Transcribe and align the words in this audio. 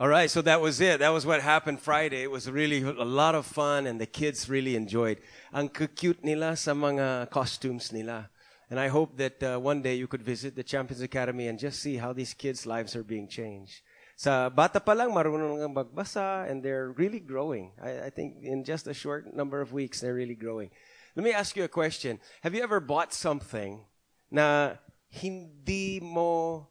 All 0.00 0.08
right, 0.08 0.30
so 0.30 0.40
that 0.40 0.62
was 0.62 0.80
it. 0.80 1.00
That 1.00 1.10
was 1.10 1.26
what 1.26 1.42
happened 1.42 1.78
Friday. 1.78 2.22
It 2.22 2.30
was 2.30 2.50
really 2.50 2.80
a 2.80 3.04
lot 3.04 3.34
of 3.34 3.44
fun 3.44 3.86
and 3.86 4.00
the 4.00 4.06
kids 4.06 4.48
really 4.48 4.74
enjoyed. 4.74 5.20
Ang 5.52 5.68
cute 5.68 6.24
nila 6.24 6.56
sa 6.56 6.72
mga 6.72 7.28
costumes 7.28 7.92
nila. 7.92 8.30
And 8.70 8.80
I 8.80 8.88
hope 8.88 9.18
that 9.18 9.42
uh, 9.42 9.58
one 9.60 9.82
day 9.82 9.96
you 9.96 10.08
could 10.08 10.22
visit 10.22 10.56
the 10.56 10.64
Champions 10.64 11.02
Academy 11.02 11.48
and 11.48 11.58
just 11.58 11.82
see 11.82 11.98
how 12.00 12.14
these 12.14 12.32
kids' 12.32 12.64
lives 12.64 12.96
are 12.96 13.02
being 13.02 13.28
changed. 13.28 13.84
Sa 14.16 14.48
bata 14.48 14.80
pa 14.80 14.96
lang, 14.96 15.12
marunong 15.12 15.60
ng 15.60 15.74
magbasa 15.76 16.48
and 16.48 16.64
they're 16.64 16.96
really 16.96 17.20
growing. 17.20 17.72
I, 17.76 18.08
I 18.08 18.08
think 18.08 18.40
in 18.40 18.64
just 18.64 18.88
a 18.88 18.96
short 18.96 19.36
number 19.36 19.60
of 19.60 19.74
weeks, 19.74 20.00
they're 20.00 20.16
really 20.16 20.32
growing. 20.32 20.70
Let 21.12 21.28
me 21.28 21.36
ask 21.36 21.60
you 21.60 21.64
a 21.64 21.68
question. 21.68 22.24
Have 22.40 22.54
you 22.54 22.62
ever 22.64 22.80
bought 22.80 23.12
something 23.12 23.84
na 24.32 24.80
hindi 25.12 26.00
mo 26.00 26.68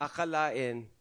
akalain 0.00 0.95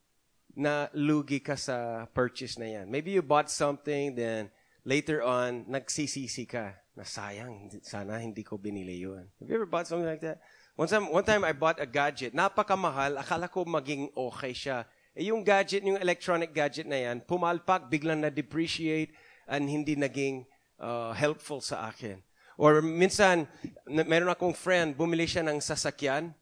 na 0.55 0.88
lugi 0.95 1.44
ka 1.44 1.59
sa 1.59 2.08
purchase 2.16 2.55
na 2.58 2.66
yan. 2.66 2.88
Maybe 2.88 3.12
you 3.12 3.22
bought 3.22 3.52
something, 3.52 4.16
then 4.16 4.50
later 4.88 5.20
on, 5.20 5.68
nagsisisi 5.68 6.48
ka 6.48 6.80
na 6.96 7.04
sayang, 7.04 7.68
sana 7.84 8.18
hindi 8.23 8.41
ko 8.41 8.55
binili 8.55 9.04
yun. 9.04 9.27
Have 9.44 9.49
you 9.52 9.55
ever 9.60 9.68
bought 9.68 9.86
something 9.86 10.08
like 10.08 10.23
that? 10.23 10.40
One 10.76 10.88
time, 10.88 11.08
one 11.12 11.23
time 11.23 11.44
I 11.44 11.55
bought 11.55 11.80
a 11.80 11.88
gadget. 11.88 12.36
Napakamahal. 12.36 13.16
Akala 13.16 13.48
ko 13.48 13.63
maging 13.63 14.12
okay 14.12 14.52
siya. 14.52 14.84
Eh, 15.16 15.32
yung 15.32 15.44
gadget, 15.44 15.84
yung 15.88 15.96
electronic 15.96 16.52
gadget 16.52 16.84
na 16.84 16.99
yan, 16.99 17.24
pumalpak, 17.24 17.88
biglang 17.88 18.20
na-depreciate, 18.20 19.16
and 19.48 19.72
hindi 19.72 19.96
naging 19.96 20.44
uh, 20.80 21.16
helpful 21.16 21.63
sa 21.63 21.88
akin. 21.88 22.20
Or 22.60 22.84
minsan, 22.84 23.48
meron 23.88 24.32
akong 24.32 24.52
friend, 24.52 24.91
bumili 24.96 25.24
siya 25.27 25.48
ng 25.48 25.63
sasakyan 25.63 26.35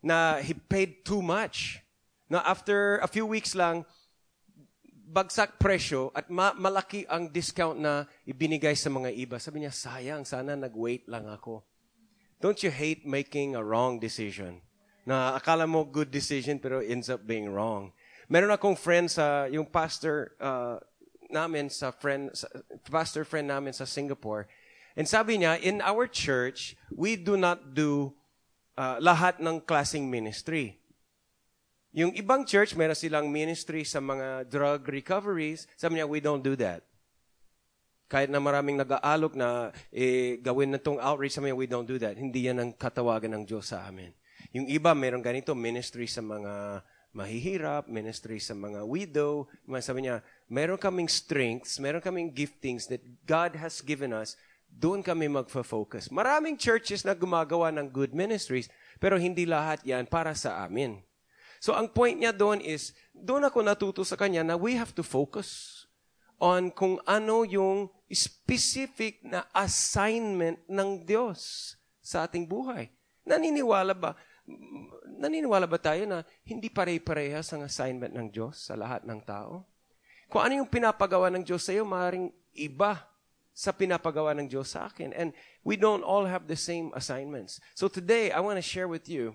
na 0.00 0.40
he 0.40 0.56
paid 0.56 1.04
too 1.04 1.20
much. 1.20 1.83
Na 2.28 2.40
after 2.44 2.98
a 3.04 3.08
few 3.08 3.26
weeks 3.26 3.52
lang, 3.54 3.84
bagsak 5.14 5.60
presyo 5.62 6.10
at 6.16 6.26
ma- 6.26 6.56
malaki 6.56 7.06
ang 7.06 7.30
discount 7.30 7.78
na 7.78 8.08
ibinigay 8.26 8.74
sa 8.74 8.90
mga 8.90 9.14
iba. 9.14 9.36
Sabi 9.38 9.62
niya, 9.62 9.70
sayang, 9.70 10.26
sana 10.26 10.58
nag-wait 10.58 11.06
lang 11.06 11.30
ako. 11.30 11.62
Don't 12.42 12.60
you 12.66 12.72
hate 12.74 13.06
making 13.06 13.54
a 13.54 13.62
wrong 13.62 14.02
decision? 14.02 14.58
Na 15.06 15.36
akala 15.38 15.68
mo 15.68 15.84
good 15.84 16.10
decision 16.10 16.58
pero 16.58 16.82
ends 16.82 17.12
up 17.12 17.22
being 17.22 17.46
wrong. 17.46 17.92
Meron 18.26 18.50
akong 18.50 18.74
friend 18.74 19.06
sa, 19.06 19.46
yung 19.52 19.68
pastor 19.68 20.32
uh, 20.40 20.80
namin 21.28 21.68
sa 21.68 21.92
friend, 21.92 22.32
sa, 22.32 22.48
pastor 22.88 23.22
friend 23.22 23.48
namin 23.48 23.76
sa 23.76 23.84
Singapore. 23.84 24.48
And 24.96 25.06
sabi 25.06 25.38
niya, 25.38 25.60
in 25.60 25.84
our 25.84 26.08
church, 26.08 26.74
we 26.90 27.14
do 27.14 27.36
not 27.36 27.76
do 27.76 28.16
uh, 28.78 28.96
lahat 28.98 29.38
ng 29.38 29.60
klaseng 29.62 30.08
ministry. 30.08 30.80
Yung 31.94 32.10
ibang 32.18 32.42
church, 32.42 32.74
meron 32.74 32.98
silang 32.98 33.30
ministry 33.30 33.86
sa 33.86 34.02
mga 34.02 34.50
drug 34.50 34.82
recoveries. 34.90 35.70
Sabi 35.78 36.02
niya, 36.02 36.10
we 36.10 36.18
don't 36.18 36.42
do 36.42 36.58
that. 36.58 36.82
Kahit 38.10 38.34
na 38.34 38.42
maraming 38.42 38.74
nag-aalok 38.74 39.38
na 39.38 39.70
eh, 39.94 40.42
gawin 40.42 40.74
na 40.74 40.82
tong 40.82 40.98
outreach, 40.98 41.38
sabi 41.38 41.54
niya, 41.54 41.58
we 41.62 41.70
don't 41.70 41.86
do 41.86 41.94
that. 42.02 42.18
Hindi 42.18 42.50
yan 42.50 42.58
ang 42.58 42.70
katawagan 42.74 43.38
ng 43.38 43.44
Diyos 43.46 43.70
sa 43.70 43.86
amin. 43.86 44.10
Yung 44.50 44.66
iba, 44.66 44.90
meron 44.90 45.22
ganito, 45.22 45.54
ministry 45.54 46.10
sa 46.10 46.18
mga 46.18 46.82
mahihirap, 47.14 47.86
ministry 47.86 48.42
sa 48.42 48.58
mga 48.58 48.82
widow. 48.82 49.46
Sabi 49.78 50.10
niya, 50.10 50.18
meron 50.50 50.82
kaming 50.82 51.06
strengths, 51.06 51.78
meron 51.78 52.02
kaming 52.02 52.34
giftings 52.34 52.90
that 52.90 53.06
God 53.22 53.54
has 53.54 53.78
given 53.78 54.10
us. 54.10 54.34
Doon 54.66 54.98
kami 54.98 55.30
magfo-focus. 55.30 56.10
Maraming 56.10 56.58
churches 56.58 57.06
na 57.06 57.14
gumagawa 57.14 57.70
ng 57.70 57.86
good 57.86 58.10
ministries, 58.10 58.66
pero 58.98 59.14
hindi 59.14 59.46
lahat 59.46 59.78
yan 59.86 60.10
para 60.10 60.34
sa 60.34 60.66
amin. 60.66 60.98
So 61.64 61.72
ang 61.72 61.88
point 61.88 62.20
niya 62.20 62.36
doon 62.36 62.60
is, 62.60 62.92
doon 63.16 63.48
ako 63.48 63.64
natuto 63.64 64.04
sa 64.04 64.20
kanya 64.20 64.44
na 64.44 64.52
we 64.52 64.76
have 64.76 64.92
to 64.92 65.00
focus 65.00 65.80
on 66.36 66.68
kung 66.68 67.00
ano 67.08 67.40
yung 67.40 67.88
specific 68.12 69.24
na 69.24 69.48
assignment 69.56 70.60
ng 70.68 71.08
Diyos 71.08 71.72
sa 72.04 72.28
ating 72.28 72.44
buhay. 72.44 72.92
Naniniwala 73.24 73.96
ba? 73.96 74.12
Naniniwala 75.08 75.64
ba 75.64 75.80
tayo 75.80 76.04
na 76.04 76.20
hindi 76.44 76.68
pare-parehas 76.68 77.48
ang 77.56 77.64
assignment 77.64 78.12
ng 78.12 78.28
Diyos 78.28 78.68
sa 78.68 78.76
lahat 78.76 79.08
ng 79.08 79.24
tao? 79.24 79.64
Kung 80.28 80.44
ano 80.44 80.60
yung 80.60 80.68
pinapagawa 80.68 81.32
ng 81.32 81.48
Diyos 81.48 81.64
sa 81.64 81.72
iyo, 81.72 81.88
maaaring 81.88 82.28
iba 82.60 83.08
sa 83.56 83.72
pinapagawa 83.72 84.36
ng 84.36 84.52
Diyos 84.52 84.76
sa 84.76 84.92
akin. 84.92 85.16
And 85.16 85.32
we 85.64 85.80
don't 85.80 86.04
all 86.04 86.28
have 86.28 86.44
the 86.44 86.60
same 86.60 86.92
assignments. 86.92 87.56
So 87.72 87.88
today, 87.88 88.36
I 88.36 88.44
want 88.44 88.60
to 88.60 88.66
share 88.66 88.84
with 88.84 89.08
you 89.08 89.32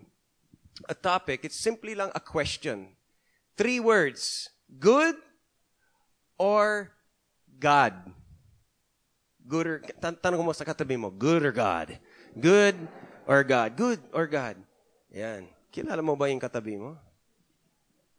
a 0.87 0.95
topic. 0.95 1.43
It's 1.43 1.59
simply 1.59 1.95
lang 1.95 2.11
a 2.15 2.19
question. 2.19 2.95
Three 3.57 3.79
words. 3.79 4.49
Good 4.79 5.15
or 6.37 6.95
God? 7.59 7.93
Good 9.49 9.65
or, 9.67 9.77
tan 9.99 10.15
tanong 10.15 10.45
mo 10.45 10.53
sa 10.53 10.63
katabi 10.63 10.95
mo, 10.95 11.09
good 11.09 11.41
or 11.41 11.51
God? 11.51 11.97
Good 12.37 12.77
or 13.25 13.41
God? 13.43 13.75
Good 13.75 13.99
or 14.13 14.29
God? 14.29 14.55
Yan. 15.09 15.49
Kilala 15.73 16.05
mo 16.05 16.13
ba 16.13 16.29
yung 16.29 16.39
katabi 16.39 16.77
mo? 16.77 16.95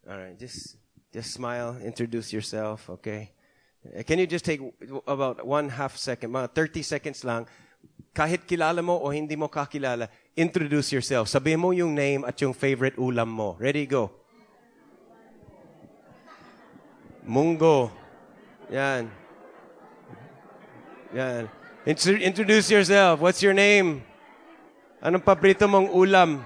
Alright, 0.03 0.35
just, 0.35 0.75
just 1.13 1.31
smile, 1.31 1.79
introduce 1.79 2.35
yourself, 2.35 2.89
okay? 2.89 3.31
Eh, 3.95 4.03
can 4.03 4.19
you 4.19 4.27
just 4.27 4.45
take 4.45 4.61
about 5.07 5.45
one 5.45 5.69
half 5.69 5.95
second, 5.95 6.29
mga 6.29 6.53
30 6.53 6.83
seconds 6.83 7.23
lang, 7.23 7.47
kahit 8.13 8.43
kilala 8.43 8.83
mo 8.83 8.99
o 8.99 9.09
hindi 9.09 9.39
mo 9.39 9.47
kakilala, 9.47 10.11
introduce 10.35 10.91
yourself. 10.91 11.27
Sabihin 11.27 11.59
mo 11.59 11.75
yung 11.75 11.91
name 11.91 12.23
at 12.23 12.39
yung 12.39 12.55
favorite 12.55 12.95
ulam 12.95 13.27
mo. 13.27 13.59
Ready, 13.59 13.83
go. 13.83 14.11
Mungo. 17.21 17.91
Yan. 18.71 19.11
Yan. 21.13 21.51
introduce 22.23 22.71
yourself. 22.71 23.19
What's 23.19 23.43
your 23.43 23.53
name? 23.53 24.01
Anong 25.01 25.21
paborito 25.25 25.67
mong 25.67 25.91
ulam? 25.91 26.39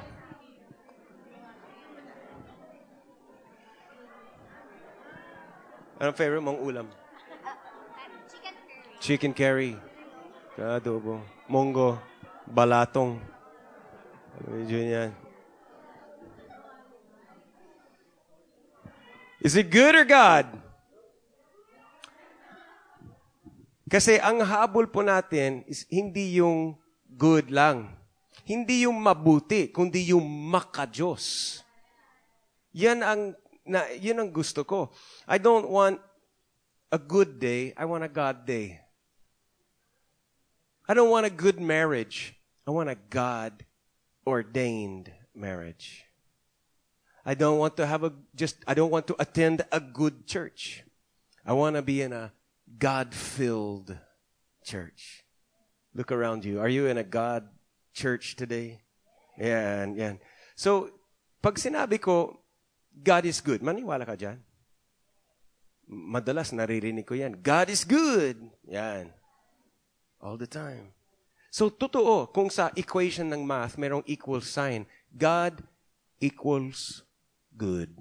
Anong 6.02 6.17
favorite 6.17 6.44
mong 6.44 6.59
ulam? 6.59 6.88
Chicken 8.28 8.53
curry. 8.56 9.00
Chicken 9.00 9.34
curry. 9.35 9.73
Adobo. 10.56 11.23
Mongo. 11.47 12.00
Balatong. 12.47 13.34
Yan. 14.44 15.16
Is 19.40 19.56
it 19.56 19.69
good 19.69 19.96
or 19.96 20.03
God? 20.03 20.50
Kasi 23.85 24.18
ang 24.18 24.41
habol 24.41 24.90
po 24.90 25.06
natin 25.06 25.62
is 25.69 25.85
hindi 25.88 26.41
yung 26.41 26.75
good 27.16 27.53
lang. 27.53 27.94
Hindi 28.44 28.90
yung 28.90 28.97
mabuti, 28.97 29.69
kundi 29.69 30.09
yung 30.12 30.25
makajos. 30.25 31.62
Yan 32.75 33.06
ang 33.06 33.22
na, 33.66 33.88
yun 33.97 34.19
ang 34.22 34.29
gusto 34.29 34.62
ko. 34.62 34.94
I 35.25 35.40
don't 35.41 35.69
want 35.69 35.97
a 36.91 37.00
good 37.00 37.41
day, 37.41 37.73
I 37.73 37.85
want 37.85 38.06
a 38.06 38.12
God 38.12 38.46
day. 38.46 38.81
I 40.85 40.94
don't 40.94 41.09
want 41.09 41.25
a 41.25 41.34
good 41.34 41.57
marriage. 41.57 42.38
I 42.66 42.69
want 42.69 42.94
a 42.94 42.97
God 43.09 43.66
ordained 44.25 45.11
marriage. 45.33 46.05
I 47.25 47.33
don't 47.33 47.57
want 47.57 47.77
to 47.77 47.85
have 47.85 48.03
a 48.03 48.13
just 48.35 48.57
I 48.67 48.73
don't 48.73 48.91
want 48.91 49.07
to 49.07 49.15
attend 49.17 49.65
a 49.71 49.79
good 49.79 50.27
church. 50.27 50.83
I 51.45 51.53
want 51.53 51.75
to 51.75 51.81
be 51.81 52.01
in 52.01 52.13
a 52.13 52.33
God-filled 52.77 53.97
church. 54.63 55.23
Look 55.93 56.11
around 56.11 56.43
you. 56.45 56.59
Are 56.59 56.69
you 56.69 56.87
in 56.87 56.97
a 56.97 57.03
God 57.03 57.47
church 57.93 58.35
today? 58.35 58.81
Yeah, 59.37 59.83
and 59.83 59.97
yeah. 59.97 60.13
So, 60.55 60.89
pag 61.41 61.55
sinabi 61.55 62.01
ko, 62.01 62.41
God 63.03 63.25
is 63.25 63.41
good, 63.41 63.61
maniwala 63.61 64.05
ka 64.05 64.17
dyan? 64.17 64.41
Madalas 65.85 66.49
naririnig 66.49 67.05
ko 67.05 67.13
yan. 67.13 67.37
God 67.41 67.69
is 67.69 67.85
good. 67.85 68.41
Yan. 68.66 69.13
All 70.17 70.37
the 70.37 70.49
time. 70.49 70.95
So, 71.55 71.72
totoo, 71.72 72.28
kung 72.35 72.52
sa 72.52 72.67
equation 72.75 73.31
ng 73.31 73.47
math, 73.47 73.79
merong 73.79 74.03
equal 74.03 74.43
sign. 74.43 74.84
God 75.16 75.63
equals 76.19 77.07
good. 77.55 77.96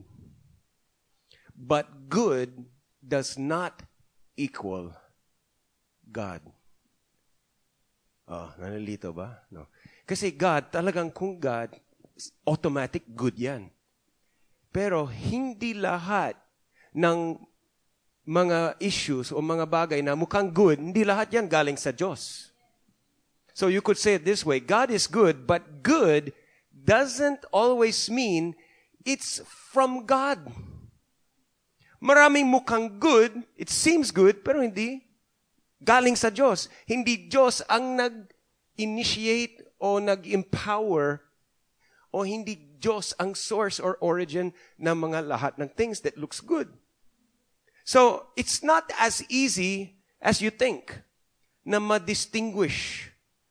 But 1.55 2.11
good 2.11 2.51
does 2.99 3.39
not 3.39 3.87
equal 4.35 4.91
God. 6.03 6.43
Oh, 8.27 8.51
nalilito 8.59 9.15
ba? 9.15 9.47
No. 9.55 9.71
Kasi 10.03 10.35
God, 10.35 10.75
talagang 10.75 11.15
kung 11.15 11.39
God, 11.39 11.71
automatic 12.43 13.07
good 13.15 13.39
yan. 13.39 13.71
Pero 14.75 15.07
hindi 15.07 15.79
lahat 15.79 16.35
ng 16.91 17.39
mga 18.27 18.83
issues 18.83 19.31
o 19.31 19.39
mga 19.39 19.63
bagay 19.63 20.03
na 20.03 20.19
mukhang 20.19 20.51
good, 20.51 20.83
hindi 20.83 21.07
lahat 21.07 21.31
yan 21.31 21.47
galing 21.47 21.79
sa 21.79 21.95
Diyos. 21.95 22.54
So 23.55 23.69
you 23.69 23.81
could 23.81 23.97
say 23.97 24.15
it 24.15 24.25
this 24.25 24.45
way 24.45 24.61
God 24.61 24.91
is 24.91 25.07
good, 25.07 25.47
but 25.47 25.83
good 25.83 26.35
doesn't 26.75 27.47
always 27.53 28.11
mean 28.11 28.55
it's 29.07 29.41
from 29.47 30.05
God. 30.05 30.53
maraming 32.05 32.45
mukhang 32.45 33.01
good, 33.01 33.33
it 33.57 33.73
seems 33.73 34.13
good, 34.13 34.45
pero 34.45 34.61
hindi 34.61 35.09
galing 35.81 36.13
sa 36.13 36.29
Diyos. 36.29 36.69
Hindi 36.85 37.33
Diyos 37.33 37.65
ang 37.65 37.97
nag-initiate 37.97 39.65
o 39.81 39.97
nag-empower 39.97 41.25
o 42.13 42.17
hindi 42.23 42.77
Diyos 42.77 43.17
ang 43.17 43.33
source 43.33 43.81
or 43.81 43.97
origin 44.05 44.53
ng 44.77 44.97
mga 45.01 45.25
lahat 45.25 45.57
ng 45.57 45.73
things 45.73 46.05
that 46.05 46.21
looks 46.21 46.45
good. 46.45 46.69
So, 47.89 48.29
it's 48.37 48.61
not 48.61 48.93
as 49.01 49.25
easy 49.33 49.97
as 50.21 50.45
you 50.45 50.53
think 50.53 51.01
na 51.65 51.81
ma-distinguish 51.81 53.09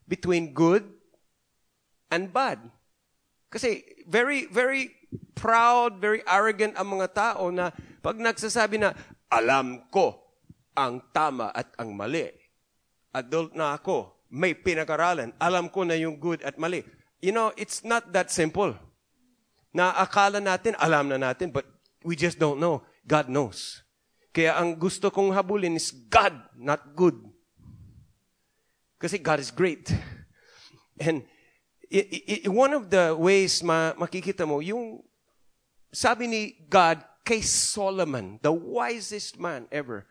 between 0.08 0.52
good 0.54 0.84
and 2.12 2.30
bad. 2.30 2.60
Kasi 3.54 3.86
very, 4.10 4.50
very 4.50 4.94
proud, 5.38 6.02
very 6.02 6.26
arrogant 6.26 6.74
ang 6.78 6.98
mga 6.98 7.08
tao 7.14 7.54
na 7.54 7.70
pag 8.02 8.18
nagsasabi 8.18 8.82
na, 8.82 8.98
alam 9.30 9.86
ko 9.90 10.18
ang 10.74 11.02
tama 11.14 11.54
at 11.54 11.70
ang 11.78 11.94
mali. 11.94 12.30
Adult 13.14 13.54
na 13.54 13.78
ako, 13.78 14.26
may 14.34 14.58
pinag-aralan, 14.58 15.34
alam 15.38 15.70
ko 15.70 15.86
na 15.86 15.94
yung 15.94 16.18
good 16.18 16.42
at 16.42 16.58
mali. 16.58 16.82
You 17.22 17.32
know, 17.32 17.54
it's 17.54 17.86
not 17.86 18.10
that 18.12 18.34
simple. 18.34 18.74
Na 19.74 19.94
akala 19.94 20.42
natin, 20.42 20.74
alam 20.82 21.10
na 21.10 21.18
natin, 21.22 21.54
but 21.54 21.66
we 22.02 22.18
just 22.18 22.42
don't 22.42 22.58
know. 22.58 22.82
God 23.06 23.30
knows. 23.30 23.86
Kaya 24.34 24.58
ang 24.58 24.78
gusto 24.78 25.14
kong 25.14 25.34
habulin 25.34 25.78
is 25.78 25.94
God, 26.10 26.34
not 26.58 26.98
good. 26.98 27.22
Kasi 29.04 29.20
God 29.20 29.44
is 29.44 29.52
great. 29.52 29.92
And 30.96 31.28
it, 31.92 32.48
it, 32.48 32.48
one 32.48 32.72
of 32.72 32.88
the 32.88 33.12
ways 33.12 33.60
ma, 33.60 33.92
makikita 34.00 34.48
mo, 34.48 34.64
yung 34.64 35.04
sabi 35.92 36.32
ni 36.32 36.56
God 36.72 37.04
kay 37.28 37.44
Solomon, 37.44 38.40
the 38.40 38.56
wisest 38.56 39.36
man 39.36 39.68
ever, 39.76 40.08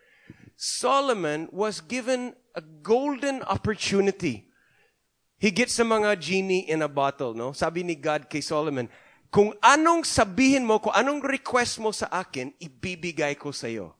Solomon 0.60 1.48
was 1.48 1.80
given 1.80 2.36
a 2.52 2.60
golden 2.60 3.40
opportunity. 3.48 4.52
He 5.40 5.48
gets 5.48 5.80
sa 5.80 5.88
mga 5.88 6.20
genie 6.20 6.68
in 6.68 6.84
a 6.84 6.90
bottle, 6.92 7.32
no? 7.32 7.56
Sabi 7.56 7.80
ni 7.80 7.96
God 7.96 8.28
kay 8.28 8.44
Solomon, 8.44 8.92
kung 9.32 9.56
anong 9.64 10.04
sabihin 10.04 10.68
mo, 10.68 10.76
kung 10.84 10.92
anong 10.92 11.24
request 11.24 11.80
mo 11.80 11.96
sa 11.96 12.12
akin, 12.12 12.52
ibibigay 12.60 13.40
ko 13.40 13.56
sa 13.56 13.72
iyo. 13.72 13.96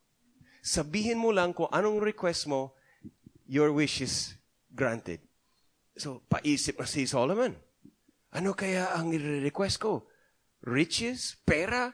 Sabihin 0.61 1.17
mo 1.17 1.33
lang 1.33 1.56
kung 1.56 1.73
anong 1.73 2.05
request 2.05 2.44
mo, 2.44 2.77
your 3.49 3.73
wish 3.73 4.05
is 4.05 4.37
granted. 4.73 5.21
So, 5.97 6.25
paisip 6.27 6.81
na 6.81 6.89
si 6.89 7.05
Solomon. 7.05 7.53
Ano 8.33 8.57
kaya 8.57 8.97
ang 8.97 9.13
i-request 9.13 9.77
ko? 9.77 10.09
Riches? 10.65 11.37
Pera? 11.45 11.93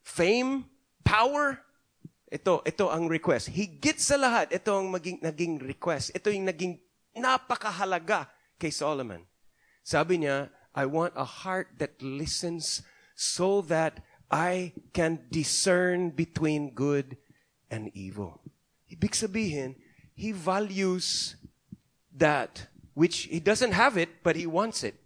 Fame? 0.00 0.64
Power? 1.04 1.60
Ito, 2.26 2.64
ito 2.64 2.88
ang 2.88 3.06
request. 3.06 3.52
Higit 3.52 4.00
sa 4.00 4.16
lahat, 4.16 4.50
ito 4.50 4.72
ang 4.72 4.88
maging, 4.90 5.20
naging 5.20 5.60
request. 5.60 6.10
Ito 6.16 6.32
yung 6.32 6.48
naging 6.48 6.80
napakahalaga 7.14 8.26
kay 8.56 8.72
Solomon. 8.72 9.22
Sabi 9.86 10.24
niya, 10.24 10.50
I 10.74 10.84
want 10.88 11.14
a 11.14 11.24
heart 11.24 11.78
that 11.78 12.00
listens 12.02 12.82
so 13.14 13.62
that 13.70 14.02
I 14.28 14.74
can 14.90 15.30
discern 15.30 16.10
between 16.10 16.74
good 16.74 17.16
and 17.70 17.94
evil. 17.94 18.42
Ibig 18.90 19.14
sabihin, 19.14 19.78
he 20.12 20.34
values 20.34 21.38
that 22.16 22.68
which 22.94 23.28
he 23.28 23.40
doesn't 23.40 23.72
have 23.72 23.96
it, 23.96 24.22
but 24.22 24.36
he 24.36 24.46
wants 24.46 24.82
it. 24.82 24.96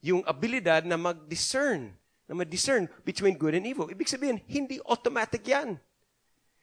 Yung 0.00 0.22
abilidad 0.24 0.84
na 0.84 0.96
mag-discern, 0.96 1.92
na 2.28 2.34
mag-discern 2.34 2.88
between 3.04 3.36
good 3.36 3.54
and 3.54 3.66
evil. 3.66 3.88
Ibig 3.88 4.08
sabihin, 4.08 4.40
hindi 4.48 4.80
automatic 4.88 5.46
yan. 5.46 5.78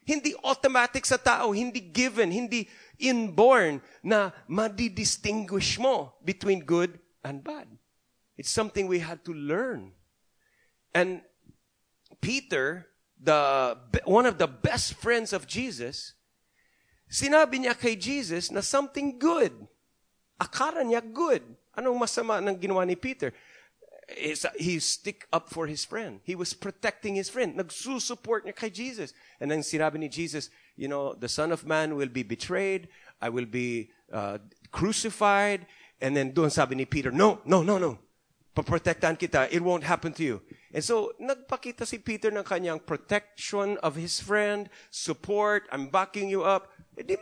Hindi 0.03 0.35
automatic 0.43 1.05
sa 1.05 1.15
tao, 1.15 1.55
hindi 1.55 1.79
given, 1.79 2.31
hindi 2.31 2.67
inborn 2.99 3.79
na 4.03 4.35
madi-distinguish 4.47 5.79
mo 5.79 6.13
between 6.25 6.59
good 6.65 6.99
and 7.23 7.39
bad. 7.43 7.69
It's 8.35 8.51
something 8.51 8.87
we 8.87 8.99
had 8.99 9.23
to 9.23 9.31
learn. 9.31 9.93
And 10.93 11.21
Peter 12.19 12.93
the, 13.23 13.77
one 14.03 14.25
of 14.25 14.37
the 14.37 14.47
best 14.47 14.93
friends 14.95 15.31
of 15.31 15.47
Jesus, 15.47 16.13
sinabi 17.09 17.63
niya 17.63 17.79
kay 17.79 17.95
Jesus 17.95 18.51
na 18.51 18.59
something 18.59 19.17
good. 19.17 19.53
Akala 20.39 20.83
niya 20.83 21.01
good. 21.01 21.41
Anong 21.77 21.97
masama 21.97 22.41
ng 22.41 22.57
ginawa 22.57 22.85
ni 22.85 22.95
Peter? 22.95 23.33
He 24.59 24.79
stick 24.79 25.27
up 25.31 25.49
for 25.49 25.65
his 25.65 25.85
friend. 25.85 26.19
He 26.23 26.35
was 26.35 26.53
protecting 26.53 27.15
his 27.15 27.29
friend. 27.29 27.55
Nagsusupport 27.55 28.45
niya 28.45 28.55
kay 28.55 28.69
Jesus. 28.69 29.13
And 29.39 29.49
then 29.49 29.61
sinabi 29.61 29.97
ni 29.97 30.09
Jesus, 30.09 30.49
you 30.75 30.87
know, 30.87 31.13
the 31.13 31.29
Son 31.29 31.51
of 31.51 31.65
Man 31.65 31.95
will 31.95 32.09
be 32.09 32.23
betrayed. 32.23 32.89
I 33.21 33.29
will 33.29 33.47
be 33.47 33.89
uh, 34.11 34.39
crucified. 34.71 35.65
And 36.01 36.17
then 36.17 36.31
doon 36.31 36.51
sabi 36.51 36.75
ni 36.75 36.85
Peter, 36.85 37.11
no, 37.11 37.39
no, 37.45 37.63
no, 37.63 37.77
no. 37.77 37.97
Paprotektahan 38.53 39.17
kita. 39.17 39.49
It 39.49 39.63
won't 39.63 39.83
happen 39.83 40.13
to 40.13 40.23
you. 40.23 40.41
And 40.73 40.83
so, 40.83 41.13
nagpakita 41.17 41.87
si 41.87 41.97
Peter 41.97 42.29
ng 42.29 42.43
kanyang 42.43 42.85
protection 42.85 43.81
of 43.81 43.95
his 43.95 44.19
friend, 44.19 44.69
support, 44.91 45.65
I'm 45.71 45.87
backing 45.89 46.29
you 46.29 46.43
up. 46.43 46.69
Eh, 46.93 47.01
di, 47.01 47.17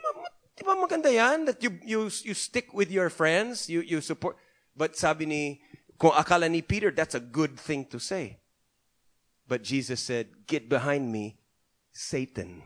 di 0.62 0.68
ba 0.68 0.78
maganda 0.78 1.10
yan? 1.10 1.46
That 1.46 1.64
you, 1.64 1.80
you, 1.84 2.02
you 2.22 2.34
stick 2.36 2.72
with 2.72 2.92
your 2.92 3.10
friends, 3.10 3.68
you, 3.68 3.82
you 3.82 4.00
support. 4.00 4.38
But 4.78 4.96
sabi 4.96 5.26
ni, 5.26 5.62
kung 5.98 6.12
akala 6.12 6.50
ni 6.50 6.62
Peter, 6.62 6.92
that's 6.92 7.16
a 7.16 7.20
good 7.20 7.58
thing 7.58 7.86
to 7.86 8.00
say. 8.00 8.38
But 9.48 9.64
Jesus 9.64 10.00
said, 10.00 10.46
get 10.46 10.70
behind 10.70 11.12
me, 11.12 11.38
Satan. 11.92 12.62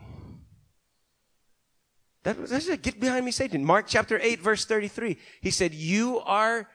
That 2.22 2.38
was, 2.38 2.50
that's 2.50 2.68
it. 2.68 2.82
Get 2.82 3.00
behind 3.00 3.24
me, 3.24 3.30
Satan. 3.30 3.64
Mark 3.64 3.86
chapter 3.88 4.20
8, 4.20 4.40
verse 4.40 4.66
33. 4.66 5.16
He 5.40 5.50
said, 5.50 5.72
you 5.72 6.20
are 6.20 6.68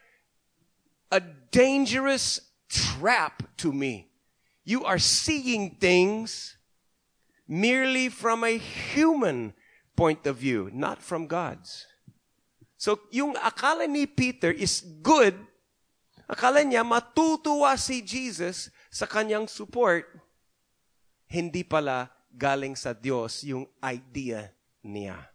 a 1.11 1.21
dangerous 1.51 2.41
trap 2.67 3.43
to 3.57 3.71
me. 3.71 4.09
You 4.63 4.85
are 4.85 4.99
seeing 4.99 5.77
things 5.79 6.57
merely 7.47 8.09
from 8.09 8.43
a 8.43 8.57
human 8.57 9.53
point 9.95 10.25
of 10.25 10.37
view, 10.37 10.69
not 10.73 11.01
from 11.01 11.27
God's. 11.27 11.85
So, 12.81 12.97
yung 13.13 13.37
akala 13.37 13.85
ni 13.85 14.09
Peter 14.09 14.49
is 14.49 14.81
good, 15.05 15.37
akala 16.25 16.65
niya 16.65 16.81
matutuwa 16.81 17.77
si 17.77 18.01
Jesus 18.01 18.73
sa 18.89 19.05
kanyang 19.05 19.45
support, 19.45 20.09
hindi 21.29 21.61
pala 21.61 22.09
galing 22.33 22.73
sa 22.73 22.97
Diyos 22.97 23.45
yung 23.45 23.69
idea 23.83 24.49
niya. 24.81 25.29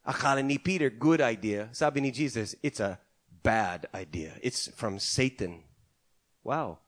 Akala 0.00 0.40
ni 0.40 0.56
Peter, 0.56 0.88
good 0.88 1.20
idea. 1.20 1.68
Sabi 1.76 2.00
ni 2.00 2.10
Jesus, 2.10 2.56
it's 2.64 2.80
a 2.80 2.96
bad 3.44 3.86
idea. 3.92 4.34
It's 4.40 4.72
from 4.72 4.96
Satan. 4.98 5.62
Wow. 6.42 6.80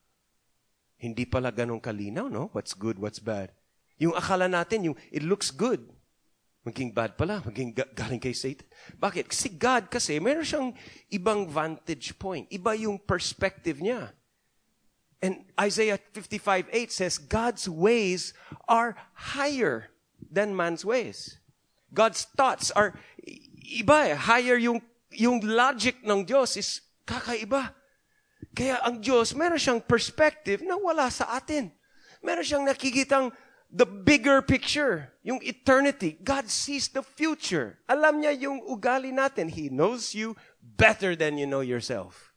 Hindi 0.96 1.28
pala 1.28 1.52
ganun 1.52 1.82
kalinaw, 1.82 2.32
no? 2.32 2.48
What's 2.56 2.72
good, 2.72 2.96
what's 2.96 3.20
bad. 3.20 3.52
Yung 4.00 4.16
akala 4.16 4.48
natin, 4.48 4.90
yung 4.90 4.96
it 5.12 5.22
looks 5.22 5.52
good. 5.52 5.84
Maging 6.62 6.94
bad 6.94 7.18
pala, 7.18 7.42
maging 7.42 7.74
galing 7.74 8.22
kay 8.22 8.32
Satan. 8.32 8.66
Bakit? 8.94 9.26
Kasi 9.26 9.50
God 9.50 9.90
kasi, 9.90 10.22
meron 10.22 10.46
siyang 10.46 10.70
ibang 11.10 11.50
vantage 11.50 12.14
point. 12.22 12.46
Iba 12.54 12.78
yung 12.78 13.02
perspective 13.02 13.82
niya. 13.82 14.14
And 15.22 15.46
Isaiah 15.58 15.98
55:8 16.14 16.70
says, 16.90 17.18
God's 17.18 17.66
ways 17.70 18.34
are 18.70 18.94
higher 19.14 19.90
than 20.18 20.54
man's 20.54 20.86
ways. 20.86 21.38
God's 21.94 22.26
thoughts 22.38 22.70
are 22.74 22.94
iba 23.62 24.10
eh. 24.10 24.16
Higher 24.18 24.58
yung, 24.58 24.82
yung 25.14 25.42
logic 25.42 26.02
ng 26.02 26.26
Diyos 26.26 26.58
is 26.58 26.82
kakaiba. 27.06 27.74
Kaya 28.52 28.82
ang 28.84 29.00
Diyos, 29.00 29.32
meron 29.32 29.58
siyang 29.58 29.80
perspective 29.80 30.60
na 30.60 30.76
wala 30.76 31.08
sa 31.08 31.38
atin. 31.38 31.72
Meron 32.20 32.44
siyang 32.44 32.64
nakikitang 32.68 33.32
the 33.72 33.88
bigger 33.88 34.44
picture, 34.44 35.08
yung 35.24 35.40
eternity. 35.42 36.20
God 36.22 36.52
sees 36.52 36.88
the 36.92 37.02
future. 37.02 37.80
Alam 37.88 38.20
niya 38.20 38.36
yung 38.36 38.60
ugali 38.68 39.08
natin. 39.08 39.48
He 39.48 39.72
knows 39.72 40.12
you 40.12 40.36
better 40.60 41.16
than 41.16 41.40
you 41.40 41.48
know 41.48 41.64
yourself. 41.64 42.36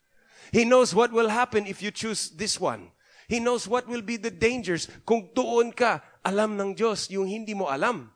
He 0.55 0.63
knows 0.63 0.95
what 0.95 1.11
will 1.11 1.27
happen 1.27 1.67
if 1.67 1.83
you 1.83 1.91
choose 1.91 2.31
this 2.31 2.55
one. 2.55 2.95
He 3.27 3.43
knows 3.43 3.67
what 3.67 3.87
will 3.87 4.01
be 4.01 4.15
the 4.15 4.31
dangers 4.31 4.87
kung 5.03 5.27
doon 5.35 5.75
ka, 5.75 5.99
alam 6.23 6.55
ng 6.55 6.71
Diyos 6.77 7.11
yung 7.11 7.27
hindi 7.27 7.51
mo 7.51 7.67
alam. 7.67 8.15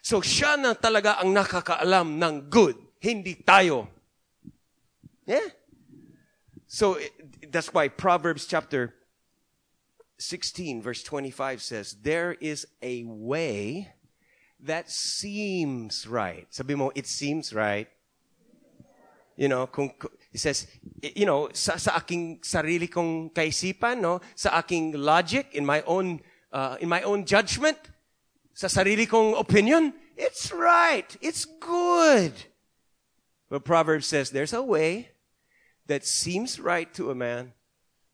So 0.00 0.24
siya 0.24 0.56
na 0.56 0.72
talaga 0.72 1.20
ang 1.20 1.34
nakakaalam 1.36 2.16
ng 2.16 2.48
good, 2.48 2.78
hindi 3.02 3.36
tayo. 3.36 3.90
Yeah? 5.26 5.52
So 6.66 6.96
that's 7.50 7.74
why 7.74 7.92
Proverbs 7.92 8.46
chapter 8.46 8.94
16, 10.18 10.82
verse 10.82 11.02
25 11.02 11.62
says, 11.62 11.96
There 12.02 12.32
is 12.32 12.66
a 12.80 13.04
way 13.04 13.92
that 14.60 14.90
seems 14.90 16.06
right. 16.06 16.46
Sabi 16.50 16.74
mo, 16.74 16.92
it 16.94 17.06
seems 17.06 17.52
right. 17.52 17.88
You 19.36 19.48
know, 19.48 19.66
kung, 19.66 19.92
it 20.32 20.38
says, 20.38 20.66
you 21.02 21.26
know, 21.26 21.48
sa, 21.52 21.76
sa 21.76 21.96
aking 21.96 22.40
sarili 22.40 22.90
kong 22.90 23.30
kaisipan, 23.30 24.00
no? 24.00 24.20
Sa 24.34 24.50
aking 24.58 24.92
logic, 24.92 25.48
in 25.52 25.66
my 25.66 25.82
own 25.82 26.20
uh, 26.52 26.76
in 26.80 26.88
my 26.88 27.02
own 27.02 27.24
judgment, 27.24 27.78
sa 28.54 28.68
sarili 28.68 29.08
kong 29.08 29.34
opinion, 29.36 29.94
it's 30.16 30.52
right. 30.52 31.16
It's 31.20 31.44
good. 31.44 32.32
But 33.48 33.64
Proverbs 33.64 34.06
says 34.06 34.30
there's 34.30 34.52
a 34.52 34.62
way 34.62 35.10
that 35.86 36.04
seems 36.06 36.60
right 36.60 36.92
to 36.94 37.10
a 37.10 37.14
man, 37.14 37.52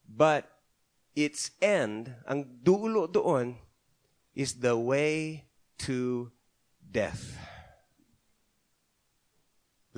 but 0.09 0.49
its 1.19 1.51
end, 1.59 2.15
ang 2.31 2.47
dulo 2.63 3.11
doon, 3.11 3.59
is 4.39 4.63
the 4.63 4.79
way 4.79 5.43
to 5.83 6.31
death. 6.79 7.35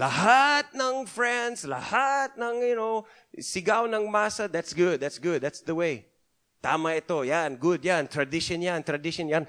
Lahat 0.00 0.72
ng 0.72 1.04
friends, 1.04 1.68
lahat 1.68 2.32
ng, 2.40 2.64
you 2.64 2.72
know, 2.72 3.04
sigaw 3.36 3.84
ng 3.84 4.08
masa, 4.08 4.48
that's 4.48 4.72
good, 4.72 4.96
that's 4.96 5.20
good, 5.20 5.44
that's 5.44 5.60
the 5.60 5.76
way. 5.76 6.08
Tama 6.64 6.96
ito, 6.96 7.20
yan, 7.20 7.60
good 7.60 7.84
yan, 7.84 8.08
tradition 8.08 8.64
yan, 8.64 8.80
tradition 8.80 9.28
yan. 9.28 9.44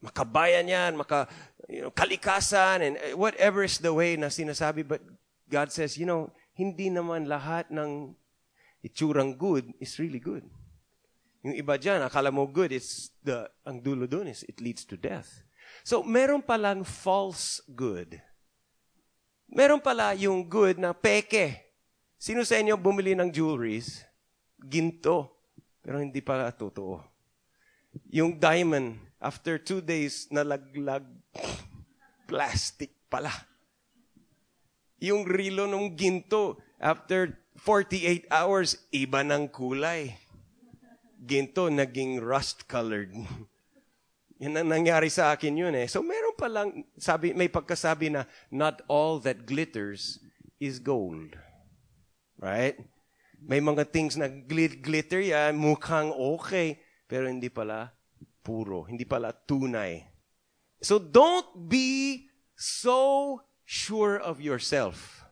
Makabayan 0.00 0.64
yan, 0.64 0.96
maka, 0.96 1.28
you 1.68 1.84
know, 1.84 1.92
kalikasan, 1.92 2.80
and 2.80 2.94
eh, 3.04 3.12
whatever 3.12 3.60
is 3.60 3.76
the 3.76 3.92
way 3.92 4.16
na 4.16 4.32
sinasabi. 4.32 4.80
But 4.80 5.04
God 5.44 5.68
says, 5.68 6.00
you 6.00 6.08
know, 6.08 6.32
hindi 6.56 6.88
naman 6.88 7.28
lahat 7.28 7.68
ng 7.68 8.16
itsurang 8.80 9.36
good 9.36 9.76
is 9.76 10.00
really 10.00 10.24
good. 10.24 10.48
Yung 11.40 11.56
iba 11.56 11.80
dyan, 11.80 12.04
akala 12.04 12.28
mo 12.28 12.44
good, 12.44 12.72
it's 12.72 13.16
the, 13.24 13.48
ang 13.64 13.80
dulo 13.80 14.04
dun 14.04 14.28
is 14.28 14.44
it 14.44 14.60
leads 14.60 14.84
to 14.84 15.00
death. 15.00 15.40
So, 15.80 16.04
meron 16.04 16.44
palang 16.44 16.84
false 16.84 17.64
good. 17.72 18.20
Meron 19.48 19.80
pala 19.80 20.12
yung 20.14 20.44
good 20.44 20.76
na 20.76 20.92
peke. 20.92 21.72
Sino 22.20 22.44
sa 22.44 22.60
inyo 22.60 22.76
bumili 22.76 23.16
ng 23.16 23.32
jewelries? 23.32 24.04
Ginto. 24.60 25.32
Pero 25.80 25.96
hindi 25.96 26.20
pala 26.20 26.52
totoo. 26.52 27.00
Yung 28.12 28.36
diamond, 28.36 29.00
after 29.18 29.56
two 29.56 29.80
days, 29.80 30.28
nalaglag. 30.28 31.08
Plastic 32.28 32.92
pala. 33.08 33.32
Yung 35.00 35.24
rilo 35.24 35.64
ng 35.64 35.96
ginto, 35.96 36.60
after 36.76 37.32
48 37.56 38.28
hours, 38.28 38.76
iba 38.92 39.24
ng 39.24 39.48
kulay. 39.48 40.14
Ginto, 41.20 41.68
naging 41.68 42.24
rust-colored. 42.24 43.12
Yan 44.40 44.56
ang 44.56 44.72
nangyari 44.72 45.12
sa 45.12 45.36
akin 45.36 45.52
yun 45.52 45.76
eh. 45.76 45.84
So 45.84 46.00
meron 46.00 46.32
pa 46.32 46.48
lang, 46.48 46.88
sabi, 46.96 47.36
may 47.36 47.52
pagkasabi 47.52 48.08
na, 48.08 48.24
not 48.48 48.80
all 48.88 49.20
that 49.20 49.44
glitters 49.44 50.16
is 50.56 50.80
gold. 50.80 51.36
Right? 52.40 52.80
May 53.36 53.60
mga 53.60 53.92
things 53.92 54.16
na 54.16 54.32
glit 54.32 54.80
glitter 54.80 55.20
yan, 55.20 55.60
mukhang 55.60 56.08
okay, 56.16 56.80
pero 57.04 57.28
hindi 57.28 57.52
pala 57.52 57.92
puro, 58.40 58.88
hindi 58.88 59.04
pala 59.04 59.36
tunay. 59.36 60.08
So 60.80 60.96
don't 60.96 61.68
be 61.68 62.28
so 62.56 63.40
sure 63.68 64.16
of 64.16 64.40
yourself 64.40 65.28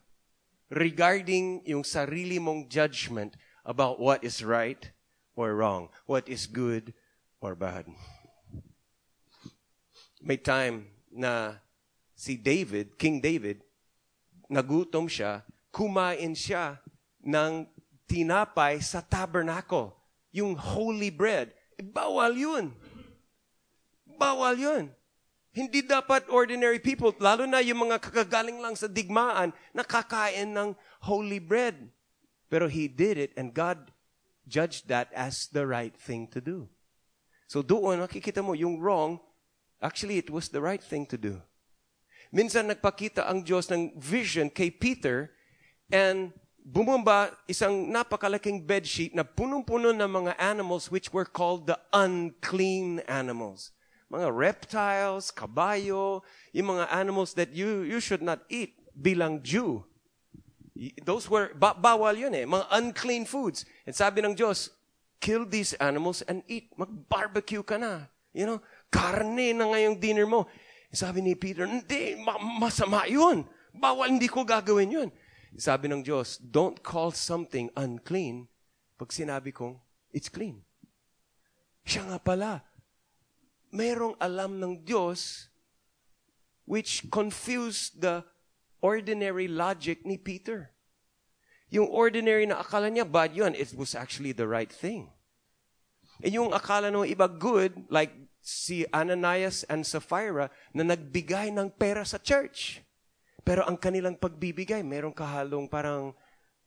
regarding 0.69 1.65
yung 1.65 1.81
sarili 1.81 2.37
mong 2.37 2.69
judgment 2.69 3.33
about 3.65 3.97
what 3.97 4.21
is 4.21 4.45
right 4.45 4.93
or 5.39 5.55
wrong, 5.55 5.87
what 6.03 6.27
is 6.27 6.43
good 6.51 6.91
or 7.39 7.55
bad. 7.55 7.87
May 10.19 10.35
time 10.35 10.91
na 11.07 11.63
si 12.11 12.35
David, 12.35 12.99
King 12.99 13.23
David, 13.23 13.63
nagutom 14.51 15.07
siya, 15.07 15.47
kumain 15.71 16.35
siya 16.35 16.83
ng 17.23 17.63
tinapay 18.03 18.83
sa 18.83 18.99
tabernacle. 18.99 19.95
Yung 20.35 20.59
holy 20.59 21.07
bread. 21.07 21.55
Eh, 21.79 21.87
bawal 21.87 22.35
yun. 22.35 22.75
Bawal 24.19 24.59
yun. 24.59 24.91
Hindi 25.55 25.81
dapat 25.81 26.27
ordinary 26.29 26.77
people, 26.77 27.15
lalo 27.17 27.47
na 27.47 27.63
yung 27.63 27.89
mga 27.89 27.97
kakagaling 27.97 28.61
lang 28.61 28.77
sa 28.77 28.85
digmaan, 28.85 29.49
nakakain 29.73 30.51
ng 30.51 30.77
holy 31.01 31.41
bread. 31.41 31.89
Pero 32.51 32.69
he 32.69 32.85
did 32.85 33.17
it 33.17 33.31
and 33.33 33.55
God 33.55 33.89
judged 34.49 34.89
that 34.89 35.13
as 35.13 35.45
the 35.53 35.69
right 35.69 35.93
thing 35.93 36.25
to 36.33 36.41
do. 36.41 36.67
So 37.45 37.61
doon, 37.61 38.01
nakikita 38.01 38.41
mo, 38.41 38.57
yung 38.57 38.81
wrong, 38.81 39.21
Actually, 39.79 40.17
it 40.17 40.29
was 40.29 40.49
the 40.49 40.59
right 40.59 40.83
thing 40.83 41.07
to 41.07 41.17
do. 41.17 41.39
Minsan 42.35 42.67
nagpakita 42.67 43.25
ang 43.25 43.41
Diyos 43.41 43.71
ng 43.71 43.95
vision 43.95 44.51
kay 44.51 44.69
Peter 44.69 45.31
and 45.89 46.35
bumaba 46.61 47.33
isang 47.47 47.89
napakalaking 47.89 48.67
bedsheet 48.67 49.15
na 49.15 49.23
punong-puno 49.23 49.95
ng 49.95 50.05
mga 50.05 50.33
animals 50.37 50.91
which 50.91 51.09
were 51.15 51.25
called 51.25 51.65
the 51.65 51.79
unclean 51.95 52.99
animals. 53.07 53.71
Mga 54.11 54.29
reptiles, 54.35 55.31
kabayo, 55.31 56.21
yung 56.51 56.77
mga 56.77 56.85
animals 56.91 57.33
that 57.33 57.55
you, 57.55 57.87
you 57.87 58.03
should 58.03 58.21
not 58.21 58.43
eat 58.51 58.77
bilang 58.93 59.41
Jew. 59.41 59.87
Those 61.03 61.27
were, 61.27 61.51
ba- 61.51 61.75
bawal 61.75 62.15
yun 62.15 62.31
eh, 62.31 62.47
mga 62.47 62.65
unclean 62.71 63.27
foods. 63.27 63.67
And 63.83 63.91
sabi 63.91 64.23
ng 64.23 64.31
Diyos, 64.31 64.71
kill 65.19 65.43
these 65.43 65.75
animals 65.75 66.23
and 66.23 66.39
eat. 66.47 66.71
Mag-barbecue 66.79 67.63
ka 67.67 67.75
na. 67.75 68.07
You 68.31 68.47
know, 68.47 68.59
Karne 68.87 69.51
na 69.51 69.67
ngayong 69.75 69.99
dinner 69.99 70.23
mo. 70.23 70.47
Sabi 70.95 71.19
ni 71.19 71.35
Peter, 71.35 71.67
hindi, 71.67 72.15
ma- 72.17 72.39
masama 72.39 73.03
yun. 73.11 73.43
Bawal, 73.75 74.15
hindi 74.15 74.31
ko 74.31 74.47
gagawin 74.47 74.89
yun. 74.89 75.09
Sabi 75.59 75.91
ng 75.91 76.01
Diyos, 76.01 76.39
don't 76.39 76.79
call 76.79 77.11
something 77.11 77.67
unclean 77.75 78.47
pag 78.99 79.15
sinabi 79.15 79.55
kong, 79.55 79.79
it's 80.11 80.27
clean. 80.27 80.59
Siya 81.87 82.03
nga 82.07 82.19
pala, 82.19 82.63
merong 83.71 84.19
alam 84.19 84.59
ng 84.59 84.83
Diyos 84.83 85.47
which 86.69 87.07
confused 87.09 88.03
the 88.03 88.21
ordinary 88.81 89.47
logic 89.47 90.03
ni 90.05 90.17
Peter. 90.17 90.71
Yung 91.69 91.87
ordinary 91.87 92.49
na 92.49 92.59
akala 92.59 92.89
niya 92.89 93.05
bad 93.05 93.35
yun, 93.35 93.53
it 93.53 93.71
was 93.77 93.93
actually 93.93 94.33
the 94.33 94.49
right 94.49 94.71
thing. 94.73 95.13
And 96.19 96.33
yung 96.33 96.51
akala 96.51 96.91
ng 96.91 97.07
iba 97.07 97.29
good, 97.29 97.87
like 97.87 98.11
si 98.41 98.83
Ananias 98.91 99.63
and 99.69 99.85
Sapphira 99.85 100.49
na 100.73 100.83
nagbigay 100.83 101.53
ng 101.53 101.69
pera 101.75 102.03
sa 102.03 102.17
church. 102.17 102.81
Pero 103.45 103.63
ang 103.63 103.79
kanilang 103.79 104.19
pagbibigay, 104.19 104.83
merong 104.83 105.15
kahalong 105.15 105.69
parang 105.69 106.11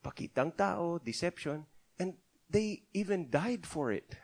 pakitang 0.00 0.54
tao, 0.54 0.96
deception, 1.02 1.66
and 2.00 2.16
they 2.48 2.86
even 2.96 3.28
died 3.28 3.66
for 3.66 3.92
it. 3.92 4.16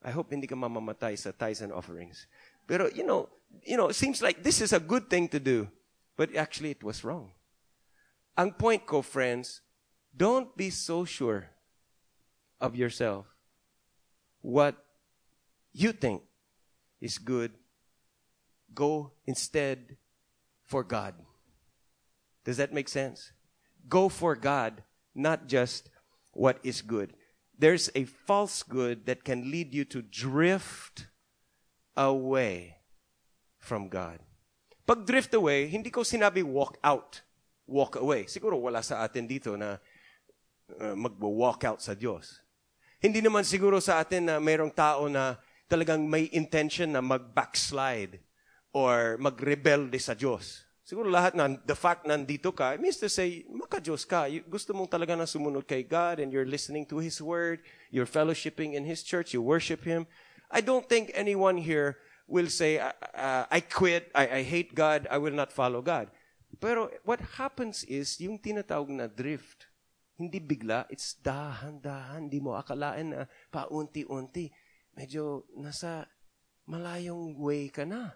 I 0.00 0.10
hope 0.16 0.32
hindi 0.32 0.48
ka 0.48 0.56
mamamatay 0.56 1.12
sa 1.18 1.30
tithes 1.30 1.60
and 1.60 1.76
offerings. 1.76 2.24
Pero, 2.64 2.88
you 2.88 3.04
know, 3.04 3.28
you 3.66 3.76
know, 3.76 3.92
it 3.92 3.98
seems 3.98 4.24
like 4.24 4.40
this 4.40 4.64
is 4.64 4.72
a 4.72 4.80
good 4.80 5.12
thing 5.12 5.28
to 5.28 5.38
do, 5.38 5.68
but 6.16 6.34
actually 6.34 6.70
it 6.70 6.82
was 6.82 7.04
wrong. 7.04 7.32
Ang 8.36 8.52
point 8.52 8.86
ko, 8.86 9.02
friends, 9.02 9.60
don't 10.16 10.56
be 10.56 10.70
so 10.70 11.04
sure 11.04 11.50
of 12.60 12.76
yourself 12.76 13.26
what 14.40 14.76
you 15.72 15.92
think 15.92 16.22
is 17.00 17.18
good, 17.18 17.52
go 18.74 19.12
instead 19.26 19.96
for 20.64 20.84
God. 20.84 21.14
Does 22.44 22.56
that 22.56 22.72
make 22.72 22.88
sense? 22.88 23.32
Go 23.88 24.08
for 24.08 24.34
God, 24.36 24.82
not 25.14 25.46
just 25.46 25.90
what 26.32 26.58
is 26.62 26.82
good. 26.82 27.14
There's 27.58 27.90
a 27.94 28.04
false 28.04 28.62
good 28.62 29.06
that 29.06 29.24
can 29.24 29.50
lead 29.50 29.74
you 29.74 29.84
to 29.86 30.02
drift 30.02 31.06
away 31.96 32.76
from 33.58 33.88
God. 33.88 34.20
Pag 34.90 35.06
drift 35.06 35.30
away, 35.38 35.70
hindi 35.70 35.86
ko 35.86 36.02
sinabi 36.02 36.42
walk 36.42 36.74
out, 36.82 37.22
walk 37.62 37.94
away. 37.94 38.26
Siguro 38.26 38.58
wala 38.58 38.82
sa 38.82 39.06
atin 39.06 39.22
dito 39.22 39.54
na 39.54 39.78
uh, 40.82 40.98
mag-walk 40.98 41.62
out 41.62 41.78
sa 41.78 41.94
Diyos. 41.94 42.42
Hindi 42.98 43.22
naman 43.22 43.46
siguro 43.46 43.78
sa 43.78 44.02
atin 44.02 44.26
na 44.26 44.42
mayroong 44.42 44.74
tao 44.74 45.06
na 45.06 45.38
talagang 45.70 46.02
may 46.02 46.26
intention 46.34 46.90
na 46.90 46.98
mag-backslide 46.98 48.18
or 48.74 49.14
mag-rebelde 49.22 49.94
sa 50.02 50.10
Diyos. 50.10 50.66
Siguro 50.82 51.06
lahat 51.06 51.38
na, 51.38 51.54
the 51.54 51.78
fact 51.78 52.02
na 52.02 52.18
nandito 52.18 52.50
ka, 52.50 52.74
it 52.74 52.82
means 52.82 52.98
to 52.98 53.06
say, 53.06 53.46
maka-Diyos 53.46 54.02
ka. 54.02 54.26
Gusto 54.50 54.74
mong 54.74 54.90
talaga 54.90 55.14
na 55.14 55.22
sumunod 55.22 55.70
kay 55.70 55.86
God 55.86 56.18
and 56.18 56.34
you're 56.34 56.42
listening 56.42 56.82
to 56.90 56.98
His 56.98 57.22
Word, 57.22 57.62
you're 57.94 58.10
fellowshipping 58.10 58.74
in 58.74 58.82
His 58.82 59.06
church, 59.06 59.38
you 59.38 59.38
worship 59.38 59.86
Him. 59.86 60.10
I 60.50 60.58
don't 60.58 60.90
think 60.90 61.14
anyone 61.14 61.62
here 61.62 62.02
will 62.30 62.46
say, 62.48 62.78
uh, 62.78 63.44
I 63.50 63.60
quit, 63.60 64.08
I, 64.14 64.40
I 64.40 64.42
hate 64.46 64.72
God, 64.72 65.10
I 65.10 65.18
will 65.18 65.34
not 65.34 65.50
follow 65.50 65.82
God. 65.82 66.08
Pero 66.62 66.88
what 67.02 67.18
happens 67.36 67.82
is, 67.84 68.16
yung 68.22 68.38
tinatawag 68.38 68.88
na 68.94 69.10
drift, 69.10 69.66
hindi 70.14 70.38
bigla, 70.38 70.86
it's 70.92 71.18
dahan-dahan, 71.18 72.30
hindi 72.30 72.38
mo 72.38 72.54
akalain 72.54 73.10
na 73.10 73.26
paunti-unti 73.50 74.52
medyo 74.94 75.48
nasa 75.56 76.06
malayong 76.68 77.34
way 77.40 77.66
ka 77.72 77.82
na. 77.82 78.14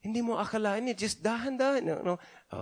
Hindi 0.00 0.24
mo 0.24 0.40
akalain 0.40 0.88
eh, 0.88 0.96
just 0.96 1.20
dahan-dahan. 1.20 1.84
No, 1.84 2.00
no, 2.00 2.14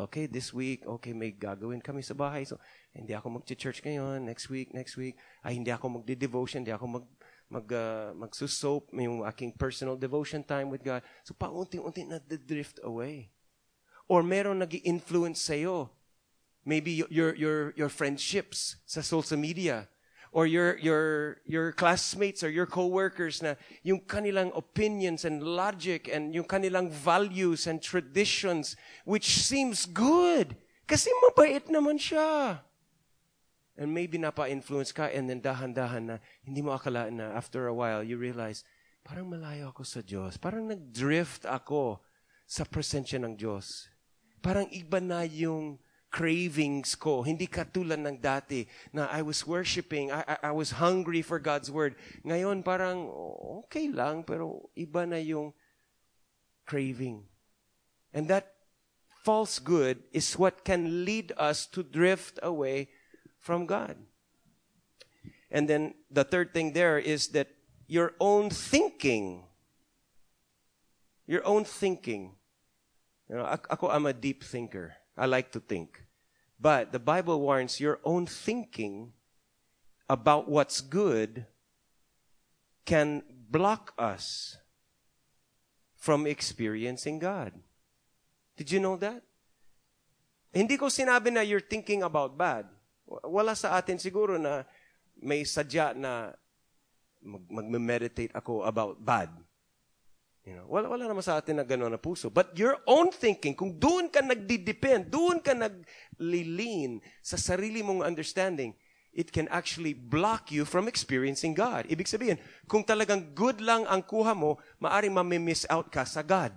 okay, 0.06 0.26
this 0.26 0.50
week, 0.50 0.82
okay, 0.82 1.14
may 1.14 1.30
gagawin 1.30 1.78
kami 1.78 2.02
sa 2.02 2.14
bahay. 2.14 2.42
So, 2.42 2.58
hindi 2.90 3.14
ako 3.14 3.38
mag-church 3.38 3.78
ngayon, 3.86 4.26
next 4.26 4.50
week, 4.50 4.74
next 4.74 4.98
week. 4.98 5.14
Ay, 5.46 5.54
hindi 5.54 5.70
ako 5.70 6.02
magde-devotion, 6.02 6.66
hindi 6.66 6.74
ako 6.74 6.98
mag 6.98 7.06
mag, 7.48 7.66
uh, 7.72 8.12
magsusop, 8.12 8.92
yung 8.92 9.24
aking 9.24 9.52
personal 9.56 9.96
devotion 9.96 10.44
time 10.44 10.68
with 10.68 10.84
God. 10.84 11.02
So, 11.24 11.32
paunti-unti 11.32 12.04
na 12.04 12.20
drift 12.20 12.80
away. 12.84 13.32
Or 14.08 14.22
meron 14.22 14.60
nag 14.60 14.72
influence 14.84 15.40
sa'yo. 15.40 15.90
Maybe 16.64 17.04
your, 17.08 17.34
your, 17.34 17.72
your 17.76 17.88
friendships 17.88 18.76
sa 18.84 19.00
social 19.00 19.40
media. 19.40 19.88
Or 20.28 20.44
your, 20.44 20.76
your, 20.76 21.40
your 21.48 21.72
classmates 21.72 22.44
or 22.44 22.52
your 22.52 22.68
coworkers 22.68 23.40
na 23.40 23.56
yung 23.80 24.04
kanilang 24.04 24.52
opinions 24.52 25.24
and 25.24 25.40
logic 25.40 26.04
and 26.12 26.36
yung 26.36 26.44
kanilang 26.44 26.92
values 26.92 27.66
and 27.66 27.80
traditions 27.80 28.76
which 29.08 29.40
seems 29.40 29.88
good. 29.88 30.52
Kasi 30.84 31.08
mabait 31.24 31.64
naman 31.72 31.96
siya. 31.96 32.60
And 33.78 33.94
maybe 33.94 34.18
napa-influence 34.18 34.90
ka 34.90 35.06
and 35.06 35.30
then 35.30 35.38
dahan-dahan 35.38 36.04
na 36.10 36.16
hindi 36.42 36.66
mo 36.66 36.74
akalaan 36.74 37.22
na 37.22 37.30
after 37.38 37.70
a 37.70 37.74
while 37.74 38.02
you 38.02 38.18
realize, 38.18 38.66
parang 39.06 39.30
malayo 39.30 39.70
ako 39.70 39.86
sa 39.86 40.02
Diyos. 40.02 40.34
Parang 40.34 40.66
nag-drift 40.66 41.46
ako 41.46 42.02
sa 42.42 42.66
presensya 42.66 43.22
ng 43.22 43.38
Diyos. 43.38 43.86
Parang 44.42 44.66
iba 44.74 44.98
na 44.98 45.22
yung 45.22 45.78
cravings 46.10 46.96
ko. 46.98 47.22
Hindi 47.22 47.46
katulad 47.46 48.00
ng 48.00 48.18
dati 48.18 48.66
na 48.90 49.06
I 49.12 49.22
was 49.22 49.46
worshiping, 49.46 50.10
I, 50.10 50.24
I, 50.26 50.36
I 50.50 50.52
was 50.52 50.82
hungry 50.82 51.22
for 51.22 51.38
God's 51.38 51.70
Word. 51.70 51.94
Ngayon 52.26 52.66
parang 52.66 53.06
okay 53.62 53.86
lang 53.92 54.26
pero 54.26 54.72
iba 54.74 55.06
na 55.06 55.22
yung 55.22 55.54
craving. 56.66 57.22
And 58.10 58.26
that 58.32 58.58
false 59.22 59.60
good 59.60 60.00
is 60.10 60.34
what 60.34 60.64
can 60.64 61.04
lead 61.04 61.36
us 61.36 61.68
to 61.76 61.84
drift 61.84 62.40
away 62.40 62.88
from 63.38 63.66
God. 63.66 63.96
And 65.50 65.68
then 65.68 65.94
the 66.10 66.24
third 66.24 66.52
thing 66.52 66.72
there 66.72 66.98
is 66.98 67.28
that 67.28 67.48
your 67.86 68.12
own 68.20 68.50
thinking, 68.50 69.44
your 71.26 71.44
own 71.46 71.64
thinking. 71.64 72.36
You 73.28 73.36
know, 73.36 73.44
ako, 73.44 73.88
I'm 73.88 74.06
a 74.06 74.12
deep 74.12 74.44
thinker. 74.44 74.94
I 75.16 75.26
like 75.26 75.52
to 75.52 75.60
think. 75.60 76.04
But 76.60 76.92
the 76.92 76.98
Bible 76.98 77.40
warns 77.40 77.80
your 77.80 78.00
own 78.04 78.26
thinking 78.26 79.12
about 80.08 80.48
what's 80.48 80.80
good 80.80 81.46
can 82.84 83.22
block 83.50 83.92
us 83.98 84.56
from 85.96 86.26
experiencing 86.26 87.18
God. 87.18 87.52
Did 88.56 88.72
you 88.72 88.80
know 88.80 88.96
that? 88.96 89.22
Hindi 90.52 90.76
ko 90.76 90.86
sinabi 90.86 91.32
na 91.32 91.40
you're 91.44 91.60
thinking 91.60 92.02
about 92.02 92.36
bad. 92.36 92.64
Wala 93.08 93.56
sa 93.56 93.74
atin 93.80 93.96
siguro 93.96 94.36
na 94.36 94.68
may 95.18 95.42
sadya 95.42 95.96
na 95.96 96.32
mag- 97.24 97.48
mag-meditate 97.48 98.32
ako 98.36 98.62
about 98.62 99.00
bad. 99.00 99.32
You 100.48 100.56
know, 100.56 100.64
wala, 100.64 100.88
wala 100.88 101.04
naman 101.04 101.20
sa 101.20 101.36
atin 101.36 101.60
na 101.60 101.66
gano'n 101.66 101.92
na 101.92 102.00
puso. 102.00 102.32
But 102.32 102.56
your 102.56 102.80
own 102.88 103.12
thinking, 103.12 103.52
kung 103.52 103.76
doon 103.76 104.08
ka 104.08 104.24
nagdi-depend, 104.24 105.12
doon 105.12 105.44
ka 105.44 105.52
naglilin 105.52 107.04
sa 107.20 107.36
sarili 107.36 107.84
mong 107.84 108.00
understanding, 108.00 108.72
it 109.12 109.28
can 109.28 109.44
actually 109.52 109.92
block 109.92 110.48
you 110.48 110.64
from 110.64 110.88
experiencing 110.88 111.52
God. 111.52 111.84
Ibig 111.92 112.08
sabihin, 112.08 112.40
kung 112.64 112.80
talagang 112.80 113.36
good 113.36 113.60
lang 113.60 113.84
ang 113.84 114.00
kuha 114.00 114.32
mo, 114.32 114.56
maaring 114.80 115.12
mamimiss 115.12 115.68
out 115.68 115.92
ka 115.92 116.08
sa 116.08 116.24
God. 116.24 116.56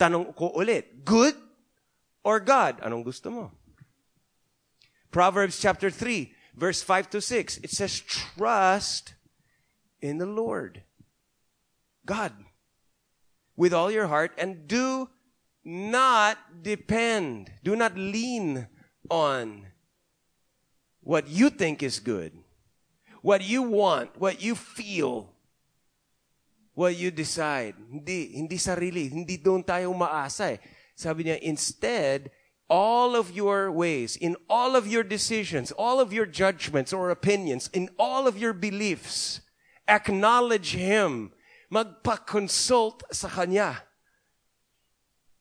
Tanong 0.00 0.32
ko 0.32 0.48
ulit, 0.56 1.04
good 1.04 1.36
or 2.24 2.40
God? 2.40 2.80
Anong 2.80 3.04
gusto 3.04 3.28
mo? 3.28 3.44
Proverbs 5.12 5.60
chapter 5.60 5.90
3, 5.90 6.32
verse 6.56 6.82
5 6.82 7.10
to 7.10 7.20
6. 7.20 7.58
It 7.58 7.70
says, 7.70 8.00
trust 8.00 9.12
in 10.00 10.16
the 10.16 10.26
Lord. 10.26 10.82
God. 12.04 12.32
With 13.54 13.72
all 13.76 13.92
your 13.92 14.08
heart 14.08 14.32
and 14.38 14.66
do 14.66 15.08
not 15.62 16.64
depend. 16.64 17.52
Do 17.62 17.76
not 17.76 17.94
lean 17.94 18.66
on 19.10 19.68
what 21.02 21.28
you 21.28 21.50
think 21.50 21.82
is 21.82 22.00
good. 22.00 22.32
What 23.20 23.44
you 23.44 23.62
want. 23.62 24.18
What 24.18 24.42
you 24.42 24.56
feel. 24.56 25.30
What 26.72 26.96
you 26.96 27.12
decide. 27.12 27.76
Hindi, 27.76 28.32
hindi 28.32 28.56
sarili. 28.56 29.12
Hindi 29.12 29.36
doon 29.36 29.62
tayo 29.62 29.92
maasa 29.92 30.56
eh. 30.56 30.58
Sabi 30.96 31.28
niya, 31.28 31.38
instead, 31.44 32.32
all 32.72 33.14
of 33.14 33.30
your 33.30 33.70
ways, 33.70 34.16
in 34.16 34.34
all 34.48 34.74
of 34.74 34.88
your 34.88 35.04
decisions, 35.04 35.70
all 35.76 36.00
of 36.00 36.10
your 36.10 36.24
judgments 36.24 36.90
or 36.90 37.10
opinions, 37.12 37.68
in 37.74 37.90
all 37.98 38.26
of 38.26 38.38
your 38.38 38.54
beliefs, 38.54 39.42
acknowledge 39.86 40.72
Him. 40.72 41.32
Magpa-consult 41.70 43.04
sa 43.12 43.28
Kanya. 43.28 43.84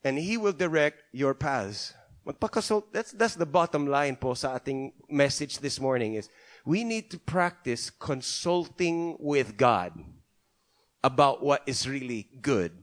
And 0.04 0.20
He 0.20 0.36
will 0.36 0.52
direct 0.52 1.04
your 1.14 1.34
paths. 1.34 1.94
Magpa-consult, 2.28 2.92
that's, 2.92 3.16
that's 3.16 3.36
the 3.36 3.48
bottom 3.48 3.88
line 3.88 4.18
po 4.20 4.34
sa 4.34 4.60
ating 4.60 4.92
message 5.08 5.60
this 5.60 5.80
morning 5.80 6.16
is, 6.16 6.28
we 6.66 6.84
need 6.84 7.10
to 7.12 7.18
practice 7.18 7.90
consulting 7.90 9.16
with 9.24 9.56
God 9.56 9.96
about 11.02 11.40
what 11.42 11.64
is 11.66 11.88
really 11.88 12.28
good. 12.44 12.76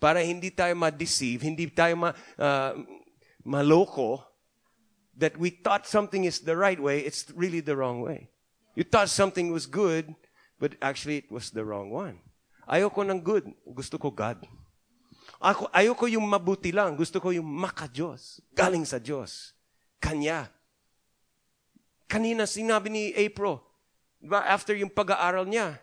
Para 0.00 0.26
hindi 0.26 0.50
tayo 0.50 0.74
ma-deceive, 0.74 1.40
hindi 1.40 1.70
tayo 1.70 1.96
ma, 1.96 2.12
uh, 2.36 2.74
maloko 3.46 4.26
that 5.16 5.38
we 5.38 5.48
thought 5.48 5.86
something 5.86 6.26
is 6.26 6.42
the 6.42 6.58
right 6.58 6.78
way, 6.78 7.00
it's 7.00 7.30
really 7.32 7.62
the 7.62 7.78
wrong 7.78 8.02
way. 8.02 8.28
You 8.74 8.84
thought 8.84 9.08
something 9.08 9.54
was 9.54 9.64
good, 9.64 10.12
but 10.60 10.74
actually 10.82 11.16
it 11.24 11.30
was 11.32 11.48
the 11.54 11.64
wrong 11.64 11.88
one. 11.88 12.20
Ayoko 12.68 13.06
ng 13.06 13.22
good, 13.22 13.48
gusto 13.64 13.96
ko 13.96 14.10
God. 14.10 14.42
Ako, 15.40 15.70
ayoko 15.70 16.10
yung 16.10 16.26
mabuti 16.26 16.74
lang, 16.74 16.98
gusto 16.98 17.22
ko 17.22 17.30
yung 17.30 17.46
maka-Diyos, 17.46 18.42
galing 18.52 18.84
sa 18.84 18.98
Diyos. 18.98 19.54
Kanya. 20.02 20.50
Kanina 22.10 22.44
sinabi 22.44 22.90
ni 22.90 23.02
April, 23.14 23.62
diba, 24.20 24.44
after 24.44 24.74
yung 24.76 24.92
pag-aaral 24.92 25.46
niya, 25.46 25.80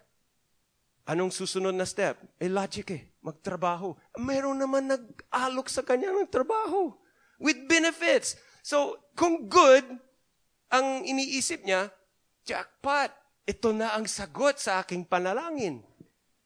anong 1.08 1.34
susunod 1.34 1.74
na 1.74 1.88
step? 1.88 2.20
Eh, 2.38 2.52
logic 2.52 2.88
eh, 2.94 3.04
magtrabaho. 3.24 3.98
Meron 4.20 4.60
naman 4.60 4.88
nag-alok 4.88 5.68
sa 5.72 5.82
kanya 5.82 6.14
ng 6.14 6.30
trabaho 6.30 7.03
with 7.44 7.68
benefits. 7.68 8.40
So, 8.64 9.04
kung 9.20 9.52
good 9.52 9.84
ang 10.72 11.04
iniisip 11.04 11.68
niya, 11.68 11.92
jackpot. 12.48 13.12
Ito 13.44 13.76
na 13.76 13.92
ang 14.00 14.08
sagot 14.08 14.64
sa 14.64 14.80
aking 14.80 15.04
panalangin. 15.04 15.84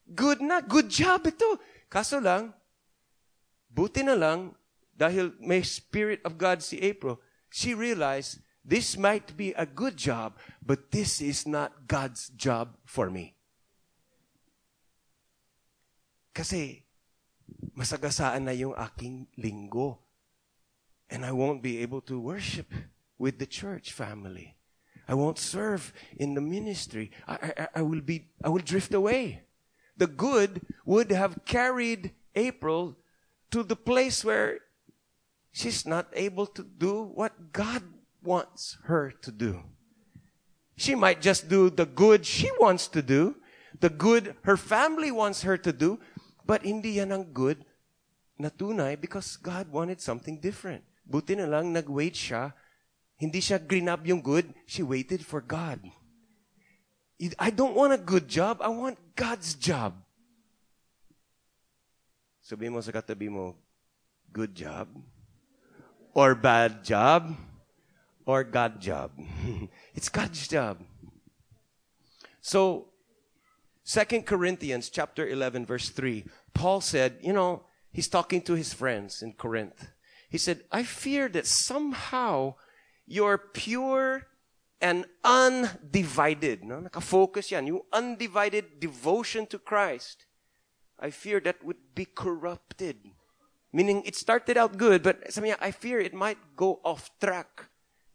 Good 0.09 0.41
na, 0.41 0.65
good 0.65 0.89
job 0.89 1.29
ito. 1.29 1.61
Kaso 1.85 2.17
lang, 2.17 2.57
buti 3.69 4.01
na 4.01 4.17
lang, 4.17 4.57
dahil 4.97 5.37
may 5.37 5.61
Spirit 5.61 6.25
of 6.25 6.41
God 6.41 6.65
si 6.65 6.81
April, 6.81 7.21
she 7.53 7.77
realized, 7.77 8.41
this 8.65 8.97
might 8.97 9.37
be 9.37 9.53
a 9.53 9.69
good 9.69 9.93
job, 9.93 10.41
but 10.57 10.89
this 10.89 11.21
is 11.21 11.45
not 11.45 11.85
God's 11.85 12.33
job 12.33 12.73
for 12.81 13.13
me. 13.13 13.37
Kasi, 16.33 16.81
masagasaan 17.77 18.49
na 18.49 18.57
yung 18.57 18.73
aking 18.73 19.29
linggo 19.37 20.06
and 21.09 21.25
I 21.25 21.31
won't 21.31 21.63
be 21.63 21.79
able 21.79 22.01
to 22.01 22.19
worship 22.19 22.73
with 23.17 23.39
the 23.39 23.45
church 23.45 23.91
family. 23.91 24.55
I 25.07 25.13
won't 25.13 25.39
serve 25.39 25.93
in 26.17 26.33
the 26.33 26.41
ministry. 26.41 27.11
I, 27.27 27.53
I, 27.57 27.67
I 27.75 27.81
will 27.81 28.01
be, 28.01 28.27
I 28.43 28.49
will 28.49 28.61
drift 28.61 28.93
away. 28.93 29.43
The 29.95 30.07
good 30.07 30.61
would 30.85 31.11
have 31.11 31.45
carried 31.45 32.11
April 32.35 32.97
to 33.51 33.63
the 33.63 33.75
place 33.75 34.23
where 34.23 34.59
she's 35.51 35.85
not 35.85 36.07
able 36.13 36.45
to 36.45 36.63
do 36.63 37.03
what 37.03 37.53
God 37.53 37.83
wants 38.21 38.77
her 38.83 39.11
to 39.21 39.31
do. 39.31 39.63
She 40.75 40.93
might 40.93 41.21
just 41.21 41.49
do 41.49 41.69
the 41.69 41.85
good 41.85 42.25
she 42.25 42.51
wants 42.59 42.87
to 42.89 43.01
do, 43.01 43.35
the 43.79 43.89
good 43.89 44.35
her 44.43 44.57
family 44.57 45.09
wants 45.09 45.41
her 45.41 45.57
to 45.57 45.73
do, 45.73 45.99
but 46.45 46.61
hindi 46.63 47.01
yan 47.01 47.11
ang 47.11 47.33
good 47.33 47.65
na 48.37 48.49
tunay 48.49 48.99
because 48.99 49.37
God 49.37 49.71
wanted 49.71 50.01
something 50.01 50.39
different. 50.39 50.83
Buti 51.07 51.39
na 51.39 51.47
lang 51.47 51.71
nag-wait 51.71 52.19
siya. 52.19 52.51
Hindi 53.15 53.39
siya 53.39 53.63
grinab 53.63 54.03
yung 54.03 54.19
good. 54.19 54.51
She 54.67 54.83
waited 54.83 55.23
for 55.23 55.39
God. 55.39 55.79
I 57.39 57.49
don't 57.49 57.73
want 57.73 57.95
a 57.95 57.97
good 57.97 58.27
job. 58.27 58.59
I 58.61 58.67
want 58.67 58.99
God's 59.15 59.55
job. 59.55 59.95
Sabi 62.43 62.69
mo 62.69 62.83
sa 62.83 62.91
katabi 62.91 63.31
mo, 63.31 63.55
good 64.31 64.53
job? 64.53 64.87
Or 66.13 66.35
bad 66.35 66.83
job? 66.83 67.33
Or 68.27 68.43
God 68.43 68.79
job? 68.79 69.11
it's 69.95 70.11
God's 70.11 70.47
job. 70.47 70.83
So, 72.39 72.91
2 73.87 74.23
Corinthians 74.23 74.89
chapter 74.89 75.27
11 75.27 75.65
verse 75.65 75.89
3, 75.89 76.23
Paul 76.53 76.81
said, 76.81 77.17
you 77.23 77.33
know, 77.33 77.63
he's 77.91 78.07
talking 78.07 78.41
to 78.43 78.53
his 78.53 78.73
friends 78.73 79.23
in 79.23 79.33
Corinth. 79.33 79.87
He 80.29 80.37
said, 80.37 80.63
I 80.71 80.83
fear 80.83 81.29
that 81.29 81.47
somehow 81.47 82.55
your 83.05 83.37
pure 83.37 84.27
and 84.81 85.05
undivided, 85.23 86.63
no? 86.63 86.81
Nakafocus 86.81 87.51
yan, 87.51 87.67
yung 87.67 87.81
undivided 87.93 88.79
devotion 88.79 89.47
to 89.47 89.57
Christ, 89.57 90.25
I 90.99 91.09
fear 91.09 91.39
that 91.41 91.63
would 91.63 91.95
be 91.95 92.05
corrupted. 92.05 92.97
Meaning, 93.71 94.03
it 94.05 94.15
started 94.15 94.57
out 94.57 94.77
good, 94.77 95.03
but 95.03 95.21
I 95.61 95.71
fear 95.71 95.99
it 95.99 96.13
might 96.13 96.37
go 96.55 96.79
off 96.83 97.11
track. 97.19 97.69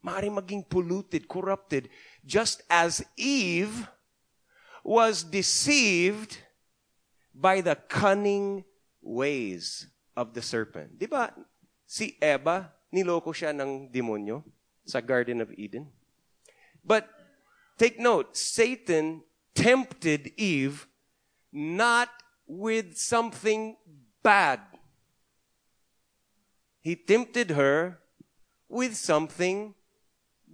Maaaring 0.05 0.35
maging 0.35 0.69
polluted, 0.69 1.29
corrupted. 1.29 1.89
Just 2.27 2.63
as 2.69 3.05
Eve 3.17 3.87
was 4.83 5.23
deceived 5.23 6.39
by 7.35 7.61
the 7.61 7.77
cunning 7.77 8.65
ways 9.01 9.87
of 10.17 10.35
the 10.35 10.43
serpent. 10.43 10.99
Di 10.99 11.07
ba, 11.07 11.33
si 11.93 12.17
Eva, 12.25 12.73
niloko 12.89 13.37
siya 13.37 13.53
ng 13.53 13.93
demonyo 13.93 14.41
sa 14.89 15.05
Garden 15.05 15.45
of 15.45 15.53
Eden. 15.61 15.93
But 16.81 17.05
take 17.77 18.01
note, 18.01 18.33
Satan 18.33 19.21
tempted 19.53 20.33
Eve 20.41 20.89
not 21.53 22.09
with 22.49 22.97
something 22.97 23.77
bad. 24.25 24.65
He 26.81 26.97
tempted 26.97 27.53
her 27.53 28.01
with 28.73 28.97
something 28.97 29.77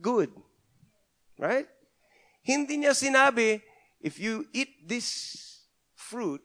good. 0.02 0.34
Right? 1.38 1.70
Hindi 2.42 2.82
niya 2.82 2.98
sinabi, 2.98 3.62
if 4.02 4.18
you 4.18 4.50
eat 4.50 4.90
this 4.90 5.62
fruit, 5.94 6.42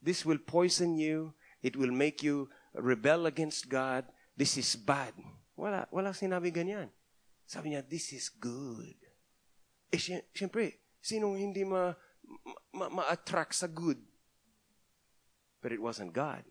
this 0.00 0.24
will 0.24 0.40
poison 0.40 0.96
you, 0.96 1.36
it 1.60 1.76
will 1.76 1.92
make 1.92 2.24
you 2.24 2.48
rebel 2.74 3.26
against 3.26 3.68
God, 3.68 4.04
this 4.36 4.58
is 4.58 4.76
bad. 4.76 5.14
Wala, 5.56 5.86
wala 5.90 6.10
sinabi 6.10 6.50
ganyan. 6.50 6.90
Sabi 7.46 7.70
niya, 7.70 7.84
this 7.88 8.12
is 8.12 8.28
good. 8.28 8.96
Eh, 9.92 10.00
syempre, 10.34 10.80
sinong 10.98 11.38
hindi 11.38 11.62
ma, 11.62 11.94
ma, 12.72 12.88
ma-attract 12.88 13.54
sa 13.54 13.68
good? 13.68 14.00
But 15.62 15.72
it 15.72 15.80
wasn't 15.80 16.12
God. 16.12 16.42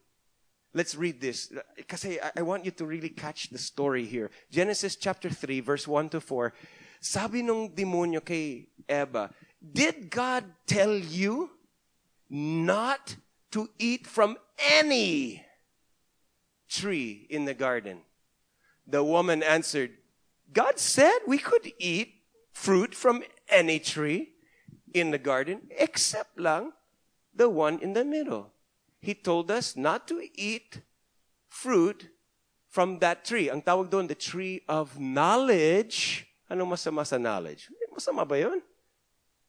Let's 0.74 0.96
read 0.96 1.22
this. 1.22 1.52
Because 1.76 2.06
I, 2.06 2.32
I 2.38 2.42
want 2.42 2.66
you 2.66 2.72
to 2.72 2.86
really 2.86 3.10
catch 3.10 3.50
the 3.50 3.60
story 3.60 4.06
here. 4.06 4.32
Genesis 4.50 4.96
chapter 4.96 5.30
3, 5.30 5.60
verse 5.60 5.88
1 5.88 6.10
to 6.10 6.22
4. 6.22 6.54
Sabi 7.00 7.44
nung 7.44 7.70
demonyo 7.70 8.24
kay 8.24 8.70
Eva, 8.88 9.30
Did 9.60 10.10
God 10.10 10.46
tell 10.66 10.96
you 10.96 11.52
not 12.30 13.18
to 13.52 13.70
eat 13.78 14.08
from 14.08 14.38
any 14.58 15.44
tree 16.74 17.30
in 17.30 17.46
the 17.46 17.54
garden? 17.54 18.02
The 18.90 19.04
woman 19.06 19.46
answered, 19.46 19.94
God 20.52 20.82
said 20.82 21.22
we 21.30 21.38
could 21.38 21.72
eat 21.78 22.26
fruit 22.52 22.94
from 22.98 23.22
any 23.48 23.78
tree 23.78 24.34
in 24.94 25.14
the 25.14 25.22
garden 25.22 25.70
except 25.70 26.40
lang 26.40 26.74
the 27.34 27.50
one 27.50 27.78
in 27.80 27.94
the 27.94 28.04
middle. 28.04 28.50
He 29.02 29.14
told 29.14 29.52
us 29.52 29.76
not 29.78 30.08
to 30.10 30.22
eat 30.34 30.82
fruit 31.50 32.10
from 32.70 33.00
that 33.00 33.26
tree. 33.26 33.50
Ang 33.50 33.62
tawag 33.62 33.90
doon, 33.90 34.08
the 34.08 34.18
tree 34.18 34.62
of 34.66 34.98
knowledge. 34.98 36.26
Ano 36.50 36.66
masama 36.66 37.06
sa 37.06 37.18
knowledge? 37.18 37.70
Masama 37.94 38.26
ba 38.26 38.40
yun? 38.40 38.62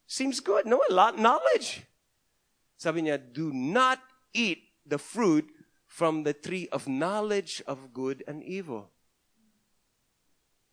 Seems 0.07 0.41
good, 0.41 0.67
no? 0.67 0.83
A 0.89 0.93
lot 0.93 1.17
knowledge. 1.17 1.87
Sabi 2.77 3.09
niya, 3.09 3.17
do 3.17 3.53
not 3.55 4.01
eat 4.35 4.75
the 4.85 4.99
fruit 4.99 5.49
from 5.95 6.25
the 6.27 6.35
tree 6.35 6.67
of 6.75 6.91
knowledge 6.91 7.63
of 7.71 7.95
good 7.95 8.25
and 8.27 8.43
evil. 8.43 8.91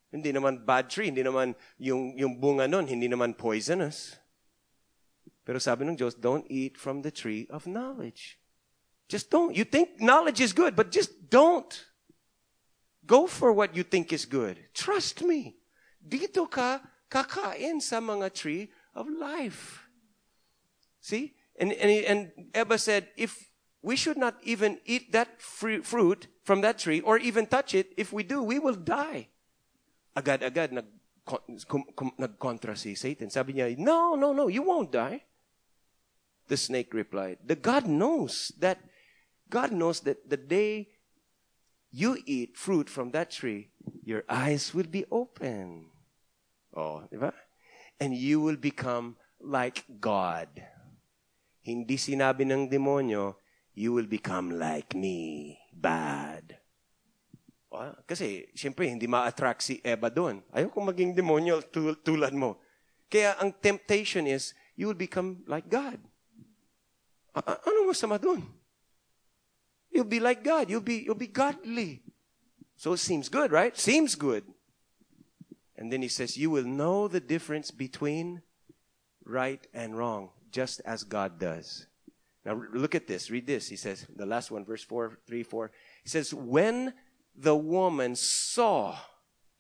Hindi 0.09 0.33
naman 0.33 0.65
bad 0.65 0.89
tree, 0.89 1.13
hindi 1.13 1.21
naman 1.21 1.53
yung, 1.77 2.17
yung 2.17 2.41
bunga 2.41 2.65
nun, 2.65 2.89
hindi 2.89 3.05
naman 3.05 3.37
poisonous. 3.37 4.17
Pero 5.45 5.61
sabi 5.61 5.85
ng 5.85 5.93
Diyos, 5.93 6.17
don't 6.17 6.49
eat 6.49 6.73
from 6.73 7.05
the 7.05 7.13
tree 7.13 7.45
of 7.53 7.69
knowledge. 7.69 8.41
Just 9.05 9.29
don't. 9.29 9.53
You 9.53 9.61
think 9.61 10.01
knowledge 10.01 10.41
is 10.41 10.57
good, 10.57 10.73
but 10.73 10.89
just 10.89 11.13
don't. 11.29 11.69
Go 13.05 13.29
for 13.29 13.53
what 13.53 13.77
you 13.77 13.85
think 13.85 14.09
is 14.09 14.25
good. 14.25 14.57
Trust 14.73 15.21
me. 15.21 15.61
Dito 16.01 16.49
ka 16.49 16.81
kakain 17.13 17.77
sa 17.77 18.01
mga 18.01 18.33
tree 18.33 18.73
of 18.97 19.05
life. 19.05 19.85
See? 20.97 21.37
And, 21.61 21.69
and, 21.77 21.91
and 22.09 22.19
Eva 22.57 22.81
said, 22.81 23.13
if 23.13 23.50
we 23.81 23.95
should 23.95 24.17
not 24.17 24.37
even 24.43 24.79
eat 24.85 25.11
that 25.11 25.41
fruit 25.41 25.85
from 26.43 26.61
that 26.61 26.77
tree 26.77 27.01
or 27.01 27.17
even 27.17 27.45
touch 27.45 27.73
it, 27.73 27.93
if 27.97 28.13
we 28.13 28.23
do, 28.23 28.41
we 28.41 28.59
will 28.59 28.75
die 28.75 29.29
agad-agad 30.15 30.71
nag 30.73 30.87
nagkontra 32.19 32.75
si 32.75 32.95
Satan. 32.95 33.29
Sabi 33.29 33.53
niya, 33.53 33.77
no, 33.77 34.15
no, 34.15 34.33
no, 34.33 34.47
you 34.47 34.63
won't 34.63 34.91
die. 34.91 35.23
The 36.47 36.57
snake 36.57 36.93
replied, 36.93 37.39
the 37.45 37.55
God 37.55 37.87
knows 37.87 38.51
that 38.59 38.79
God 39.47 39.71
knows 39.71 40.01
that 40.01 40.27
the 40.27 40.37
day 40.37 40.89
you 41.91 42.17
eat 42.25 42.57
fruit 42.57 42.89
from 42.89 43.11
that 43.11 43.31
tree, 43.31 43.71
your 44.03 44.23
eyes 44.27 44.73
will 44.73 44.87
be 44.87 45.05
open. 45.11 45.91
Oh, 46.75 47.03
di? 47.11 47.31
And 47.99 48.15
you 48.15 48.41
will 48.41 48.55
become 48.55 49.15
like 49.39 49.83
God. 49.99 50.47
Hindi 51.61 51.95
sinabi 51.95 52.47
ng 52.47 52.67
demonyo, 52.67 53.35
you 53.73 53.93
will 53.93 54.07
become 54.07 54.51
like 54.59 54.93
me, 54.95 55.57
bad. 55.71 56.57
Ah, 57.71 57.95
kasi, 58.03 58.51
siyempre, 58.51 58.91
hindi 58.91 59.07
ma-attract 59.07 59.63
si 59.63 59.79
Eva 59.79 60.11
doon. 60.11 60.43
Ayaw 60.51 60.67
kong 60.67 60.91
maging 60.91 61.15
demonyo 61.15 61.63
tul- 61.71 61.95
tulad 62.03 62.35
mo. 62.35 62.59
Kaya 63.07 63.39
ang 63.39 63.55
temptation 63.55 64.27
is, 64.27 64.51
you 64.75 64.91
will 64.91 64.99
become 64.99 65.39
like 65.47 65.71
God. 65.71 65.95
A- 67.31 67.63
ano 67.63 67.87
masama 67.87 68.19
doon? 68.19 68.43
You'll 69.87 70.07
be 70.07 70.19
like 70.19 70.43
God. 70.43 70.67
You'll 70.67 70.83
be, 70.83 71.03
you'll 71.07 71.19
be 71.19 71.31
godly. 71.31 72.03
So 72.75 72.93
it 72.93 73.03
seems 73.03 73.29
good, 73.29 73.51
right? 73.51 73.75
Seems 73.77 74.15
good. 74.15 74.43
And 75.75 75.91
then 75.91 76.01
he 76.01 76.07
says, 76.07 76.37
you 76.37 76.51
will 76.51 76.67
know 76.67 77.07
the 77.07 77.19
difference 77.19 77.71
between 77.71 78.41
right 79.23 79.65
and 79.73 79.97
wrong, 79.97 80.29
just 80.51 80.81
as 80.83 81.03
God 81.03 81.39
does. 81.39 81.87
Now 82.45 82.59
look 82.73 82.95
at 82.95 83.05
this. 83.05 83.29
Read 83.29 83.45
this. 83.45 83.69
He 83.69 83.75
says, 83.75 84.05
the 84.09 84.25
last 84.25 84.49
one, 84.49 84.65
verse 84.65 84.83
4, 84.83 85.19
3, 85.27 85.43
4. 85.43 85.71
He 86.03 86.09
says, 86.09 86.33
when 86.33 86.93
the 87.35 87.55
woman 87.55 88.15
saw, 88.15 88.95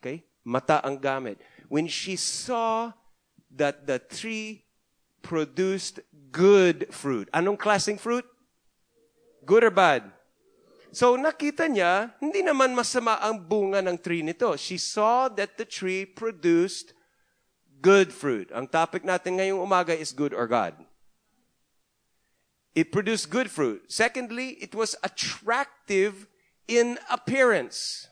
okay, 0.01 0.25
mata 0.43 0.81
ang 0.83 0.97
gamit, 0.97 1.37
when 1.69 1.87
she 1.87 2.15
saw 2.15 2.91
that 3.55 3.85
the 3.85 3.99
tree 3.99 4.65
produced 5.21 6.01
good 6.31 6.89
fruit. 6.89 7.29
Anong 7.33 7.57
klaseng 7.57 7.99
fruit? 7.99 8.25
Good 9.45 9.63
or 9.63 9.73
bad? 9.73 10.09
So 10.91 11.15
nakita 11.15 11.71
niya, 11.71 12.11
hindi 12.19 12.43
naman 12.43 12.75
masama 12.75 13.15
ang 13.23 13.39
bunga 13.39 13.79
ng 13.79 13.95
tree 13.95 14.25
nito. 14.25 14.57
She 14.59 14.75
saw 14.75 15.31
that 15.31 15.55
the 15.55 15.63
tree 15.63 16.03
produced 16.03 16.91
good 17.79 18.11
fruit. 18.11 18.51
Ang 18.51 18.67
topic 18.67 19.07
natin 19.07 19.39
ngayong 19.39 19.61
umaga 19.61 19.95
is 19.95 20.11
good 20.11 20.35
or 20.35 20.45
God. 20.51 20.75
It 22.73 22.91
produced 22.91 23.29
good 23.29 23.51
fruit. 23.51 23.91
Secondly, 23.91 24.57
it 24.61 24.73
was 24.73 24.95
attractive 25.03 26.27
in 26.67 26.97
appearance. 27.09 28.07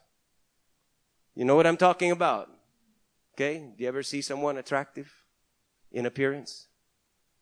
You 1.36 1.46
know 1.46 1.56
what 1.56 1.66
I'm 1.66 1.78
talking 1.78 2.12
about? 2.12 2.52
Okay? 3.34 3.60
Do 3.60 3.84
you 3.84 3.88
ever 3.88 4.04
see 4.04 4.22
someone 4.22 4.58
attractive 4.58 5.12
in 5.92 6.06
appearance? 6.06 6.68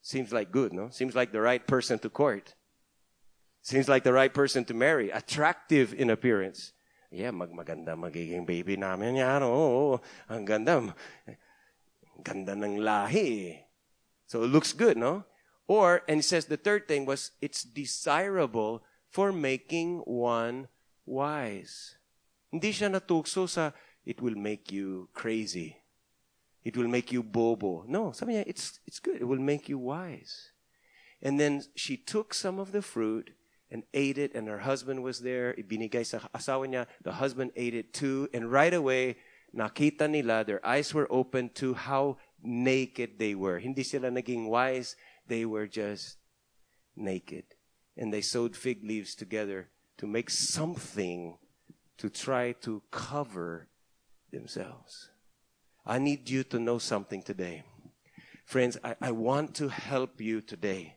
Seems 0.00 0.32
like 0.32 0.52
good, 0.52 0.72
no? 0.72 0.90
Seems 0.90 1.16
like 1.16 1.32
the 1.32 1.40
right 1.40 1.66
person 1.66 1.98
to 2.00 2.08
court. 2.08 2.54
Seems 3.62 3.88
like 3.88 4.04
the 4.04 4.12
right 4.12 4.32
person 4.32 4.64
to 4.66 4.74
marry. 4.74 5.10
Attractive 5.10 5.92
in 5.92 6.10
appearance. 6.10 6.72
Yeah, 7.10 7.32
mag 7.32 7.50
maganda 7.50 7.96
magiging 7.98 8.46
baby 8.46 8.76
namin 8.76 9.16
yan. 9.16 9.42
Oo, 9.42 10.00
ang 10.28 10.44
ganda. 10.44 10.94
Ganda 12.22 12.52
ng 12.54 12.78
lahi. 12.78 13.58
So 14.28 14.44
it 14.44 14.52
looks 14.52 14.72
good, 14.72 14.96
no? 14.96 15.27
Or, 15.68 16.02
and 16.08 16.16
he 16.16 16.22
says 16.22 16.46
the 16.46 16.56
third 16.56 16.88
thing 16.88 17.04
was, 17.04 17.32
it's 17.42 17.62
desirable 17.62 18.82
for 19.10 19.30
making 19.32 19.98
one 20.08 20.68
wise. 21.04 21.96
Hindi 22.50 22.72
siya 22.72 22.88
natukso 22.88 23.46
sa, 23.46 23.72
it 24.04 24.22
will 24.22 24.34
make 24.34 24.72
you 24.72 25.08
crazy. 25.12 25.76
It 26.64 26.76
will 26.76 26.88
make 26.88 27.12
you 27.12 27.22
bobo. 27.22 27.84
No, 27.86 28.12
sabi 28.12 28.34
niya, 28.34 28.44
it's, 28.46 28.80
it's 28.86 28.98
good. 28.98 29.20
It 29.20 29.28
will 29.28 29.38
make 29.38 29.68
you 29.68 29.78
wise. 29.78 30.52
And 31.20 31.38
then 31.38 31.62
she 31.76 31.96
took 31.96 32.32
some 32.32 32.58
of 32.58 32.72
the 32.72 32.82
fruit 32.82 33.30
and 33.70 33.84
ate 33.92 34.16
it, 34.16 34.34
and 34.34 34.48
her 34.48 34.60
husband 34.60 35.02
was 35.02 35.20
there. 35.20 35.54
Ibinigay 35.58 36.06
sa 36.06 36.20
asawa 36.34 36.64
niya. 36.64 36.86
The 37.04 37.12
husband 37.12 37.52
ate 37.56 37.74
it 37.74 37.92
too. 37.92 38.28
And 38.32 38.50
right 38.50 38.72
away, 38.72 39.16
nakita 39.54 40.08
nila, 40.08 40.44
their 40.44 40.64
eyes 40.64 40.94
were 40.94 41.06
open 41.10 41.50
to 41.60 41.74
how 41.74 42.16
naked 42.42 43.18
they 43.18 43.34
were. 43.34 43.58
Hindi 43.58 43.82
sila 43.82 44.08
naging 44.08 44.48
wise. 44.48 44.96
They 45.28 45.44
were 45.44 45.66
just 45.66 46.16
naked. 46.96 47.44
And 47.96 48.12
they 48.12 48.20
sewed 48.20 48.56
fig 48.56 48.82
leaves 48.82 49.14
together 49.14 49.68
to 49.98 50.06
make 50.06 50.30
something 50.30 51.38
to 51.98 52.08
try 52.08 52.52
to 52.62 52.82
cover 52.90 53.68
themselves. 54.32 55.10
I 55.84 55.98
need 55.98 56.28
you 56.28 56.44
to 56.44 56.58
know 56.58 56.78
something 56.78 57.22
today. 57.22 57.64
Friends, 58.44 58.78
I, 58.82 58.96
I 59.00 59.10
want 59.10 59.54
to 59.56 59.68
help 59.68 60.20
you 60.20 60.40
today. 60.40 60.96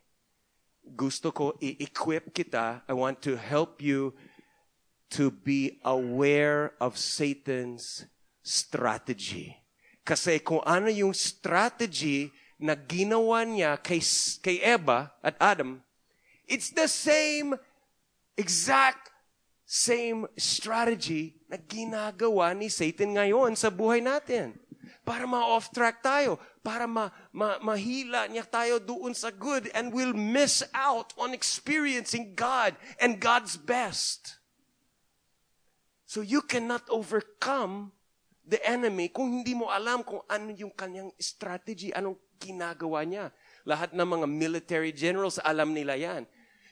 Gusto 0.96 1.32
ko 1.32 1.58
i-equip 1.62 2.34
kita. 2.34 2.82
I 2.88 2.94
want 2.94 3.22
to 3.24 3.36
help 3.36 3.82
you 3.82 4.14
to 5.12 5.32
be 5.32 5.80
aware 5.84 6.74
of 6.80 6.98
Satan's 6.98 8.06
strategy. 8.44 9.58
Kasi 10.06 10.40
kung 10.40 10.62
ano 10.66 10.88
yung 10.88 11.14
strategy 11.14 12.32
na 12.62 12.78
ginawa 12.78 13.42
niya 13.42 13.82
kay, 13.82 14.00
kay 14.46 14.62
Eva 14.62 15.10
at 15.26 15.34
Adam, 15.42 15.82
it's 16.46 16.70
the 16.70 16.86
same, 16.86 17.58
exact 18.38 19.10
same 19.66 20.30
strategy 20.38 21.42
na 21.50 21.58
ginagawa 21.58 22.54
ni 22.54 22.70
Satan 22.70 23.18
ngayon 23.18 23.58
sa 23.58 23.74
buhay 23.74 24.00
natin. 24.00 24.54
Para 25.02 25.26
ma-off 25.26 25.74
track 25.74 26.06
tayo. 26.06 26.38
Para 26.62 26.86
ma, 26.86 27.10
ma, 27.34 27.58
mahila 27.58 28.30
niya 28.30 28.46
tayo 28.46 28.78
doon 28.78 29.18
sa 29.18 29.34
good 29.34 29.66
and 29.74 29.90
we'll 29.90 30.14
miss 30.14 30.62
out 30.78 31.10
on 31.18 31.34
experiencing 31.34 32.38
God 32.38 32.78
and 33.02 33.18
God's 33.18 33.58
best. 33.58 34.38
So 36.06 36.22
you 36.22 36.46
cannot 36.46 36.86
overcome 36.92 37.96
the 38.46 38.60
enemy 38.68 39.08
kung 39.10 39.42
hindi 39.42 39.56
mo 39.56 39.72
alam 39.72 40.04
kung 40.04 40.22
ano 40.28 40.52
yung 40.52 40.76
kanyang 40.76 41.10
strategy, 41.18 41.96
anong 41.96 42.20
ginagawa 42.42 43.06
niya. 43.06 43.30
Lahat 43.70 43.94
ng 43.94 44.02
mga 44.02 44.26
military 44.26 44.90
generals, 44.90 45.38
alam 45.46 45.78
nila 45.78 45.94
yan. 45.94 46.26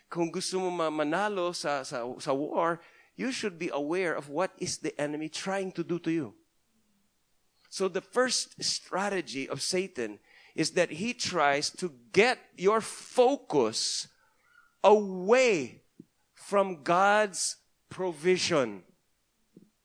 Kung 0.10 0.34
gusto 0.34 0.58
mo 0.58 0.74
manalo 0.90 1.54
sa, 1.54 1.86
sa, 1.86 2.02
sa 2.18 2.34
war, 2.34 2.82
you 3.14 3.30
should 3.30 3.62
be 3.62 3.70
aware 3.70 4.18
of 4.18 4.34
what 4.34 4.58
is 4.58 4.82
the 4.82 4.98
enemy 4.98 5.30
trying 5.30 5.70
to 5.78 5.86
do 5.86 6.02
to 6.02 6.10
you. 6.10 6.34
So 7.70 7.86
the 7.86 8.02
first 8.02 8.58
strategy 8.64 9.46
of 9.48 9.62
Satan 9.62 10.18
is 10.56 10.72
that 10.72 10.98
he 10.98 11.14
tries 11.14 11.70
to 11.78 11.94
get 12.12 12.40
your 12.58 12.82
focus 12.82 14.08
away 14.84 15.84
from 16.34 16.82
God's 16.82 17.58
provision. 17.90 18.84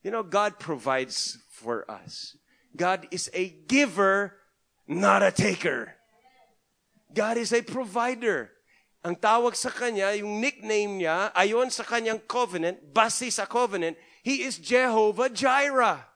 You 0.03 0.11
know, 0.11 0.23
God 0.23 0.59
provides 0.59 1.39
for 1.51 1.89
us. 1.91 2.37
God 2.77 3.07
is 3.11 3.31
a 3.35 3.51
giver, 3.69 4.37
not 4.89 5.23
a 5.23 5.33
taker. 5.33 5.95
God 7.13 7.37
is 7.37 7.53
a 7.53 7.63
provider. 7.63 8.51
Ang 9.05 9.17
tawag 9.17 9.55
sa 9.55 9.69
kanya, 9.69 10.17
yung 10.17 10.41
nickname 10.41 11.05
niya, 11.05 11.31
ayon 11.37 11.69
sa 11.69 11.85
kanyang 11.85 12.25
covenant, 12.25 12.81
base 12.93 13.29
sa 13.31 13.45
covenant, 13.45 13.97
He 14.25 14.43
is 14.43 14.57
Jehovah 14.57 15.29
Jireh 15.29 16.15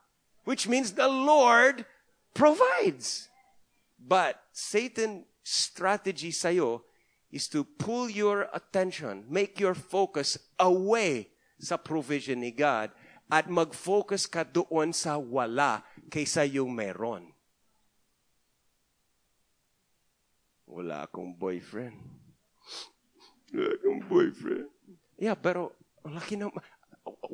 which 0.49 0.65
means 0.67 0.97
the 0.97 1.05
Lord 1.05 1.85
provides. 2.33 3.29
But 4.01 4.41
Satan's 4.49 5.29
strategy 5.45 6.33
sa'yo 6.33 6.81
is 7.29 7.45
to 7.53 7.61
pull 7.61 8.09
your 8.09 8.49
attention, 8.49 9.29
make 9.29 9.61
your 9.61 9.77
focus 9.77 10.41
away 10.57 11.29
sa 11.61 11.77
provision 11.77 12.41
ni 12.41 12.49
God 12.49 12.89
at 13.29 13.45
mag-focus 13.45 14.25
ka 14.25 14.41
doon 14.41 14.89
sa 14.89 15.21
wala 15.21 15.85
kaysa 16.09 16.49
yung 16.49 16.73
meron. 16.73 17.29
Wala 20.69 21.09
akong 21.09 21.33
boyfriend. 21.33 21.97
Wala 23.49 23.73
akong 23.73 24.01
boyfriend. 24.05 24.69
Yeah, 25.17 25.33
pero 25.33 25.73
laki 26.05 26.37
na, 26.37 26.53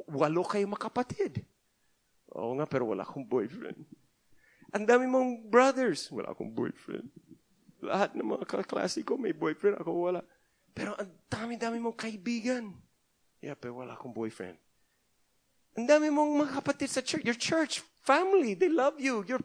walo 0.08 0.42
kayo 0.48 0.64
makapatid. 0.72 1.44
Oo 2.32 2.56
nga, 2.56 2.66
pero 2.66 2.88
wala 2.88 3.04
akong 3.04 3.28
boyfriend. 3.28 3.84
Ang 4.72 4.88
dami 4.88 5.06
mong 5.06 5.52
brothers. 5.52 6.08
Wala 6.12 6.32
akong 6.32 6.52
boyfriend. 6.56 7.12
Lahat 7.84 8.16
ng 8.16 8.24
mga 8.24 8.48
kaklase 8.48 9.04
ko 9.04 9.20
may 9.20 9.36
boyfriend. 9.36 9.80
Ako 9.84 9.92
wala. 10.12 10.24
Pero 10.72 10.96
ang 10.96 11.12
dami-dami 11.28 11.80
mong 11.80 11.96
kaibigan. 11.96 12.72
Yeah, 13.44 13.56
pero 13.60 13.84
wala 13.84 14.00
akong 14.00 14.16
boyfriend. 14.16 14.60
Ang 15.76 15.86
dami 15.88 16.08
mong 16.08 16.32
mga 16.40 16.52
kapatid 16.64 16.88
sa 16.88 17.04
church. 17.04 17.24
Your 17.28 17.36
church, 17.36 17.84
family, 18.04 18.56
they 18.56 18.72
love 18.72 18.96
you. 18.96 19.28
You're, 19.28 19.44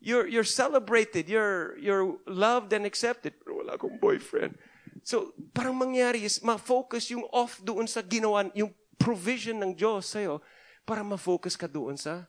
you're, 0.00 0.26
you're 0.26 0.48
celebrated. 0.48 1.28
You're, 1.28 1.78
you're 1.78 2.18
loved 2.26 2.72
and 2.72 2.84
accepted. 2.84 3.36
Pero 3.44 3.60
wala 3.60 3.76
akong 3.76 4.00
boyfriend. 4.00 4.56
So, 5.04 5.32
parang 5.54 5.76
mangyari 5.80 6.24
is, 6.24 6.42
ma-focus 6.44 7.08
yung 7.12 7.24
off 7.32 7.60
doon 7.64 7.88
sa 7.88 8.04
ginawa, 8.04 8.48
yung 8.52 8.72
provision 9.00 9.56
ng 9.60 9.72
Diyos 9.72 10.12
sa'yo 10.12 10.44
para 10.84 11.00
ma-focus 11.00 11.56
ka 11.56 11.64
doon 11.64 11.96
sa 11.96 12.28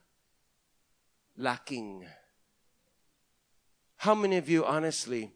lacking. 1.35 2.07
How 4.07 4.15
many 4.15 4.39
of 4.39 4.47
you, 4.47 4.63
honestly, 4.63 5.35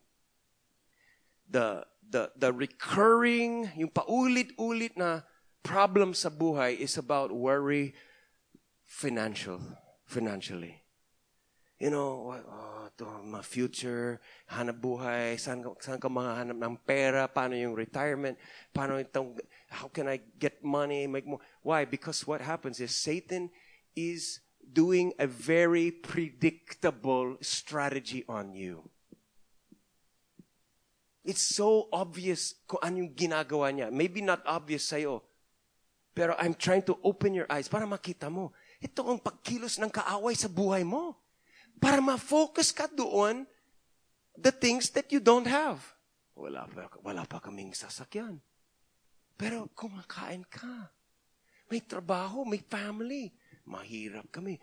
the, 1.50 1.84
the, 2.08 2.32
the 2.40 2.54
recurring, 2.54 3.70
yung 3.76 3.92
paulit-ulit 3.92 4.96
na 4.96 5.28
problem 5.66 6.14
sa 6.14 6.30
buhay 6.30 6.78
is 6.78 6.96
about 6.96 7.34
worry 7.34 7.98
financial, 8.86 9.60
financially. 10.06 10.85
You 11.76 11.92
know, 11.92 12.32
oh, 12.32 12.88
to, 12.96 13.04
my 13.28 13.44
future, 13.44 14.24
hanap 14.48 14.80
buhay, 14.80 15.36
saan, 15.36 15.60
saan 15.84 16.00
ka 16.00 16.08
mga 16.08 16.32
hanap 16.40 16.58
ng 16.64 16.76
pera, 16.88 17.28
paano 17.28 17.52
yung 17.60 17.76
retirement, 17.76 18.40
paano 18.72 18.96
itong, 18.96 19.36
how 19.68 19.92
can 19.92 20.08
I 20.08 20.24
get 20.40 20.64
money, 20.64 21.04
make 21.04 21.28
more, 21.28 21.44
why? 21.68 21.84
Because 21.84 22.24
what 22.24 22.40
happens 22.40 22.80
is 22.80 22.96
Satan 22.96 23.52
is 23.92 24.40
doing 24.64 25.12
a 25.20 25.28
very 25.28 25.92
predictable 25.92 27.36
strategy 27.44 28.24
on 28.32 28.56
you. 28.56 28.88
It's 31.26 31.44
so 31.44 31.90
obvious 31.92 32.54
kung 32.70 32.80
anong 32.86 33.18
ginagawa 33.18 33.74
niya. 33.74 33.90
Maybe 33.90 34.22
not 34.22 34.46
obvious 34.46 34.86
sa'yo. 34.88 35.26
Pero 36.16 36.38
I'm 36.40 36.56
trying 36.56 36.86
to 36.88 36.96
open 37.04 37.34
your 37.36 37.50
eyes 37.50 37.68
para 37.68 37.84
makita 37.84 38.32
mo. 38.32 38.56
Ito 38.80 39.04
ang 39.10 39.20
pagkilos 39.20 39.82
ng 39.82 39.92
kaaway 39.92 40.38
sa 40.38 40.48
buhay 40.48 40.86
mo. 40.86 41.25
Para 41.86 42.02
ma-focus 42.02 42.74
ka 42.74 42.90
doon 42.90 43.46
the 44.34 44.50
things 44.50 44.90
that 44.98 45.14
you 45.14 45.22
don't 45.22 45.46
have. 45.46 45.86
Wala 46.34 46.66
pa, 46.66 46.90
wala 47.06 47.22
pa 47.30 47.38
kaming 47.38 47.78
sasakyan. 47.78 48.42
Pero 49.38 49.70
kumakain 49.78 50.42
ka. 50.50 50.90
May 51.70 51.86
trabaho, 51.86 52.42
may 52.42 52.58
family. 52.58 53.30
Mahirap 53.70 54.34
kami. 54.34 54.58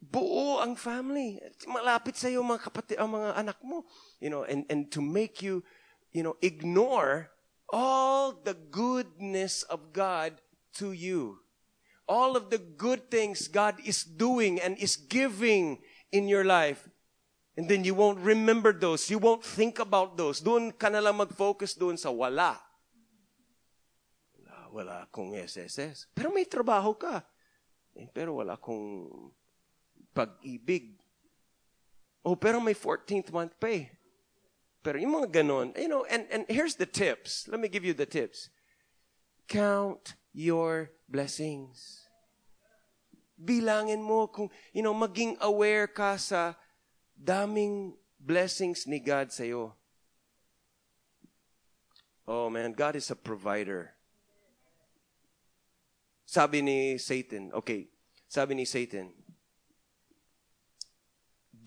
Buo 0.00 0.64
ang 0.64 0.80
family. 0.80 1.36
Malapit 1.68 2.16
sa 2.16 2.32
iyo 2.32 2.40
mga 2.40 2.72
kapatid, 2.72 2.96
ang 2.96 3.20
mga 3.20 3.36
anak 3.36 3.60
mo. 3.60 3.84
You 4.16 4.32
know, 4.32 4.48
and, 4.48 4.64
and 4.72 4.88
to 4.96 5.04
make 5.04 5.44
you, 5.44 5.60
you 6.08 6.24
know, 6.24 6.40
ignore 6.40 7.36
all 7.68 8.32
the 8.32 8.56
goodness 8.56 9.60
of 9.68 9.92
God 9.92 10.40
to 10.80 10.96
you. 10.96 11.44
All 12.08 12.32
of 12.32 12.48
the 12.48 12.58
good 12.58 13.12
things 13.12 13.44
God 13.44 13.76
is 13.84 14.08
doing 14.08 14.56
and 14.56 14.80
is 14.80 14.96
giving 14.96 15.84
in 16.12 16.28
your 16.28 16.44
life. 16.44 16.88
And 17.56 17.68
then 17.68 17.84
you 17.84 17.94
won't 17.94 18.20
remember 18.20 18.72
those. 18.72 19.10
You 19.10 19.18
won't 19.18 19.44
think 19.44 19.78
about 19.78 20.16
those. 20.16 20.40
Doon 20.40 20.72
ka 20.72 20.88
na 20.88 21.02
lang 21.02 21.18
mag-focus 21.18 21.74
doon 21.74 21.98
sa 21.98 22.10
wala 22.10 22.58
wala 24.70 25.04
akong 25.04 25.34
SSS. 25.34 26.06
Pero 26.14 26.30
may 26.30 26.46
trabaho 26.46 26.94
ka. 26.94 27.26
Eh, 27.94 28.06
pero 28.14 28.38
wala 28.38 28.54
akong 28.54 29.10
pag-ibig. 30.14 30.96
Oh, 32.22 32.38
pero 32.38 32.62
may 32.62 32.74
14th 32.74 33.34
month 33.34 33.54
pay. 33.58 33.90
Pero 34.80 34.96
yung 34.96 35.20
mga 35.20 35.42
ganon, 35.42 35.74
you 35.76 35.90
know, 35.90 36.06
and, 36.08 36.24
and 36.32 36.48
here's 36.48 36.78
the 36.78 36.88
tips. 36.88 37.44
Let 37.50 37.60
me 37.60 37.68
give 37.68 37.84
you 37.84 37.92
the 37.92 38.08
tips. 38.08 38.48
Count 39.44 40.14
your 40.32 40.94
blessings. 41.04 41.99
Bilangin 43.40 44.04
mo 44.04 44.28
kung, 44.28 44.52
you 44.76 44.84
know, 44.84 44.92
maging 44.92 45.40
aware 45.40 45.88
ka 45.88 46.20
sa 46.20 46.52
daming 47.16 47.96
blessings 48.20 48.84
ni 48.84 49.00
God 49.00 49.32
sa'yo. 49.32 49.72
Oh 52.28 52.52
man, 52.52 52.76
God 52.76 53.00
is 53.00 53.08
a 53.08 53.16
provider. 53.16 53.96
Sabi 56.28 56.60
ni 56.62 57.00
Satan, 57.00 57.50
okay, 57.56 57.88
sabi 58.28 58.54
ni 58.54 58.68
Satan, 58.68 59.10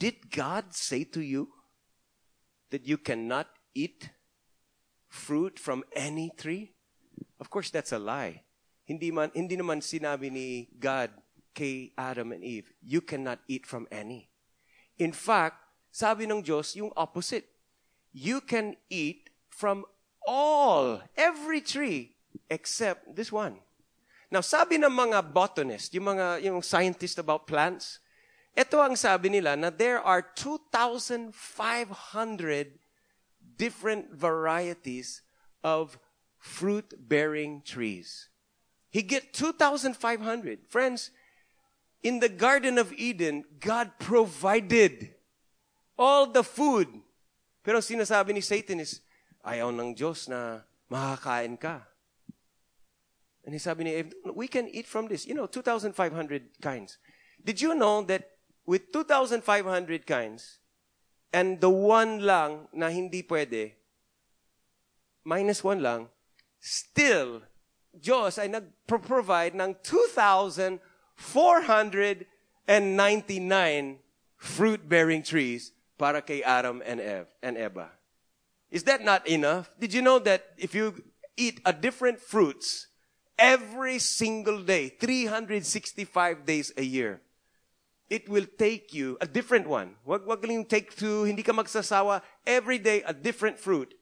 Did 0.03 0.31
God 0.31 0.75
say 0.75 1.03
to 1.15 1.21
you 1.21 1.47
that 2.71 2.87
you 2.87 2.97
cannot 2.97 3.47
eat 3.75 4.09
fruit 5.07 5.59
from 5.59 5.83
any 5.95 6.31
tree? 6.35 6.75
Of 7.39 7.49
course, 7.49 7.69
that's 7.69 7.91
a 7.91 7.99
lie. 7.99 8.43
Hindi, 8.83 9.11
man, 9.11 9.31
hindi 9.31 9.55
naman 9.55 9.79
sinabi 9.79 10.27
ni 10.27 10.67
God 10.75 11.11
Adam 11.97 12.31
and 12.31 12.43
Eve, 12.43 12.71
you 12.81 13.01
cannot 13.01 13.39
eat 13.47 13.65
from 13.65 13.87
any. 13.91 14.29
In 14.97 15.11
fact, 15.11 15.57
sabi 15.91 16.25
ng 16.25 16.43
Diyos 16.43 16.75
yung 16.75 16.91
opposite. 16.97 17.49
You 18.13 18.41
can 18.41 18.77
eat 18.89 19.29
from 19.49 19.85
all, 20.25 21.01
every 21.17 21.61
tree, 21.61 22.15
except 22.49 23.15
this 23.15 23.31
one. 23.31 23.61
Now, 24.29 24.41
sabi 24.41 24.77
ng 24.77 24.89
mga 24.89 25.33
botanists, 25.33 25.93
yung 25.93 26.13
mga 26.13 26.41
yung 26.41 26.61
scientists 26.61 27.17
about 27.17 27.45
plants, 27.45 28.01
Ito 28.53 28.85
ang 28.85 28.93
sabi 28.93 29.33
nila 29.33 29.57
na 29.57 29.73
there 29.73 29.97
are 29.97 30.21
2,500 30.21 31.33
different 33.57 34.13
varieties 34.13 35.25
of 35.65 35.97
fruit-bearing 36.37 37.65
trees. 37.65 38.29
He 38.93 39.01
get 39.01 39.33
2,500. 39.33 39.97
Friends, 40.69 41.09
in 42.03 42.19
the 42.19 42.29
Garden 42.29 42.77
of 42.77 42.91
Eden, 42.93 43.47
God 43.59 43.95
provided 43.97 45.15
all 45.97 46.27
the 46.27 46.43
food. 46.43 46.91
Pero 47.63 47.79
sinasabi 47.79 48.35
ni 48.35 48.43
Satan 48.43 48.83
is, 48.83 48.99
ayaw 49.39 49.71
ng 49.71 49.95
Diyos 49.95 50.27
na 50.27 50.67
makakain 50.91 51.55
ka. 51.55 51.87
And 53.47 53.55
he 53.55 53.59
sabi 53.59 53.87
ni 53.87 53.91
Eve, 53.95 54.11
we 54.35 54.47
can 54.47 54.67
eat 54.67 54.87
from 54.87 55.07
this. 55.07 55.25
You 55.25 55.35
know, 55.35 55.47
2,500 55.47 55.95
kinds. 56.61 56.99
Did 57.43 57.59
you 57.59 57.75
know 57.75 58.03
that 58.07 58.39
with 58.67 58.91
2,500 58.91 59.43
kinds, 60.07 60.59
and 61.31 61.59
the 61.59 61.71
one 61.71 62.23
lang 62.23 62.67
na 62.71 62.87
hindi 62.87 63.23
pwede, 63.23 63.75
minus 65.23 65.63
one 65.63 65.83
lang, 65.83 66.07
still, 66.59 67.43
Diyos 67.91 68.39
ay 68.39 68.47
nag-provide 68.47 69.55
ng 69.55 69.75
2,499 71.31 73.99
fruit-bearing 74.37 75.23
trees 75.23 75.71
para 75.97 76.21
kay 76.21 76.43
Adam 76.43 76.83
and 76.85 76.99
Eve 76.99 77.27
and 77.41 77.57
Eva. 77.57 77.89
Is 78.69 78.83
that 78.83 79.05
not 79.05 79.25
enough? 79.27 79.73
Did 79.79 79.93
you 79.93 80.01
know 80.01 80.19
that 80.19 80.47
if 80.57 80.75
you 80.75 81.01
eat 81.37 81.61
a 81.65 81.71
different 81.71 82.19
fruits 82.19 82.87
every 83.37 83.99
single 83.99 84.61
day, 84.61 84.89
365 84.89 86.45
days 86.45 86.71
a 86.77 86.83
year, 86.83 87.21
it 88.09 88.29
will 88.29 88.45
take 88.57 88.93
you 88.93 89.17
a 89.21 89.25
different 89.25 89.67
one. 89.67 89.95
Wag 90.05 90.25
wag 90.25 90.45
take 90.69 90.95
to 90.97 91.23
hindi 91.23 91.41
ka 91.41 91.51
magsasawa 91.51 92.21
every 92.45 92.77
day 92.77 93.01
a 93.07 93.13
different 93.13 93.57
fruit. 93.57 93.93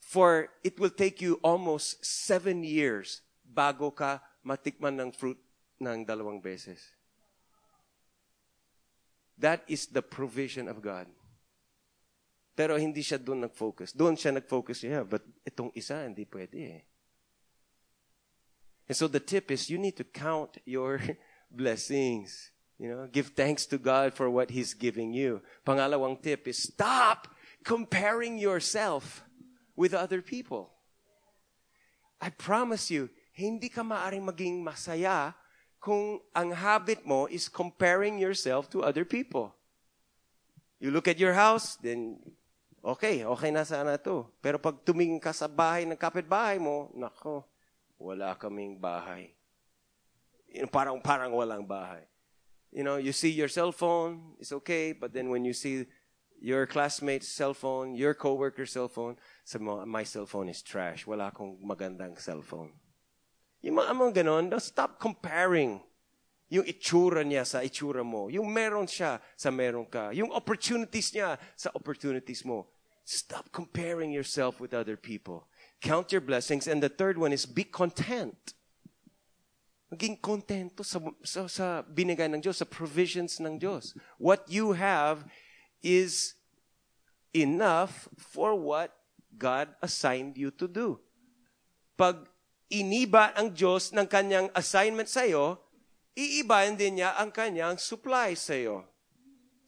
For 0.00 0.48
it 0.64 0.80
will 0.80 0.92
take 0.92 1.20
you 1.20 1.36
almost 1.44 2.04
seven 2.04 2.64
years 2.64 3.20
bago 3.44 3.92
ka 3.92 4.20
matikman 4.44 5.00
ng 5.00 5.12
fruit 5.12 5.36
ng 5.80 6.04
dalawang 6.04 6.42
beses. 6.42 6.82
That 9.38 9.62
is 9.70 9.86
the 9.86 10.02
provision 10.02 10.66
of 10.66 10.82
God. 10.82 11.06
Pero 12.58 12.74
hindi 12.74 13.06
siya 13.06 13.22
doon 13.22 13.46
nag-focus. 13.46 13.94
Doon 13.94 14.18
siya 14.18 14.34
nag-focus, 14.34 14.82
yeah, 14.82 15.06
but 15.06 15.22
itong 15.46 15.70
isa, 15.78 16.02
hindi 16.02 16.26
pwede 16.26 16.58
eh. 16.58 16.82
And 18.90 18.96
so 18.98 19.06
the 19.06 19.22
tip 19.22 19.54
is 19.54 19.70
you 19.70 19.78
need 19.78 19.94
to 20.02 20.04
count 20.04 20.58
your 20.66 20.98
blessings. 21.50 22.50
You 22.78 22.90
know, 22.90 23.06
give 23.06 23.34
thanks 23.38 23.66
to 23.70 23.78
God 23.78 24.14
for 24.14 24.30
what 24.30 24.50
He's 24.50 24.74
giving 24.74 25.14
you. 25.14 25.42
Pangalawang 25.66 26.22
tip 26.22 26.48
is 26.48 26.58
stop 26.58 27.30
comparing 27.62 28.38
yourself 28.38 29.22
with 29.76 29.94
other 29.94 30.22
people. 30.22 30.74
I 32.18 32.30
promise 32.30 32.90
you, 32.90 33.10
hindi 33.38 33.70
ka 33.70 33.86
maaring 33.86 34.26
maging 34.26 34.66
masaya 34.66 35.34
kung 35.78 36.18
ang 36.34 36.50
habit 36.50 37.06
mo 37.06 37.30
is 37.30 37.46
comparing 37.46 38.18
yourself 38.18 38.66
to 38.70 38.82
other 38.82 39.06
people. 39.06 39.54
You 40.78 40.90
look 40.90 41.06
at 41.06 41.18
your 41.18 41.34
house, 41.34 41.78
then 41.78 42.18
okay, 42.82 43.26
okay 43.26 43.50
na 43.50 43.62
sana 43.62 43.98
to. 43.98 44.26
Pero 44.42 44.58
pag 44.58 44.78
tumingin 44.82 45.22
ka 45.22 45.34
sa 45.34 45.46
bahay 45.46 45.86
ng 45.86 45.98
kapitbahay 45.98 46.58
mo, 46.58 46.90
nako, 46.94 47.46
wala 47.98 48.34
kaming 48.38 48.78
bahay. 48.78 49.34
Parang, 50.70 50.98
parang 51.02 51.34
walang 51.34 51.66
bahay. 51.66 52.06
You 52.70 52.84
know, 52.84 52.96
you 52.96 53.12
see 53.12 53.32
your 53.32 53.48
cell 53.48 53.72
phone, 53.72 54.36
it's 54.38 54.52
okay, 54.52 54.92
but 54.92 55.12
then 55.12 55.30
when 55.30 55.44
you 55.44 55.54
see 55.54 55.86
your 56.40 56.66
classmate's 56.66 57.26
cell 57.26 57.54
phone, 57.54 57.94
your 57.94 58.14
coworker's 58.14 58.70
cell 58.72 58.88
phone, 58.88 59.16
sabi 59.42 59.64
mo, 59.64 59.82
my 59.86 60.04
cell 60.04 60.26
phone 60.26 60.48
is 60.48 60.62
trash. 60.62 61.06
Wala 61.06 61.32
akong 61.32 61.58
magandang 61.64 62.18
cell 62.20 62.42
phone. 62.42 62.70
Yung 63.62 63.76
mga 63.82 63.92
mga 63.94 64.12
ganon, 64.22 64.44
stop 64.62 65.02
comparing 65.02 65.82
yung 66.48 66.64
itsura 66.64 67.20
niya 67.20 67.44
sa 67.44 67.60
itsura 67.60 68.00
mo. 68.00 68.32
Yung 68.32 68.48
meron 68.48 68.88
siya 68.88 69.20
sa 69.36 69.52
meron 69.52 69.84
ka. 69.84 70.16
Yung 70.16 70.32
opportunities 70.32 71.12
niya 71.12 71.36
sa 71.52 71.68
opportunities 71.76 72.40
mo. 72.40 72.72
Stop 73.04 73.52
comparing 73.52 74.12
yourself 74.12 74.60
with 74.60 74.72
other 74.72 74.96
people. 74.96 75.48
Count 75.80 76.12
your 76.12 76.24
blessings. 76.24 76.64
And 76.64 76.80
the 76.80 76.88
third 76.88 77.20
one 77.20 77.32
is 77.32 77.44
be 77.44 77.64
content. 77.64 78.36
Maging 79.92 80.20
kontento 80.20 80.84
sa, 80.84 81.00
sa, 81.24 81.48
sa 81.48 81.66
binigay 81.84 82.28
ng 82.28 82.40
Diyos, 82.40 82.60
sa 82.60 82.68
provisions 82.68 83.40
ng 83.40 83.56
Diyos. 83.56 83.96
What 84.20 84.44
you 84.48 84.76
have 84.76 85.24
is 85.80 86.36
enough 87.32 88.08
for 88.16 88.56
what 88.56 88.92
God 89.36 89.72
assigned 89.80 90.36
you 90.36 90.52
to 90.56 90.68
do. 90.68 91.00
Pag 91.96 92.28
iniba 92.68 93.32
ang 93.32 93.52
Diyos 93.52 93.92
ng 93.96 94.04
kanyang 94.04 94.48
assignment 94.52 95.08
sa 95.08 95.24
iyo, 95.24 95.56
iibahin 96.16 96.76
din 96.76 97.00
niya 97.00 97.16
ang 97.16 97.32
kanyang 97.32 97.80
supply 97.80 98.36
sa 98.36 98.52
iyo. 98.56 98.84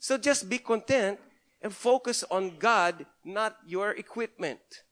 So 0.01 0.17
just 0.17 0.49
be 0.49 0.61
content 0.61 1.21
and 1.61 1.73
focus 1.73 2.25
on 2.33 2.57
God, 2.57 3.05
not 3.25 3.57
your 3.69 3.93
equipment. 3.97 4.85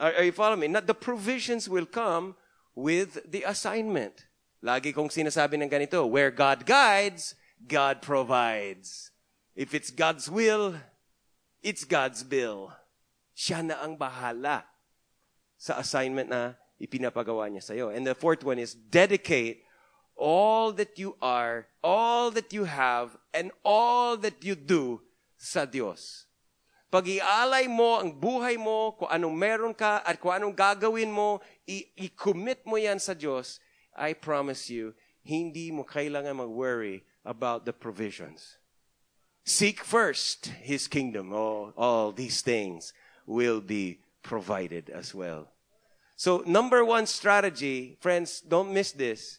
Are, 0.00 0.12
are 0.12 0.24
you 0.24 0.32
following 0.32 0.64
me? 0.64 0.68
Not 0.68 0.88
the 0.88 0.96
provisions 0.96 1.68
will 1.68 1.88
come 1.88 2.36
with 2.76 3.24
the 3.24 3.44
assignment. 3.44 4.28
Lagi 4.64 4.92
kong 4.92 5.08
sinasabi 5.08 5.60
ng 5.60 5.68
ganito, 5.68 6.04
where 6.08 6.32
God 6.32 6.64
guides, 6.64 7.36
God 7.64 8.00
provides. 8.04 9.12
If 9.56 9.72
it's 9.72 9.88
God's 9.88 10.28
will, 10.28 10.76
it's 11.64 11.84
God's 11.84 12.24
bill. 12.24 12.72
Siya 13.32 13.64
na 13.64 13.80
ang 13.80 13.96
bahala 13.96 14.64
sa 15.56 15.80
assignment 15.80 16.28
na 16.28 16.56
ipinapagawa 16.80 17.48
niya. 17.50 17.94
And 17.94 18.06
the 18.06 18.14
fourth 18.14 18.44
one 18.44 18.58
is 18.58 18.74
dedicate 18.74 19.64
all 20.16 20.72
that 20.72 20.98
you 20.98 21.16
are, 21.20 21.68
all 21.84 22.30
that 22.30 22.52
you 22.52 22.64
have, 22.64 23.16
and 23.34 23.52
all 23.64 24.16
that 24.16 24.42
you 24.44 24.54
do 24.56 25.02
sa 25.36 25.66
Diyos. 25.66 26.24
Pag-ialay 26.88 27.68
mo 27.68 28.00
ang 28.00 28.14
buhay 28.14 28.56
mo, 28.56 28.96
kung 28.96 29.10
anong 29.10 29.36
meron 29.36 29.74
ka, 29.74 30.00
at 30.06 30.16
kung 30.16 30.32
anong 30.32 30.56
gagawin 30.56 31.12
mo, 31.12 31.42
i-commit 31.66 32.64
mo 32.64 32.80
yan 32.80 32.96
sa 32.96 33.12
Diyos, 33.12 33.60
I 33.92 34.14
promise 34.14 34.70
you, 34.70 34.94
hindi 35.20 35.74
mo 35.74 35.82
kailangan 35.84 36.40
mag-worry 36.40 37.04
about 37.26 37.66
the 37.66 37.74
provisions. 37.74 38.56
Seek 39.44 39.82
first 39.82 40.46
His 40.62 40.86
kingdom. 40.86 41.34
All, 41.34 41.74
all 41.76 42.12
these 42.12 42.40
things 42.40 42.94
will 43.26 43.60
be 43.60 44.00
provided 44.22 44.88
as 44.88 45.14
well. 45.14 45.50
So, 46.16 46.42
number 46.46 46.82
one 46.82 47.04
strategy, 47.06 47.98
friends, 48.00 48.40
don't 48.40 48.72
miss 48.72 48.92
this. 48.92 49.38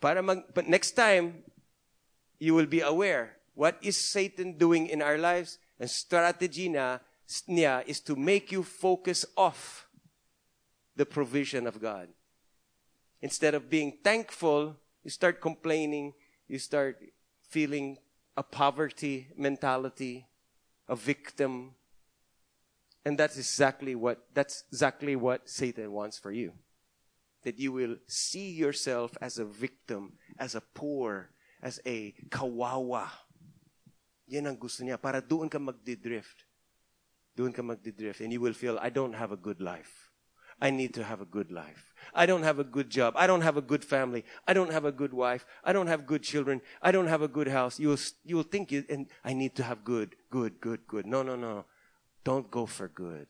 Para 0.00 0.22
mag, 0.22 0.44
but 0.54 0.68
next 0.68 0.92
time, 0.92 1.42
you 2.38 2.54
will 2.54 2.66
be 2.66 2.80
aware. 2.80 3.36
What 3.54 3.76
is 3.82 3.98
Satan 3.98 4.56
doing 4.56 4.86
in 4.86 5.02
our 5.02 5.18
lives? 5.18 5.58
And 5.80 5.90
strategy 5.90 6.68
na, 6.68 6.98
niya 7.48 7.86
is 7.86 8.00
to 8.00 8.14
make 8.14 8.52
you 8.52 8.62
focus 8.62 9.26
off 9.36 9.88
the 10.94 11.04
provision 11.04 11.66
of 11.66 11.82
God. 11.82 12.08
Instead 13.20 13.54
of 13.54 13.68
being 13.68 13.98
thankful, 14.04 14.76
you 15.02 15.10
start 15.10 15.40
complaining, 15.40 16.14
you 16.46 16.58
start 16.58 17.02
feeling 17.42 17.98
a 18.36 18.42
poverty 18.42 19.28
mentality, 19.36 20.26
a 20.88 20.94
victim, 20.94 21.74
and 23.04 23.16
that's 23.18 23.36
exactly 23.36 23.94
what, 23.94 24.26
that's 24.34 24.64
exactly 24.72 25.16
what 25.16 25.48
Satan 25.48 25.90
wants 25.92 26.18
for 26.18 26.32
you. 26.32 26.52
That 27.44 27.58
you 27.58 27.72
will 27.72 27.96
see 28.06 28.50
yourself 28.50 29.16
as 29.20 29.38
a 29.38 29.44
victim, 29.44 30.14
as 30.38 30.54
a 30.54 30.60
poor, 30.60 31.30
as 31.62 31.80
a 31.86 32.14
kawawa. 32.28 33.08
Yan 34.28 34.46
ang 34.46 34.56
gusto 34.56 34.84
niya. 34.84 35.00
Para 35.00 35.24
doon 35.24 35.48
ka 35.48 35.58
magdidrift. 35.58 36.44
Doon 37.34 37.52
ka 37.52 37.62
magdidrift. 37.62 38.20
And 38.20 38.32
you 38.32 38.40
will 38.40 38.52
feel, 38.52 38.78
I 38.80 38.90
don't 38.90 39.14
have 39.14 39.32
a 39.32 39.40
good 39.40 39.60
life. 39.60 40.10
I 40.60 40.68
need 40.68 40.92
to 40.94 41.04
have 41.04 41.22
a 41.22 41.24
good 41.24 41.50
life. 41.50 41.94
I 42.12 42.26
don't 42.26 42.42
have 42.42 42.58
a 42.58 42.64
good 42.64 42.90
job. 42.90 43.14
I 43.16 43.26
don't 43.26 43.40
have 43.40 43.56
a 43.56 43.64
good 43.64 43.82
family. 43.82 44.24
I 44.46 44.52
don't 44.52 44.70
have 44.70 44.84
a 44.84 44.92
good 44.92 45.14
wife. 45.14 45.46
I 45.64 45.72
don't 45.72 45.86
have 45.86 46.04
good 46.04 46.22
children. 46.22 46.60
I 46.82 46.92
don't 46.92 47.08
have 47.08 47.22
a 47.22 47.28
good 47.28 47.48
house. 47.48 47.80
You 47.80 47.88
will, 47.88 48.02
you 48.24 48.36
will 48.36 48.44
think, 48.44 48.70
you, 48.70 48.84
and 48.90 49.06
I 49.24 49.32
need 49.32 49.56
to 49.56 49.62
have 49.62 49.84
good, 49.84 50.16
good, 50.30 50.60
good, 50.60 50.86
good. 50.86 51.06
No, 51.06 51.22
no, 51.22 51.34
no. 51.36 51.64
Don't 52.22 52.50
go 52.50 52.66
for 52.66 52.88
good. 52.88 53.26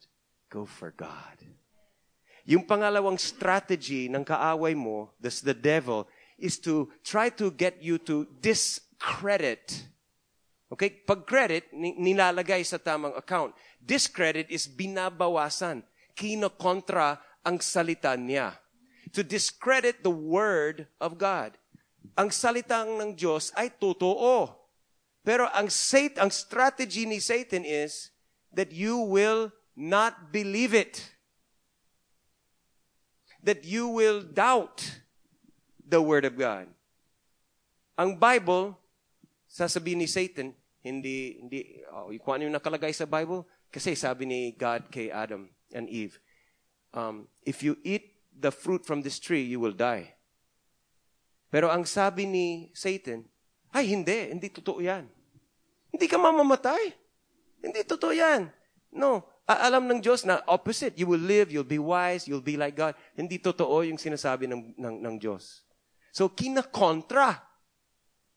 Go 0.51 0.67
for 0.67 0.91
God. 0.91 1.39
Yung 2.43 2.67
pangalawang 2.67 3.15
strategy 3.21 4.09
ng 4.11 4.25
kaaway 4.25 4.75
mo, 4.75 5.13
that's 5.21 5.39
the 5.39 5.55
devil, 5.55 6.09
is 6.35 6.57
to 6.59 6.89
try 7.05 7.29
to 7.29 7.53
get 7.53 7.79
you 7.79 8.01
to 8.01 8.27
discredit. 8.41 9.87
Okay? 10.73 10.89
Pag 10.89 11.23
credit, 11.23 11.69
nilalagay 11.71 12.65
sa 12.65 12.81
tamang 12.81 13.15
account. 13.15 13.55
Discredit 13.79 14.49
is 14.51 14.67
binabawasan. 14.67 15.85
Kinokontra 16.17 17.21
ang 17.45 17.61
salita 17.63 18.17
niya. 18.19 18.57
To 19.15 19.23
discredit 19.23 20.03
the 20.03 20.11
word 20.11 20.87
of 20.99 21.15
God. 21.15 21.55
ang 22.15 22.29
salitang 22.31 22.99
ng 22.99 23.11
Diyos 23.15 23.53
ay 23.55 23.71
totoo. 23.71 24.51
Pero 25.21 25.45
ang 25.53 25.69
Satan, 25.69 26.27
ang 26.27 26.31
strategy 26.33 27.05
ni 27.05 27.21
Satan 27.21 27.61
is 27.61 28.09
that 28.53 28.71
you 28.71 28.99
will 28.99 29.51
not 29.75 30.31
believe 30.31 30.73
it. 30.73 31.11
That 33.43 33.65
you 33.65 33.87
will 33.87 34.21
doubt 34.21 35.01
the 35.81 36.01
Word 36.01 36.25
of 36.25 36.37
God. 36.37 36.67
Ang 37.97 38.15
Bible, 38.19 38.77
sasabihin 39.49 40.03
ni 40.03 40.07
Satan, 40.07 40.53
hindi, 40.81 41.37
hindi, 41.41 41.59
oh, 41.89 42.13
kung 42.21 42.37
ano 42.37 42.49
yung 42.49 42.57
nakalagay 42.57 42.93
sa 42.93 43.05
Bible, 43.05 43.45
kasi 43.71 43.95
sabi 43.95 44.25
ni 44.25 44.39
God 44.53 44.89
kay 44.91 45.09
Adam 45.09 45.49
and 45.71 45.87
Eve, 45.89 46.19
um, 46.93 47.27
if 47.45 47.63
you 47.63 47.77
eat 47.83 48.19
the 48.33 48.51
fruit 48.51 48.85
from 48.85 49.01
this 49.01 49.19
tree, 49.19 49.43
you 49.43 49.59
will 49.59 49.75
die. 49.75 50.15
Pero 51.51 51.67
ang 51.67 51.83
sabi 51.83 52.25
ni 52.25 52.71
Satan, 52.71 53.27
ay 53.71 53.91
hindi, 53.91 54.31
hindi 54.31 54.47
totoo 54.47 54.79
yan. 54.79 55.07
Hindi 55.91 56.07
ka 56.07 56.15
mamamatay. 56.15 57.00
Hindi 57.61 57.85
totoo 57.85 58.11
yan. 58.11 58.49
No, 58.91 59.23
alam 59.47 59.87
ng 59.87 60.01
Diyos 60.03 60.25
na 60.25 60.41
opposite. 60.49 60.97
You 60.97 61.07
will 61.07 61.21
live, 61.21 61.53
you'll 61.53 61.67
be 61.67 61.79
wise, 61.79 62.27
you'll 62.27 62.43
be 62.43 62.57
like 62.57 62.75
God. 62.75 62.97
Hindi 63.15 63.39
totoo 63.39 63.85
yung 63.87 64.01
sinasabi 64.01 64.49
ng, 64.49 64.75
ng, 64.75 64.95
ng 64.99 65.15
Diyos. 65.21 65.63
So, 66.11 66.27
kinakontra 66.27 67.39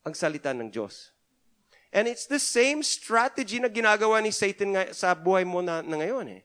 ang 0.06 0.14
salita 0.14 0.54
ng 0.54 0.70
Diyos. 0.70 1.10
And 1.94 2.10
it's 2.10 2.26
the 2.26 2.42
same 2.42 2.82
strategy 2.82 3.62
na 3.62 3.70
ginagawa 3.70 4.18
ni 4.18 4.34
Satan 4.34 4.74
sa 4.90 5.14
buhay 5.14 5.46
mo 5.46 5.62
na, 5.62 5.80
na 5.82 5.98
ngayon 5.98 6.26
eh. 6.38 6.42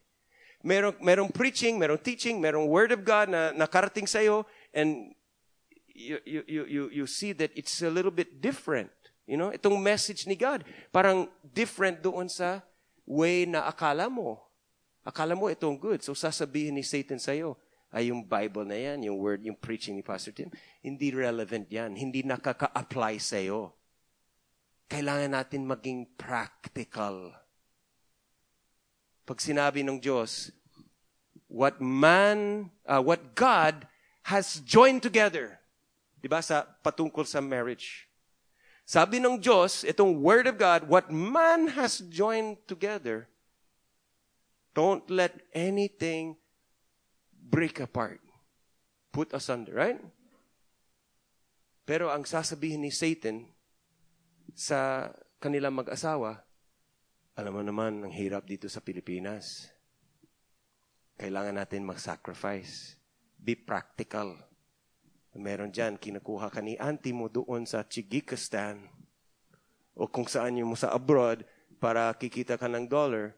Merong, 0.61 0.95
merong 1.01 1.31
preaching, 1.31 1.79
merong 1.79 2.01
teaching, 2.01 2.37
merong 2.37 2.67
word 2.69 2.91
of 2.91 3.01
God 3.01 3.31
na 3.31 3.55
nakarating 3.55 4.05
sa'yo, 4.05 4.43
and 4.75 5.15
you, 5.87 6.19
you, 6.25 6.43
you, 6.67 6.83
you 6.91 7.05
see 7.07 7.31
that 7.33 7.49
it's 7.55 7.81
a 7.81 7.89
little 7.89 8.11
bit 8.11 8.43
different. 8.43 8.91
You 9.25 9.37
know, 9.37 9.49
itong 9.49 9.81
message 9.81 10.27
ni 10.27 10.35
God, 10.35 10.65
parang 10.93 11.29
different 11.41 12.01
doon 12.01 12.29
sa 12.29 12.61
way 13.09 13.49
na 13.49 13.65
akala 13.65 14.05
mo. 14.05 14.37
Akala 15.01 15.33
mo 15.33 15.49
itong 15.49 15.81
good. 15.81 16.05
So 16.05 16.13
sasabihin 16.13 16.77
ni 16.77 16.85
Satan 16.85 17.17
sa'yo, 17.17 17.57
ay 17.89 18.13
yung 18.13 18.21
Bible 18.21 18.69
na 18.69 18.77
yan, 18.77 19.09
yung 19.09 19.17
word, 19.17 19.41
yung 19.41 19.57
preaching 19.57 19.97
ni 19.97 20.05
Pastor 20.05 20.29
Tim, 20.29 20.53
hindi 20.85 21.09
relevant 21.09 21.65
yan. 21.65 21.97
Hindi 21.97 22.21
nakaka-apply 22.21 23.17
sa'yo. 23.17 23.73
Kailangan 24.85 25.33
natin 25.33 25.65
maging 25.65 26.05
practical. 26.13 27.33
Pag 29.25 29.41
sinabi 29.41 29.81
ng 29.81 29.97
Diyos, 29.97 30.53
what 31.49 31.81
man, 31.81 32.69
uh, 32.85 33.01
what 33.01 33.33
God 33.33 33.89
has 34.29 34.61
joined 34.61 35.01
together, 35.01 35.59
Di 36.19 36.27
ba? 36.27 36.43
Sa 36.43 36.67
patungkol 36.83 37.23
sa 37.23 37.39
marriage. 37.39 38.08
Sabi 38.89 39.21
ng 39.21 39.37
Diyos, 39.37 39.85
itong 39.85 40.17
Word 40.17 40.49
of 40.49 40.57
God, 40.57 40.89
what 40.89 41.13
man 41.13 41.77
has 41.77 42.01
joined 42.09 42.57
together, 42.65 43.29
don't 44.73 45.05
let 45.13 45.45
anything 45.53 46.33
break 47.29 47.77
apart. 47.77 48.17
Put 49.13 49.29
asunder, 49.29 49.77
right? 49.77 50.01
Pero 51.85 52.09
ang 52.09 52.25
sasabihin 52.25 52.81
ni 52.81 52.89
Satan 52.89 53.45
sa 54.57 55.13
kanilang 55.37 55.77
mag-asawa, 55.77 56.41
alam 57.37 57.53
mo 57.53 57.61
naman, 57.61 58.09
ang 58.09 58.13
hirap 58.17 58.49
dito 58.49 58.65
sa 58.65 58.81
Pilipinas. 58.81 59.69
Kailangan 61.13 61.61
natin 61.61 61.85
mag-sacrifice. 61.85 62.97
Be 63.37 63.53
practical. 63.53 64.48
Meron 65.37 65.69
dyan, 65.69 66.01
kinukuha 66.01 66.49
ka 66.49 66.59
ni 66.59 66.73
auntie 66.81 67.13
mo 67.13 67.29
doon 67.29 67.63
sa 67.69 67.85
Chigikistan 67.85 68.89
o 69.93 70.09
kung 70.09 70.25
saan 70.25 70.57
yung 70.57 70.73
mo 70.73 70.77
sa 70.79 70.89
abroad 70.89 71.45
para 71.77 72.09
kikita 72.17 72.57
ka 72.57 72.65
ng 72.65 72.89
dollar. 72.89 73.37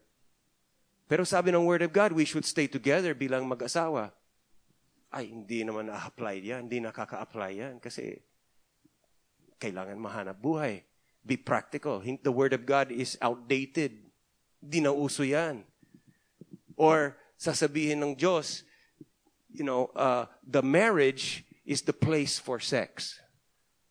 Pero 1.10 1.28
sabi 1.28 1.52
ng 1.52 1.66
Word 1.66 1.84
of 1.84 1.92
God, 1.92 2.16
we 2.16 2.24
should 2.24 2.48
stay 2.48 2.64
together 2.64 3.12
bilang 3.12 3.44
mag-asawa. 3.44 4.14
Ay, 5.12 5.28
hindi 5.28 5.60
naman 5.60 5.92
na-apply 5.92 6.40
yan. 6.40 6.70
Hindi 6.70 6.80
nakaka-apply 6.80 7.52
yan 7.52 7.74
kasi 7.76 8.16
kailangan 9.60 10.00
mahanap 10.00 10.40
buhay. 10.40 10.80
Be 11.20 11.36
practical. 11.36 12.00
The 12.00 12.32
Word 12.32 12.56
of 12.56 12.64
God 12.64 12.88
is 12.88 13.20
outdated. 13.20 14.08
Hindi 14.64 14.78
na 14.80 14.96
uso 14.96 15.22
yan. 15.22 15.68
Or 16.74 17.20
sasabihin 17.36 18.00
ng 18.00 18.16
Diyos, 18.16 18.64
you 19.52 19.62
know, 19.62 19.92
uh, 19.92 20.24
the 20.40 20.64
marriage 20.64 21.44
is 21.64 21.82
the 21.82 21.92
place 21.92 22.38
for 22.38 22.58
sex. 22.58 23.20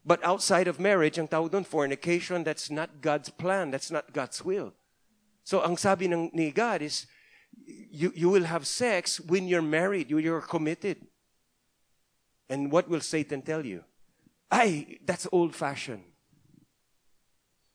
But 0.03 0.23
outside 0.25 0.67
of 0.67 0.79
marriage, 0.79 1.19
ang 1.19 1.27
tawag 1.27 1.51
doon, 1.51 1.63
fornication, 1.63 2.43
that's 2.43 2.69
not 2.69 3.01
God's 3.01 3.29
plan. 3.29 3.69
That's 3.69 3.91
not 3.91 4.13
God's 4.13 4.43
will. 4.43 4.73
So 5.43 5.61
ang 5.61 5.77
sabi 5.77 6.07
ng, 6.07 6.31
ni 6.33 6.51
God 6.51 6.81
is, 6.81 7.05
you, 7.65 8.11
you 8.15 8.29
will 8.29 8.45
have 8.45 8.65
sex 8.65 9.19
when 9.19 9.47
you're 9.47 9.61
married, 9.61 10.09
you, 10.09 10.17
you're 10.17 10.41
committed. 10.41 10.97
And 12.49 12.71
what 12.71 12.89
will 12.89 13.01
Satan 13.01 13.41
tell 13.41 13.65
you? 13.65 13.83
Ay, 14.51 14.99
that's 15.05 15.27
old 15.31 15.55
fashioned. 15.55 16.03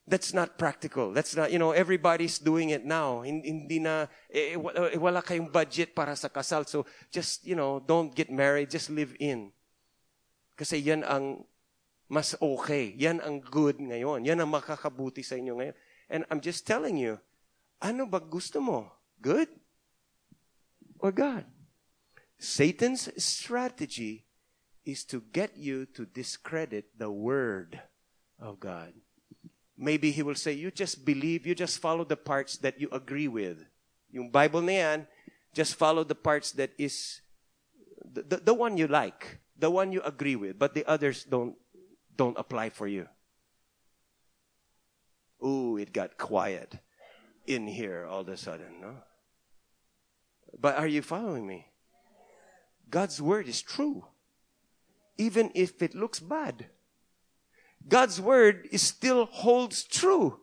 That's 0.07 0.33
not 0.33 0.57
practical. 0.57 1.11
That's 1.11 1.35
not, 1.35 1.51
you 1.51 1.59
know, 1.59 1.71
everybody's 1.71 2.39
doing 2.39 2.69
it 2.69 2.85
now. 2.85 3.21
Hindi 3.23 3.79
na, 3.79 4.07
eh, 4.29 4.55
eh, 4.55 4.93
eh, 4.93 4.97
wala 4.97 5.21
kayong 5.21 5.51
budget 5.51 5.95
para 5.95 6.15
sa 6.15 6.29
kasal. 6.29 6.67
So 6.67 6.85
just, 7.11 7.43
you 7.45 7.55
know, 7.55 7.83
don't 7.83 8.15
get 8.15 8.31
married. 8.31 8.69
Just 8.69 8.89
live 8.89 9.15
in. 9.19 9.51
Kasi 10.57 10.81
yan 10.81 11.05
ang 11.05 11.45
mas 12.09 12.33
okay. 12.41 12.95
Yan 12.97 13.21
ang 13.21 13.43
good 13.43 13.77
ngayon. 13.77 14.25
Yan 14.25 14.41
ang 14.41 14.49
makakabuti 14.49 15.21
sa 15.21 15.37
inyo 15.37 15.59
ngayon. 15.59 15.75
And 16.09 16.21
I'm 16.31 16.41
just 16.41 16.65
telling 16.65 16.97
you, 16.97 17.19
ano 17.83 18.07
ba 18.09 18.17
gusto 18.17 18.57
mo? 18.63 18.89
Good? 19.21 19.51
Or 20.97 21.13
God? 21.13 21.45
Satan's 22.39 23.11
strategy 23.21 24.25
is 24.87 25.03
to 25.11 25.19
get 25.35 25.53
you 25.59 25.85
to 25.93 26.07
discredit 26.07 26.95
the 26.97 27.11
word 27.11 27.81
of 28.39 28.57
God. 28.63 28.95
Maybe 29.77 30.09
he 30.09 30.23
will 30.23 30.39
say, 30.39 30.53
you 30.53 30.71
just 30.71 31.05
believe, 31.05 31.45
you 31.45 31.53
just 31.53 31.77
follow 31.77 32.07
the 32.07 32.17
parts 32.17 32.57
that 32.63 32.79
you 32.79 32.89
agree 32.89 33.27
with. 33.27 33.67
Yung 34.09 34.31
Bible 34.31 34.63
na 34.63 34.71
yan, 34.71 34.99
just 35.53 35.75
follow 35.75 36.07
the 36.07 36.15
parts 36.15 36.55
that 36.55 36.71
is 36.79 37.21
the, 38.01 38.23
the, 38.23 38.37
the 38.37 38.53
one 38.53 38.77
you 38.77 38.87
like 38.87 39.37
the 39.57 39.69
one 39.69 39.91
you 39.91 40.01
agree 40.01 40.35
with, 40.35 40.59
but 40.59 40.73
the 40.73 40.85
others 40.85 41.23
don't 41.23 41.55
don't 42.15 42.37
apply 42.37 42.69
for 42.69 42.87
you. 42.87 43.07
Ooh, 45.45 45.77
it 45.77 45.93
got 45.93 46.17
quiet 46.17 46.79
in 47.45 47.67
here 47.67 48.05
all 48.05 48.21
of 48.21 48.29
a 48.29 48.37
sudden, 48.37 48.81
no? 48.81 48.95
But 50.59 50.77
are 50.77 50.87
you 50.87 51.01
following 51.01 51.45
me? 51.45 51.67
God's 52.89 53.21
word 53.21 53.47
is 53.47 53.61
true. 53.61 54.05
Even 55.17 55.51
if 55.53 55.81
it 55.81 55.93
looks 55.93 56.19
bad. 56.19 56.67
God's 57.87 58.19
word 58.19 58.67
is 58.71 58.81
still 58.81 59.25
holds 59.25 59.83
true. 59.83 60.39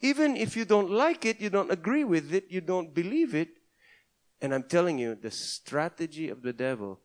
Even 0.00 0.36
if 0.36 0.56
you 0.56 0.64
don't 0.64 0.90
like 0.90 1.24
it, 1.24 1.40
you 1.40 1.50
don't 1.50 1.70
agree 1.70 2.04
with 2.04 2.32
it, 2.32 2.46
you 2.48 2.60
don't 2.60 2.94
believe 2.94 3.34
it. 3.34 3.48
And 4.40 4.54
I'm 4.54 4.62
telling 4.62 4.98
you, 4.98 5.14
the 5.14 5.30
strategy 5.30 6.28
of 6.30 6.42
the 6.42 6.52
devil 6.52 7.00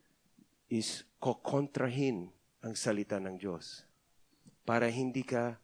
is 0.70 1.06
kokontrahin 1.22 2.30
ang 2.66 2.74
salita 2.74 3.22
ng 3.22 3.38
Diyos 3.38 3.86
para 4.66 4.90
hindi 4.90 5.22
ka 5.22 5.62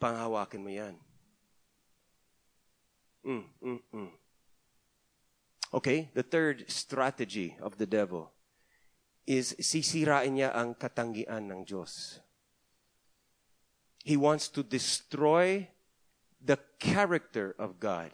panghawakin 0.00 0.64
mo 0.64 0.72
yan. 0.72 0.96
Mm, 3.24 3.44
mm, 3.60 3.82
mm. 3.92 4.12
Okay, 5.74 6.08
the 6.14 6.22
third 6.22 6.64
strategy 6.70 7.56
of 7.60 7.76
the 7.76 7.88
devil 7.88 8.30
is 9.26 9.56
sisirain 9.60 10.36
niya 10.36 10.52
ang 10.52 10.76
katanggian 10.76 11.50
ng 11.50 11.64
Diyos. 11.64 12.20
He 14.04 14.16
wants 14.16 14.52
to 14.52 14.60
destroy 14.60 15.72
the 16.36 16.60
character 16.76 17.56
of 17.56 17.80
God. 17.80 18.12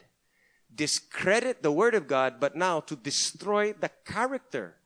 Discredit 0.70 1.66
the 1.66 1.74
Word 1.74 1.98
of 1.98 2.06
God, 2.06 2.38
but 2.38 2.54
now 2.54 2.78
to 2.86 2.94
destroy 2.94 3.74
the 3.74 3.90
character 4.06 4.79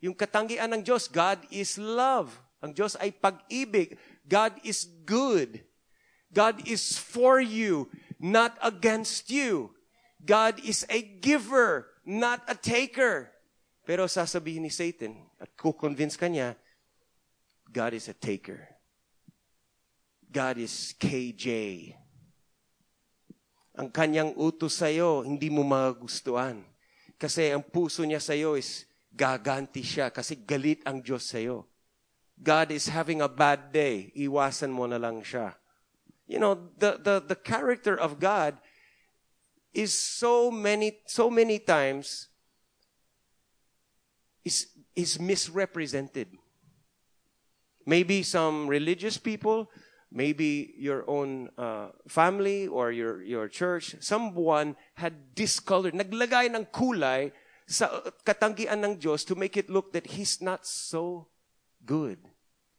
yung 0.00 0.16
katanggian 0.16 0.72
ng 0.72 0.82
Diyos, 0.82 1.06
God 1.06 1.44
is 1.52 1.76
love. 1.76 2.32
Ang 2.64 2.72
Diyos 2.72 2.96
ay 2.96 3.12
pag-ibig. 3.12 4.00
God 4.24 4.56
is 4.64 4.88
good. 5.04 5.60
God 6.32 6.64
is 6.64 6.96
for 6.96 7.40
you, 7.40 7.92
not 8.16 8.56
against 8.64 9.28
you. 9.28 9.76
God 10.20 10.60
is 10.64 10.88
a 10.88 11.00
giver, 11.00 11.88
not 12.04 12.40
a 12.48 12.56
taker. 12.56 13.28
Pero 13.84 14.08
sasabihin 14.08 14.64
ni 14.64 14.72
Satan, 14.72 15.16
at 15.40 15.52
kukonvince 15.56 16.14
ka 16.14 16.28
niya, 16.30 16.54
God 17.66 17.96
is 17.96 18.06
a 18.08 18.16
taker. 18.16 18.68
God 20.30 20.62
is 20.62 20.94
KJ. 20.94 21.48
Ang 23.74 23.90
kanyang 23.90 24.36
utos 24.38 24.78
sa'yo, 24.78 25.26
hindi 25.26 25.50
mo 25.50 25.66
magustuhan. 25.66 26.62
Kasi 27.18 27.50
ang 27.50 27.66
puso 27.66 28.06
niya 28.06 28.22
sa'yo 28.22 28.54
is 28.54 28.86
gaganti 29.20 29.84
siya 29.84 30.08
kasi 30.08 30.40
galit 30.48 30.80
ang 30.88 31.04
Diyos 31.04 31.28
sa 31.28 31.36
iyo. 31.36 31.68
God 32.40 32.72
is 32.72 32.88
having 32.88 33.20
a 33.20 33.28
bad 33.28 33.68
day, 33.68 34.08
iwasan 34.16 34.72
mo 34.72 34.88
na 34.88 34.96
lang 34.96 35.20
siya. 35.20 35.60
You 36.24 36.40
know, 36.40 36.56
the, 36.80 36.96
the, 36.96 37.20
the 37.20 37.36
character 37.36 37.92
of 37.92 38.16
God 38.16 38.56
is 39.76 39.92
so 39.92 40.48
many, 40.48 41.04
so 41.04 41.28
many 41.28 41.60
times 41.60 42.32
is, 44.40 44.72
is 44.96 45.20
misrepresented. 45.20 46.32
Maybe 47.84 48.22
some 48.22 48.68
religious 48.68 49.18
people, 49.18 49.68
maybe 50.10 50.72
your 50.78 51.04
own 51.10 51.50
uh, 51.58 51.92
family 52.08 52.66
or 52.68 52.90
your, 52.90 53.22
your 53.22 53.48
church, 53.48 53.96
someone 54.00 54.76
had 54.94 55.34
discolored, 55.34 55.92
naglagay 55.92 56.48
ng 56.56 56.64
kulay 56.72 57.32
sa 57.70 58.02
katanggian 58.26 58.82
ng 58.82 58.98
Diyos 58.98 59.22
to 59.22 59.38
make 59.38 59.54
it 59.54 59.70
look 59.70 59.94
that 59.94 60.18
He's 60.18 60.42
not 60.42 60.66
so 60.66 61.30
good. 61.86 62.18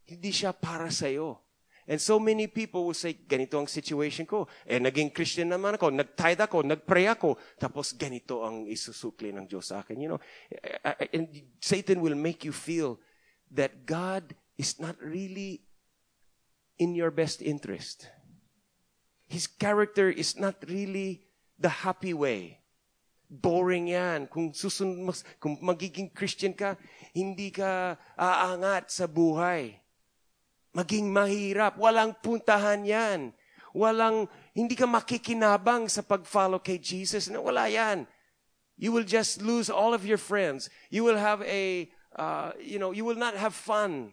Hindi 0.03 0.35
siya 0.35 0.51
para 0.51 0.91
sa'yo. 0.91 1.39
And 1.87 1.97
so 1.99 2.19
many 2.19 2.45
people 2.45 2.85
will 2.85 2.95
say, 2.95 3.15
ganito 3.15 3.57
ang 3.57 3.65
situation 3.65 4.27
ko. 4.27 4.45
Eh, 4.67 4.77
naging 4.77 5.09
Christian 5.15 5.49
naman 5.49 5.79
ako. 5.79 5.89
Nag-tithe 5.89 6.43
ako. 6.43 6.61
Nag-pray 6.61 7.09
ako. 7.09 7.39
Tapos 7.57 7.95
ganito 7.95 8.45
ang 8.45 8.69
isusukli 8.69 9.33
ng 9.33 9.49
Diyos 9.49 9.71
sa 9.71 9.81
akin. 9.81 9.97
You 9.97 10.09
know, 10.15 10.21
eh, 10.51 10.77
eh, 10.77 10.95
eh, 11.07 11.09
and 11.17 11.27
Satan 11.57 12.03
will 12.03 12.15
make 12.15 12.45
you 12.45 12.53
feel 12.53 13.01
that 13.49 13.87
God 13.87 14.35
is 14.59 14.77
not 14.77 14.95
really 15.01 15.65
in 16.77 16.93
your 16.93 17.09
best 17.09 17.41
interest. 17.41 18.07
His 19.25 19.47
character 19.47 20.11
is 20.11 20.37
not 20.37 20.61
really 20.67 21.25
the 21.57 21.81
happy 21.81 22.13
way. 22.13 22.60
Boring 23.31 23.95
yan. 23.95 24.27
Kung 24.27 24.51
susunod, 24.51 25.15
kung 25.39 25.55
magiging 25.63 26.11
Christian 26.11 26.51
ka, 26.51 26.75
hindi 27.15 27.47
ka 27.47 27.95
aangat 28.19 28.91
sa 28.91 29.07
buhay 29.07 29.81
maging 30.71 31.11
mahirap. 31.11 31.75
Walang 31.75 32.15
puntahan 32.19 32.83
yan. 32.83 33.19
Walang, 33.71 34.27
hindi 34.51 34.75
ka 34.75 34.87
makikinabang 34.87 35.87
sa 35.87 36.03
pag-follow 36.03 36.59
kay 36.59 36.79
Jesus. 36.79 37.31
Wala 37.31 37.71
yan. 37.71 38.07
You 38.75 38.91
will 38.91 39.07
just 39.07 39.39
lose 39.39 39.69
all 39.69 39.93
of 39.93 40.03
your 40.03 40.19
friends. 40.19 40.67
You 40.89 41.05
will 41.07 41.19
have 41.19 41.43
a, 41.45 41.87
uh, 42.17 42.51
you 42.59 42.79
know, 42.79 42.91
you 42.91 43.05
will 43.05 43.19
not 43.19 43.37
have 43.37 43.55
fun. 43.55 44.11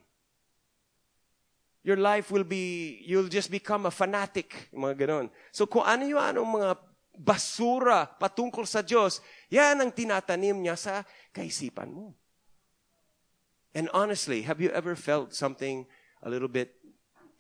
Your 1.83 1.97
life 1.97 2.29
will 2.29 2.45
be, 2.45 3.01
you'll 3.07 3.33
just 3.33 3.51
become 3.51 3.87
a 3.87 3.95
fanatic. 3.95 4.69
Mga 4.75 5.09
ganon. 5.09 5.27
So 5.51 5.65
kung 5.65 5.89
ano 5.89 6.05
yung 6.05 6.21
anong 6.21 6.51
mga 6.61 6.71
basura 7.19 8.07
patungkol 8.07 8.63
sa 8.63 8.81
Diyos, 8.87 9.19
yan 9.51 9.83
ang 9.83 9.91
tinatanim 9.91 10.55
niya 10.55 10.79
sa 10.79 10.95
kaisipan 11.35 11.91
mo. 11.91 12.15
And 13.75 13.91
honestly, 13.91 14.47
have 14.47 14.63
you 14.63 14.71
ever 14.71 14.95
felt 14.95 15.35
something 15.35 15.85
a 16.23 16.31
little 16.31 16.49
bit, 16.49 16.79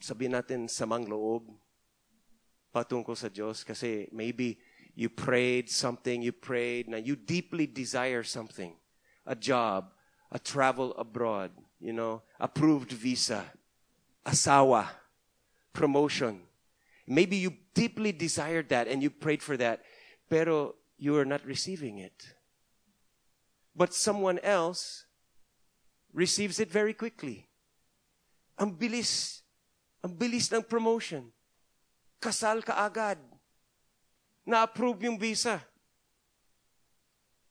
sabihin 0.02 0.34
natin, 0.34 0.66
samang 0.66 1.06
loob 1.06 1.46
patungkol 2.74 3.14
sa 3.14 3.30
Diyos 3.30 3.62
kasi 3.62 4.10
maybe 4.10 4.58
you 4.98 5.08
prayed 5.08 5.70
something, 5.70 6.20
you 6.22 6.34
prayed 6.34 6.90
na 6.90 6.98
you 6.98 7.14
deeply 7.14 7.70
desire 7.70 8.26
something, 8.26 8.74
a 9.24 9.38
job, 9.38 9.94
a 10.30 10.38
travel 10.38 10.90
abroad, 10.98 11.54
you 11.78 11.94
know, 11.94 12.22
approved 12.42 12.90
visa, 12.90 13.46
asawa, 14.26 14.90
promotion. 15.72 16.47
Maybe 17.08 17.40
you 17.40 17.56
deeply 17.72 18.12
desired 18.12 18.68
that 18.68 18.84
and 18.86 19.00
you 19.00 19.08
prayed 19.08 19.40
for 19.40 19.56
that, 19.56 19.80
pero 20.28 20.76
you 21.00 21.16
are 21.16 21.24
not 21.24 21.40
receiving 21.40 21.96
it. 21.96 22.36
But 23.72 23.96
someone 23.96 24.36
else 24.44 25.08
receives 26.12 26.60
it 26.60 26.68
very 26.68 26.92
quickly. 26.92 27.48
Ang 28.60 28.76
bilis. 28.76 29.40
Ang 30.04 30.20
bilis 30.20 30.52
ng 30.52 30.60
promotion. 30.60 31.32
Kasal 32.20 32.60
ka 32.60 32.76
agad. 32.84 33.16
Na-approve 34.44 35.08
yung 35.08 35.16
visa. 35.16 35.64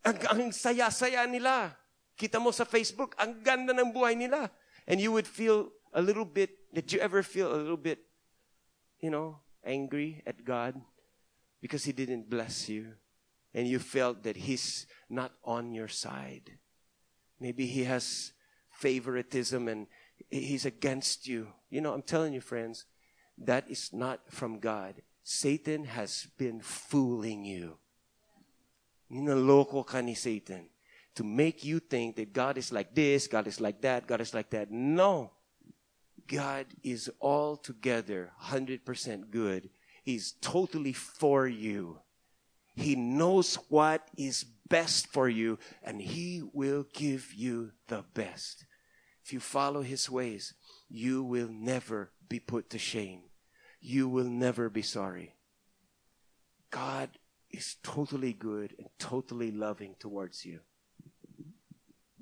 Ang, 0.06 0.18
ang 0.30 0.42
saya-saya 0.54 1.26
nila. 1.26 1.74
Kita 2.14 2.38
mo 2.38 2.54
sa 2.54 2.66
Facebook, 2.66 3.18
ang 3.18 3.42
ganda 3.42 3.74
ng 3.74 3.90
buhay 3.90 4.14
nila. 4.14 4.54
And 4.86 5.02
you 5.02 5.10
would 5.18 5.26
feel 5.26 5.74
a 5.94 6.02
little 6.02 6.26
bit, 6.26 6.70
did 6.70 6.94
you 6.94 7.02
ever 7.02 7.26
feel 7.26 7.50
a 7.50 7.58
little 7.58 7.80
bit, 7.80 8.06
you 9.02 9.10
know, 9.10 9.42
angry 9.68 10.24
at 10.26 10.44
God 10.44 10.80
because 11.62 11.84
He 11.84 11.92
didn't 11.92 12.30
bless 12.30 12.70
you? 12.70 12.94
And 13.54 13.68
you 13.68 13.80
felt 13.80 14.24
that 14.24 14.38
He's 14.38 14.88
not 15.10 15.34
on 15.44 15.74
your 15.74 15.88
side. 15.88 16.58
Maybe 17.40 17.68
He 17.68 17.84
has 17.84 18.32
favoritism 18.72 19.68
and 19.68 19.88
he's 20.30 20.66
against 20.66 21.28
you. 21.28 21.48
You 21.70 21.82
know, 21.82 21.94
I'm 21.94 22.02
telling 22.02 22.34
you, 22.34 22.42
friends, 22.42 22.86
that 23.38 23.70
is 23.70 23.92
not 23.94 24.22
from 24.30 24.60
God. 24.60 25.02
Satan 25.24 25.86
has 25.86 26.28
been 26.38 26.62
fooling 26.62 27.44
you. 27.44 27.78
Ninaloko 29.12 29.86
ka 29.86 30.02
ni 30.02 30.16
Satan 30.16 30.70
to 31.16 31.24
make 31.24 31.64
you 31.64 31.80
think 31.80 32.16
that 32.18 32.32
God 32.32 32.58
is 32.58 32.72
like 32.72 32.94
this, 32.94 33.28
God 33.28 33.48
is 33.48 33.60
like 33.60 33.82
that, 33.82 34.06
God 34.06 34.22
is 34.22 34.34
like 34.34 34.52
that. 34.52 34.70
No. 34.70 35.32
God 36.28 36.68
is 36.84 37.10
altogether 37.22 38.32
100% 38.44 39.30
good. 39.32 39.70
He's 40.04 40.34
totally 40.42 40.94
for 40.94 41.48
you. 41.48 42.00
He 42.76 42.96
knows 42.96 43.56
what 43.70 44.08
is 44.18 44.46
best 44.70 45.08
for 45.08 45.28
you 45.28 45.58
and 45.84 46.02
He 46.02 46.44
will 46.54 46.86
give 46.94 47.34
you 47.34 47.72
the 47.88 48.04
best. 48.14 48.66
If 49.26 49.34
you 49.34 49.40
follow 49.40 49.82
His 49.82 50.10
ways, 50.10 50.54
you 50.90 51.24
will 51.24 51.50
never 51.50 52.12
be 52.30 52.40
put 52.40 52.70
to 52.72 52.78
shame. 52.78 53.22
You 53.82 54.08
will 54.08 54.30
never 54.30 54.70
be 54.70 54.82
sorry. 54.82 55.36
God 56.70 57.10
is 57.50 57.78
totally 57.84 58.34
good 58.34 58.76
and 58.78 58.88
totally 59.00 59.52
loving 59.52 59.96
towards 60.00 60.46
you. 60.46 60.60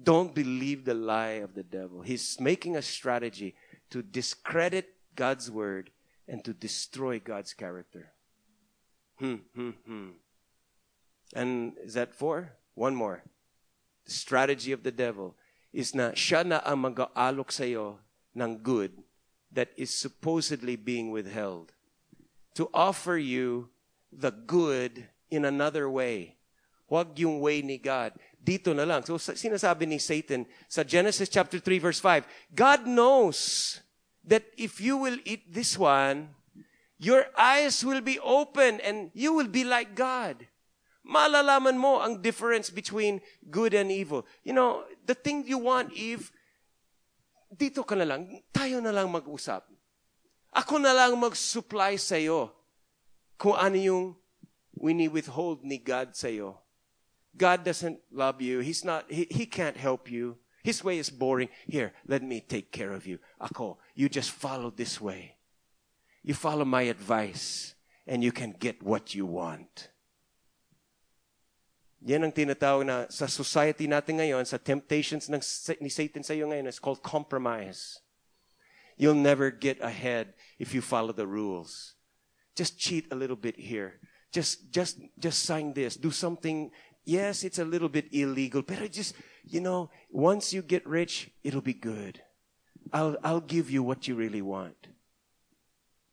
Don't 0.02 0.36
believe 0.36 0.86
the 0.86 0.94
lie 0.94 1.42
of 1.42 1.56
the 1.56 1.64
devil. 1.64 2.02
He's 2.02 2.40
making 2.40 2.76
a 2.76 2.82
strategy 2.82 3.56
to 3.90 4.02
discredit 4.02 4.96
God's 5.16 5.50
word 5.50 5.92
and 6.28 6.44
to 6.44 6.54
destroy 6.54 7.20
God's 7.20 7.54
character. 7.54 8.12
Hmm, 9.18 9.46
hmm, 9.54 9.70
hmm. 9.86 10.10
And 11.34 11.74
is 11.84 11.94
that 11.94 12.14
four? 12.14 12.54
One 12.74 12.96
more. 12.96 13.24
The 14.06 14.12
strategy 14.12 14.72
of 14.72 14.84
the 14.84 14.92
devil 14.92 15.36
is 15.74 15.96
na 15.96 16.12
siya 16.12 16.46
na 16.46 16.62
ang 16.66 16.88
mag-aalok 16.88 17.52
ng 18.36 18.52
good 18.62 19.04
that 19.52 19.72
is 19.78 19.94
supposedly 19.94 20.76
being 20.76 21.12
withheld. 21.12 21.72
To 22.56 22.70
offer 22.74 23.18
you 23.18 23.70
the 24.12 24.32
good 24.32 25.08
in 25.32 25.44
another 25.44 25.90
way. 25.90 26.36
Huwag 26.92 27.18
yung 27.20 27.40
way 27.40 27.62
ni 27.62 27.78
God. 27.78 28.14
Dito 28.46 28.78
na 28.78 28.86
lang. 28.86 29.02
So 29.02 29.18
sinasabi 29.18 29.90
ni 29.90 29.98
Satan 29.98 30.46
sa 30.70 30.86
Genesis 30.86 31.34
chapter 31.34 31.58
3 31.58 31.82
verse 31.82 31.98
5, 31.98 32.30
God 32.54 32.86
knows 32.86 33.82
that 34.22 34.46
if 34.54 34.78
you 34.78 35.02
will 35.02 35.18
eat 35.26 35.50
this 35.50 35.74
one, 35.74 36.38
your 37.02 37.26
eyes 37.34 37.82
will 37.82 38.06
be 38.06 38.22
open 38.22 38.78
and 38.86 39.10
you 39.18 39.34
will 39.34 39.50
be 39.50 39.66
like 39.66 39.98
God. 39.98 40.46
Malalaman 41.06 41.78
mo 41.78 42.02
ang 42.02 42.22
difference 42.22 42.70
between 42.70 43.22
good 43.50 43.74
and 43.74 43.90
evil. 43.90 44.26
You 44.42 44.54
know, 44.54 44.86
the 45.06 45.14
thing 45.14 45.46
you 45.46 45.62
want, 45.62 45.94
Eve, 45.94 46.30
dito 47.50 47.86
ka 47.86 47.94
na 47.94 48.06
lang, 48.10 48.42
tayo 48.50 48.82
na 48.82 48.90
lang 48.90 49.14
mag-usap. 49.14 49.70
Ako 50.50 50.82
na 50.82 50.98
lang 50.98 51.14
mag-supply 51.18 51.98
sa 52.02 52.18
iyo 52.18 52.50
kung 53.38 53.54
ano 53.54 53.78
yung 53.78 54.06
wini-withhold 54.74 55.62
ni 55.62 55.78
God 55.78 56.18
sa 56.18 56.26
iyo. 56.26 56.65
God 57.38 57.64
doesn't 57.64 58.00
love 58.12 58.42
you. 58.42 58.60
He's 58.60 58.84
not, 58.84 59.12
he, 59.12 59.28
he 59.30 59.46
can't 59.46 59.78
help 59.78 60.10
you. 60.10 60.38
His 60.64 60.84
way 60.84 60.98
is 60.98 61.10
boring. 61.10 61.50
Here, 61.68 61.94
let 62.08 62.24
me 62.24 62.42
take 62.42 62.72
care 62.72 62.92
of 62.92 63.06
you. 63.06 63.20
Ako, 63.40 63.78
you 63.94 64.10
just 64.10 64.32
follow 64.32 64.72
this 64.72 65.00
way. 65.00 65.36
You 66.24 66.34
follow 66.34 66.66
my 66.66 66.84
advice 66.84 67.76
and 68.08 68.24
you 68.24 68.32
can 68.32 68.56
get 68.58 68.82
what 68.82 69.14
you 69.14 69.26
want. 69.26 69.90
Yan 72.06 72.24
ang 72.24 72.32
tinatawag 72.32 72.86
na 72.86 73.10
sa 73.10 73.26
society 73.26 73.90
natin 73.90 74.22
ngayon, 74.22 74.46
sa 74.46 74.62
temptations 74.62 75.26
ng, 75.26 75.42
ni 75.82 75.90
Satan 75.90 76.22
sa 76.22 76.38
iyo 76.38 76.46
ngayon, 76.46 76.70
is 76.70 76.78
called 76.78 77.02
compromise. 77.02 77.98
You'll 78.98 79.18
never 79.18 79.50
get 79.50 79.82
ahead 79.82 80.34
if 80.62 80.74
you 80.74 80.82
follow 80.82 81.12
the 81.12 81.26
rules. 81.26 81.98
Just 82.56 82.78
cheat 82.78 83.10
a 83.12 83.18
little 83.18 83.36
bit 83.36 83.58
here. 83.58 84.00
Just, 84.32 84.72
just, 84.72 85.02
just 85.18 85.44
sign 85.44 85.74
this. 85.74 85.98
Do 85.98 86.12
something. 86.12 86.72
Yes, 87.06 87.44
it's 87.44 87.60
a 87.60 87.66
little 87.66 87.90
bit 87.90 88.08
illegal, 88.12 88.64
but 88.64 88.82
I 88.82 88.88
just, 88.88 89.16
you 89.46 89.62
know, 89.62 89.92
once 90.10 90.52
you 90.52 90.64
get 90.64 90.86
rich, 90.88 91.30
it'll 91.44 91.62
be 91.62 91.74
good. 91.74 92.22
I'll, 92.92 93.16
I'll 93.24 93.42
give 93.42 93.70
you 93.70 93.84
what 93.84 94.08
you 94.08 94.16
really 94.16 94.42
want. 94.42 94.88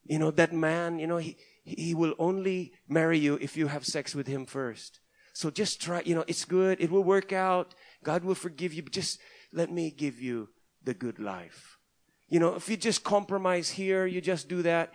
You 0.05 0.19
know, 0.19 0.31
that 0.33 0.53
man, 0.53 0.99
you 0.99 1.07
know, 1.07 1.17
he, 1.17 1.37
he 1.65 1.95
will 1.95 2.15
only 2.19 2.73
marry 2.89 3.19
you 3.19 3.39
if 3.41 3.57
you 3.57 3.69
have 3.69 3.87
sex 3.87 4.15
with 4.15 4.27
him 4.27 4.45
first. 4.45 5.01
So 5.33 5.51
just 5.51 5.81
try, 5.81 6.03
you 6.05 6.15
know, 6.15 6.25
it's 6.27 6.45
good. 6.45 6.81
It 6.81 6.91
will 6.91 7.05
work 7.05 7.33
out. 7.33 7.75
God 8.05 8.23
will 8.25 8.35
forgive 8.35 8.75
you. 8.75 8.83
Just 8.83 9.19
let 9.53 9.71
me 9.71 9.91
give 9.91 10.21
you 10.21 10.51
the 10.85 10.93
good 10.93 11.19
life. 11.19 11.79
You 12.29 12.41
know, 12.41 12.55
if 12.55 12.69
you 12.69 12.77
just 12.77 13.05
compromise 13.05 13.71
here, 13.71 14.07
you 14.07 14.21
just 14.21 14.49
do 14.49 14.63
that, 14.63 14.93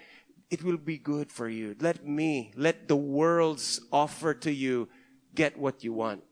it 0.50 0.64
will 0.64 0.78
be 0.78 0.98
good 0.98 1.32
for 1.32 1.50
you. 1.50 1.76
Let 1.80 2.06
me, 2.06 2.52
let 2.56 2.88
the 2.88 2.96
world's 2.96 3.82
offer 3.92 4.34
to 4.36 4.52
you 4.52 4.90
get 5.38 5.54
what 5.54 5.86
you 5.86 5.94
want. 5.94 6.26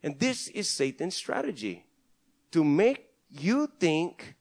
And 0.00 0.16
this 0.16 0.48
is 0.48 0.72
Satan's 0.72 1.14
strategy 1.14 1.84
to 2.56 2.64
make 2.64 3.12
you 3.28 3.68
think 3.78 4.36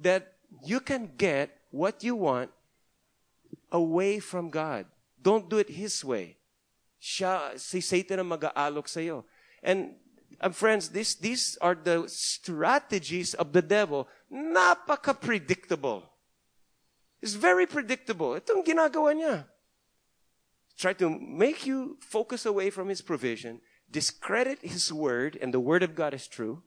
that 0.00 0.40
you 0.64 0.80
can 0.80 1.12
get 1.20 1.52
what 1.70 2.00
you 2.00 2.16
want 2.16 2.50
away 3.70 4.20
from 4.20 4.48
God. 4.48 4.88
Don't 5.20 5.48
do 5.48 5.60
it 5.60 5.68
His 5.68 6.00
way. 6.04 6.40
Siya, 6.96 7.60
si 7.60 7.80
Satan 7.80 8.24
ang 8.24 8.32
mag-aalok 8.32 8.88
sa'yo. 8.88 9.24
And 9.62 9.96
um, 10.40 10.52
friends, 10.52 10.88
this, 10.88 11.14
these 11.14 11.58
are 11.60 11.74
the 11.74 12.08
strategies 12.08 13.34
of 13.34 13.52
the 13.52 13.62
devil. 13.62 14.08
Napaka-predictable. 14.32 16.08
It's 17.20 17.34
very 17.34 17.66
predictable. 17.66 18.34
Itong 18.34 18.64
ginagawa 18.64 19.14
niya. 19.14 19.46
Try 20.82 20.98
to 20.98 21.06
make 21.14 21.62
you 21.62 21.94
focus 22.02 22.42
away 22.42 22.66
from 22.74 22.90
His 22.90 22.98
provision, 22.98 23.62
discredit 23.86 24.58
His 24.66 24.90
word, 24.90 25.38
and 25.38 25.54
the 25.54 25.62
word 25.62 25.86
of 25.86 25.94
God 25.94 26.10
is 26.10 26.26
true. 26.26 26.58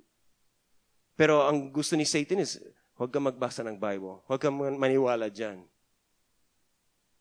Pero 1.19 1.43
ang 1.43 1.67
gusto 1.67 1.99
ni 1.99 2.07
Satan 2.07 2.39
is, 2.39 2.55
huwag 2.95 3.11
ka 3.11 3.19
magbasa 3.19 3.67
ng 3.67 3.75
Bible. 3.75 4.23
Huwag 4.23 4.39
ka 4.39 4.47
maniwala 4.55 5.27
dyan. 5.27 5.67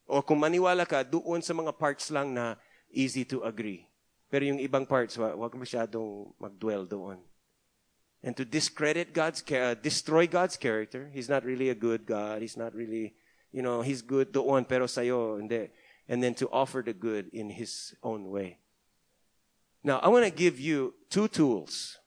O 0.07 0.23
kung 0.23 0.39
maniwala 0.39 0.87
ka, 0.87 1.03
doon 1.03 1.43
sa 1.43 1.51
mga 1.51 1.75
parts 1.75 2.15
lang 2.15 2.31
na 2.31 2.55
easy 2.95 3.27
to 3.27 3.43
agree. 3.43 3.91
Pero 4.31 4.47
yung 4.47 4.63
ibang 4.63 4.87
parts, 4.87 5.19
huwag 5.19 5.51
masyadong 5.59 6.31
mag-dwell 6.39 6.87
doon. 6.87 7.19
And 8.23 8.39
to 8.39 8.47
discredit 8.47 9.11
God's, 9.11 9.43
uh, 9.51 9.75
destroy 9.75 10.31
God's 10.31 10.55
character. 10.55 11.11
He's 11.11 11.27
not 11.27 11.43
really 11.43 11.75
a 11.75 11.77
good 11.77 12.07
God. 12.07 12.39
He's 12.39 12.55
not 12.55 12.71
really, 12.71 13.19
you 13.51 13.67
know, 13.67 13.83
He's 13.83 13.99
good 13.99 14.31
doon, 14.31 14.63
pero 14.63 14.87
sa'yo, 14.87 15.43
hindi. 15.43 15.75
And 16.09 16.23
then 16.23 16.35
to 16.37 16.49
offer 16.51 16.83
the 16.85 16.93
good 16.93 17.29
in 17.33 17.51
His 17.51 17.95
own 18.03 18.29
way. 18.29 18.59
Now, 19.83 20.01
I 20.01 20.09
want 20.09 20.25
to 20.25 20.31
give 20.31 20.61
you 20.61 20.95
two 21.09 21.29
tools. 21.29 21.99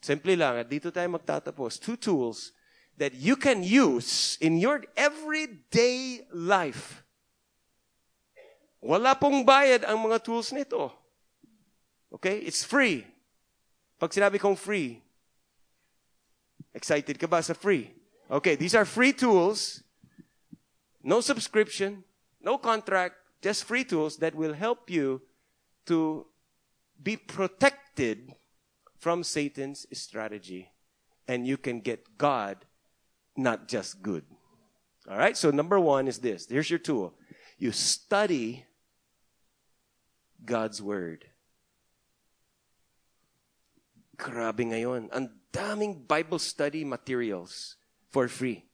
Simply 0.00 0.36
lang, 0.36 0.56
at 0.56 0.68
dito 0.68 0.92
tayo 0.92 1.12
magtatapos. 1.12 1.80
Two 1.80 1.96
tools 1.96 2.52
that 2.96 3.12
you 3.14 3.36
can 3.36 3.62
use 3.62 4.36
in 4.40 4.56
your 4.56 4.84
everyday 4.96 6.24
life. 6.32 7.04
Wala 8.80 9.12
pong 9.12 9.44
bayad 9.44 9.84
ang 9.84 10.00
mga 10.00 10.24
tools 10.24 10.52
nito. 10.52 10.92
Okay? 12.12 12.40
It's 12.44 12.64
free. 12.64 13.04
Pag 14.00 14.16
sinabi 14.16 14.40
kong 14.40 14.56
free, 14.56 15.04
excited 16.72 17.20
ka 17.20 17.28
ba 17.28 17.44
sa 17.44 17.52
free? 17.52 17.92
Okay, 18.30 18.56
these 18.56 18.72
are 18.72 18.88
free 18.88 19.12
tools. 19.12 19.84
No 21.04 21.20
subscription, 21.20 22.04
no 22.42 22.58
contract, 22.58 23.16
just 23.42 23.64
free 23.64 23.84
tools 23.84 24.18
that 24.18 24.34
will 24.34 24.54
help 24.54 24.90
you 24.90 25.22
to 25.86 26.26
be 27.02 27.16
protected 27.16 28.34
from 28.98 29.24
Satan's 29.24 29.86
strategy. 29.92 30.70
And 31.26 31.46
you 31.46 31.56
can 31.56 31.80
get 31.80 32.18
God 32.18 32.64
not 33.36 33.68
just 33.68 34.02
good. 34.02 34.24
All 35.08 35.16
right? 35.16 35.36
So, 35.36 35.50
number 35.50 35.78
one 35.80 36.08
is 36.08 36.18
this. 36.18 36.46
Here's 36.48 36.68
your 36.68 36.78
tool. 36.78 37.14
You 37.58 37.72
study 37.72 38.66
God's 40.44 40.82
Word. 40.82 41.26
Grabe 44.16 44.68
ngayon. 44.68 45.08
Ang 45.12 45.30
daming 45.52 46.06
Bible 46.06 46.38
study 46.38 46.84
materials 46.84 47.76
for 48.10 48.28
free. 48.28 48.69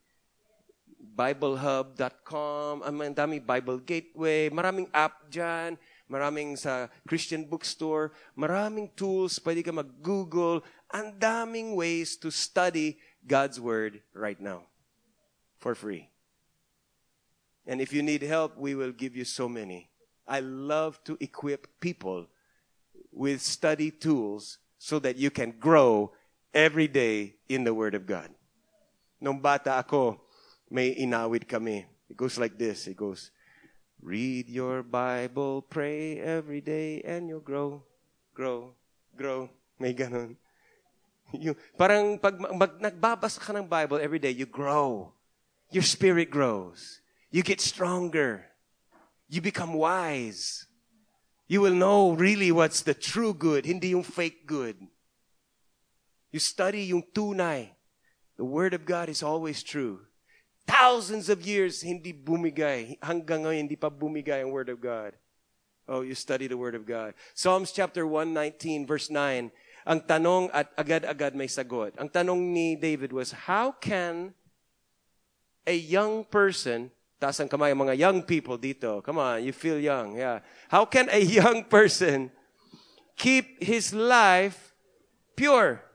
BibleHub.com, 1.17 2.85
ang 2.85 3.17
daming 3.17 3.41
Bible 3.41 3.81
Gateway, 3.81 4.53
maraming 4.53 4.85
app 4.93 5.33
dyan, 5.33 5.81
maraming 6.12 6.61
sa 6.61 6.93
Christian 7.09 7.49
bookstore, 7.49 8.12
maraming 8.37 8.93
tools, 8.93 9.41
pwede 9.41 9.64
ka 9.64 9.73
mag-Google, 9.73 10.61
ang 10.93 11.17
daming 11.17 11.73
ways 11.73 12.21
to 12.21 12.29
study 12.29 13.01
God's 13.25 13.57
Word 13.57 14.05
right 14.12 14.37
now. 14.37 14.69
For 15.57 15.73
free. 15.73 16.12
And 17.64 17.81
if 17.81 17.97
you 17.97 18.05
need 18.05 18.21
help, 18.23 18.61
we 18.61 18.77
will 18.77 18.93
give 18.93 19.17
you 19.17 19.25
so 19.25 19.49
many. 19.49 19.89
I 20.29 20.45
love 20.45 21.03
to 21.09 21.17
equip 21.19 21.81
people 21.81 22.29
with 23.09 23.41
study 23.41 23.91
tools 23.91 24.59
so 24.77 25.01
that 25.01 25.17
you 25.17 25.33
can 25.33 25.57
grow 25.57 26.12
every 26.53 26.87
day 26.87 27.41
in 27.49 27.64
the 27.64 27.73
Word 27.73 27.97
of 27.97 28.05
God. 28.05 28.29
Nung 29.17 29.41
bata 29.41 29.81
ako, 29.81 30.21
may 30.71 30.95
inawit 30.95 31.47
kami. 31.49 31.87
It 32.11 32.17
goes 32.17 32.39
like 32.39 32.59
this. 32.59 32.87
It 32.87 32.97
goes, 32.97 33.31
Read 34.03 34.49
your 34.49 34.83
Bible, 34.83 35.62
pray 35.62 36.21
every 36.21 36.61
day, 36.61 37.03
and 37.03 37.29
you'll 37.29 37.41
grow, 37.41 37.83
grow, 38.35 38.75
grow. 39.17 39.51
May 39.79 39.95
ganun. 39.95 40.37
You, 41.35 41.59
parang 41.75 42.23
pag 42.23 42.39
mag, 42.39 42.79
nagbabasa 42.79 43.43
ka 43.43 43.51
ng 43.51 43.67
Bible 43.67 43.99
every 43.99 44.23
day, 44.23 44.31
you 44.31 44.47
grow. 44.47 45.11
Your 45.75 45.83
spirit 45.83 46.31
grows. 46.31 47.03
You 47.35 47.43
get 47.43 47.59
stronger. 47.59 48.47
You 49.27 49.43
become 49.43 49.75
wise. 49.75 50.71
You 51.51 51.67
will 51.67 51.75
know 51.75 52.14
really 52.14 52.55
what's 52.55 52.87
the 52.87 52.95
true 52.95 53.35
good, 53.35 53.67
hindi 53.67 53.91
yung 53.91 54.07
fake 54.07 54.47
good. 54.47 54.79
You 56.31 56.39
study 56.39 56.95
yung 56.95 57.03
tunay. 57.03 57.75
The 58.39 58.47
Word 58.47 58.71
of 58.71 58.87
God 58.87 59.09
is 59.09 59.23
always 59.23 59.67
true. 59.67 60.05
Thousands 60.67 61.31
of 61.31 61.47
years, 61.47 61.79
hindi 61.81 62.11
bumigay. 62.11 62.99
Hanggang 62.99 63.47
ngayon, 63.47 63.71
hindi 63.71 63.79
pa 63.79 63.87
bumigay 63.87 64.43
ang 64.43 64.51
Word 64.51 64.67
of 64.69 64.83
God. 64.83 65.14
Oh, 65.87 66.03
you 66.03 66.19
study 66.19 66.51
the 66.51 66.59
Word 66.59 66.75
of 66.75 66.83
God. 66.83 67.14
Psalms 67.39 67.71
chapter 67.71 68.03
119, 68.03 68.83
verse 68.83 69.07
9. 69.07 69.55
Ang 69.87 70.01
tanong 70.03 70.51
at 70.51 70.75
agad-agad 70.75 71.39
may 71.39 71.47
sagot. 71.47 71.95
Ang 71.95 72.11
tanong 72.11 72.43
ni 72.43 72.75
David 72.75 73.14
was, 73.14 73.31
how 73.47 73.71
can 73.71 74.35
a 75.62 75.79
young 75.79 76.27
person, 76.27 76.91
taas 77.23 77.39
ang 77.39 77.47
kamay, 77.47 77.71
mga 77.71 77.95
young 77.95 78.19
people 78.27 78.59
dito, 78.59 78.99
come 79.07 79.23
on, 79.23 79.47
you 79.47 79.55
feel 79.55 79.79
young, 79.79 80.19
yeah. 80.19 80.43
How 80.67 80.83
can 80.83 81.07
a 81.14 81.23
young 81.39 81.62
person 81.62 82.35
keep 83.14 83.62
his 83.62 83.95
life 83.95 84.75
pure? 85.39 85.87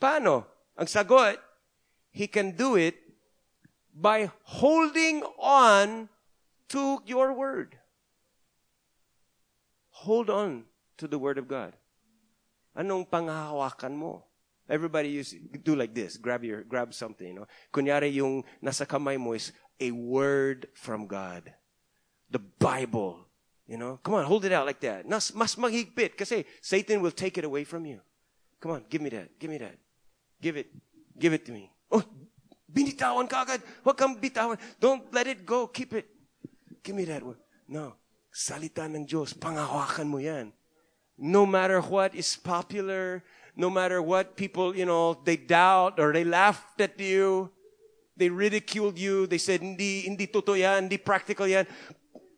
Paano? 0.00 0.48
Ang 0.80 0.88
sagot, 0.88 1.36
he 2.18 2.26
can 2.26 2.50
do 2.50 2.74
it 2.74 2.98
by 3.94 4.26
holding 4.42 5.22
on 5.38 6.10
to 6.66 6.98
your 7.06 7.30
word. 7.32 7.78
Hold 10.02 10.26
on 10.26 10.66
to 10.98 11.06
the 11.06 11.14
word 11.14 11.38
of 11.38 11.46
God. 11.46 11.78
Anong 12.74 13.06
panghahawakan 13.06 13.94
mo? 13.94 14.26
Everybody 14.66 15.14
use 15.14 15.30
do 15.62 15.78
like 15.78 15.94
this. 15.94 16.18
Grab 16.18 16.42
your 16.42 16.66
grab 16.66 16.90
something, 16.90 17.22
you 17.22 17.38
know. 17.38 17.46
Kunyari 17.70 18.10
yung 18.18 18.42
nasa 18.58 18.82
kamay 18.82 19.14
mo 19.14 19.38
is 19.38 19.54
a 19.78 19.94
word 19.94 20.66
from 20.74 21.06
God. 21.06 21.54
The 22.34 22.42
Bible. 22.42 23.30
You 23.70 23.78
know? 23.78 24.02
Come 24.02 24.18
on, 24.18 24.26
hold 24.26 24.42
it 24.42 24.50
out 24.50 24.66
like 24.66 24.82
that. 24.82 25.06
Mas, 25.06 25.30
mas 25.38 25.54
maghigpit 25.54 26.18
kasi 26.18 26.42
Satan 26.58 26.98
will 26.98 27.14
take 27.14 27.38
it 27.38 27.46
away 27.46 27.62
from 27.62 27.86
you. 27.86 28.02
Come 28.58 28.72
on, 28.72 28.82
give 28.90 29.06
me 29.06 29.10
that. 29.14 29.38
Give 29.38 29.54
me 29.54 29.62
that. 29.62 29.78
Give 30.42 30.58
it. 30.58 30.66
Give 31.14 31.30
it 31.30 31.46
to 31.46 31.54
me. 31.54 31.70
Oh, 31.90 32.04
binitawan 32.68 33.26
ka 33.28 33.44
agad. 33.44 33.60
Huwag 33.84 33.96
kang 33.96 34.14
bitawan. 34.16 34.60
Don't 34.80 35.08
let 35.12 35.26
it 35.26 35.44
go. 35.44 35.66
Keep 35.68 35.98
it. 35.98 36.06
Give 36.84 36.94
me 36.94 37.04
that 37.08 37.24
one. 37.24 37.40
No. 37.66 37.96
Salita 38.28 38.86
ng 38.86 39.08
Diyos. 39.08 39.34
Pangahawakan 39.34 40.06
mo 40.08 40.18
yan 40.20 40.52
no 41.18 41.44
matter 41.44 41.80
what 41.80 42.14
is 42.14 42.36
popular, 42.36 43.24
no 43.56 43.68
matter 43.68 44.00
what 44.00 44.36
people, 44.36 44.74
you 44.74 44.86
know, 44.86 45.18
they 45.24 45.36
doubt 45.36 45.98
or 45.98 46.12
they 46.12 46.22
laughed 46.22 46.80
at 46.80 46.98
you, 47.00 47.50
they 48.16 48.30
ridiculed 48.30 48.96
you, 48.96 49.26
they 49.26 49.38
said, 49.38 49.60
hindi, 49.60 50.02
hindi 50.06 50.26
totoo 50.26 50.56
yan, 50.56 50.86
hindi 50.86 50.96
practical 50.96 51.46
yan. 51.46 51.66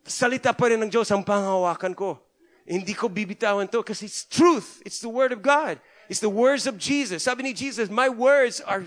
Salita 0.05 0.57
pa 0.57 0.67
rin 0.67 0.81
ng 0.81 0.91
Diyos 0.91 1.13
ang 1.13 1.23
panghawakan 1.23 1.95
ko. 1.95 2.19
Hindi 2.65 2.97
ko 2.97 3.09
bibitawan 3.09 3.69
to 3.69 3.85
because 3.85 4.03
it's 4.03 4.25
truth. 4.25 4.81
It's 4.85 5.01
the 5.01 5.13
Word 5.13 5.33
of 5.33 5.45
God. 5.45 5.79
It's 6.09 6.21
the 6.21 6.33
words 6.33 6.67
of 6.67 6.81
Jesus. 6.81 7.23
Sabi 7.23 7.45
ni 7.45 7.53
Jesus, 7.53 7.93
my 7.93 8.09
words 8.09 8.61
are 8.65 8.83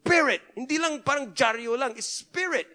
spirit. 0.00 0.40
Hindi 0.56 0.78
lang 0.78 1.02
parang 1.02 1.32
jaryo 1.34 1.78
lang. 1.78 1.92
It's 1.96 2.08
spirit. 2.08 2.66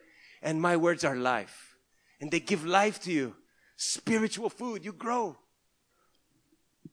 And 0.41 0.61
my 0.61 0.77
words 0.77 1.03
are 1.03 1.15
life. 1.15 1.75
And 2.21 2.31
they 2.31 2.39
give 2.39 2.65
life 2.65 3.01
to 3.03 3.11
you. 3.11 3.35
Spiritual 3.75 4.49
food. 4.49 4.85
You 4.85 4.93
grow. 4.93 5.35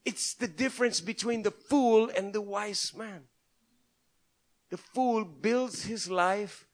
It's 0.05 0.35
the 0.35 0.49
difference 0.49 1.01
between 1.01 1.43
the 1.43 1.53
fool 1.53 2.11
and 2.17 2.33
the 2.33 2.41
wise 2.41 2.93
man. 2.97 3.29
The 4.71 4.79
fool 4.79 5.25
builds 5.25 5.85
his 5.85 6.11
life 6.11 6.67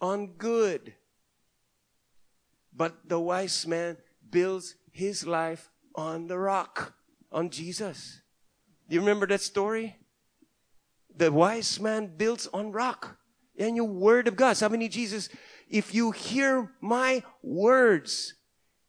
on 0.00 0.36
good, 0.36 0.94
but 2.76 3.08
the 3.08 3.18
wise 3.18 3.66
man 3.66 3.96
builds 4.30 4.76
his 4.92 5.26
life 5.26 5.70
on 5.94 6.28
the 6.28 6.38
rock, 6.38 6.94
on 7.32 7.50
Jesus. 7.50 8.20
Do 8.88 8.94
you 8.94 9.00
remember 9.00 9.26
that 9.26 9.40
story? 9.40 9.96
The 11.18 11.30
wise 11.30 11.78
man 11.78 12.14
builds 12.16 12.48
on 12.54 12.72
rock. 12.72 13.18
and 13.58 13.76
yung 13.76 13.98
word 13.98 14.28
of 14.28 14.36
God. 14.36 14.56
Sabi 14.56 14.78
ni 14.78 14.88
Jesus, 14.88 15.28
if 15.68 15.92
you 15.92 16.12
hear 16.12 16.70
my 16.80 17.22
words 17.42 18.34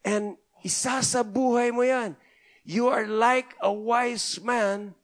and 0.04 0.38
isasabuhay 0.64 1.74
mo 1.74 1.82
yan, 1.82 2.16
you 2.64 2.88
are 2.88 3.06
like 3.06 3.56
a 3.60 3.72
wise 3.72 4.40
man 4.40 4.94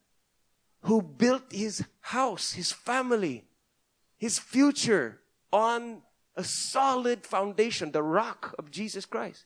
who 0.87 1.03
built 1.03 1.51
his 1.51 1.83
house, 2.01 2.53
his 2.53 2.71
family, 2.71 3.45
his 4.17 4.39
future 4.39 5.21
on 5.53 6.03
a 6.37 6.45
solid 6.45 7.27
foundation, 7.27 7.91
the 7.91 8.03
rock 8.03 8.55
of 8.59 8.71
Jesus 8.71 9.05
Christ. 9.05 9.45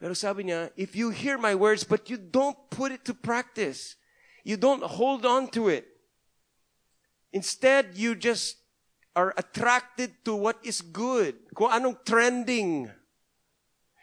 Pero 0.00 0.14
sabi 0.14 0.44
niya, 0.44 0.70
if 0.74 0.96
you 0.96 1.10
hear 1.10 1.36
my 1.36 1.54
words 1.54 1.84
but 1.84 2.08
you 2.08 2.16
don't 2.16 2.56
put 2.70 2.90
it 2.90 3.04
to 3.04 3.14
practice, 3.14 3.94
you 4.42 4.56
don't 4.56 4.82
hold 4.82 5.26
on 5.26 5.46
to 5.54 5.68
it. 5.68 5.91
Instead, 7.32 7.96
you 7.96 8.14
just 8.14 8.60
are 9.16 9.34
attracted 9.36 10.12
to 10.24 10.36
what 10.36 10.56
is 10.62 10.80
good. 10.80 11.36
Kung 11.56 11.72
anong 11.72 12.04
trending. 12.04 12.88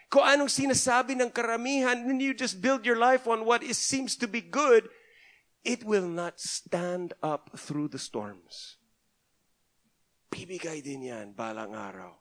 Kung 0.10 0.26
anong 0.26 0.50
sinasabi 0.50 1.14
ng 1.22 1.30
karamihan, 1.30 2.10
and 2.10 2.22
you 2.22 2.34
just 2.34 2.62
build 2.62 2.86
your 2.86 2.98
life 2.98 3.30
on 3.30 3.46
what 3.46 3.62
is, 3.62 3.78
seems 3.78 4.18
to 4.18 4.28
be 4.28 4.42
good, 4.42 4.90
it 5.64 5.86
will 5.86 6.10
not 6.10 6.40
stand 6.40 7.14
up 7.22 7.54
through 7.54 7.88
the 7.90 8.02
storms. 8.02 8.78
Bibigay 10.34 10.82
din 10.82 11.10
yan 11.10 11.34
balang 11.34 11.78
araw. 11.78 12.18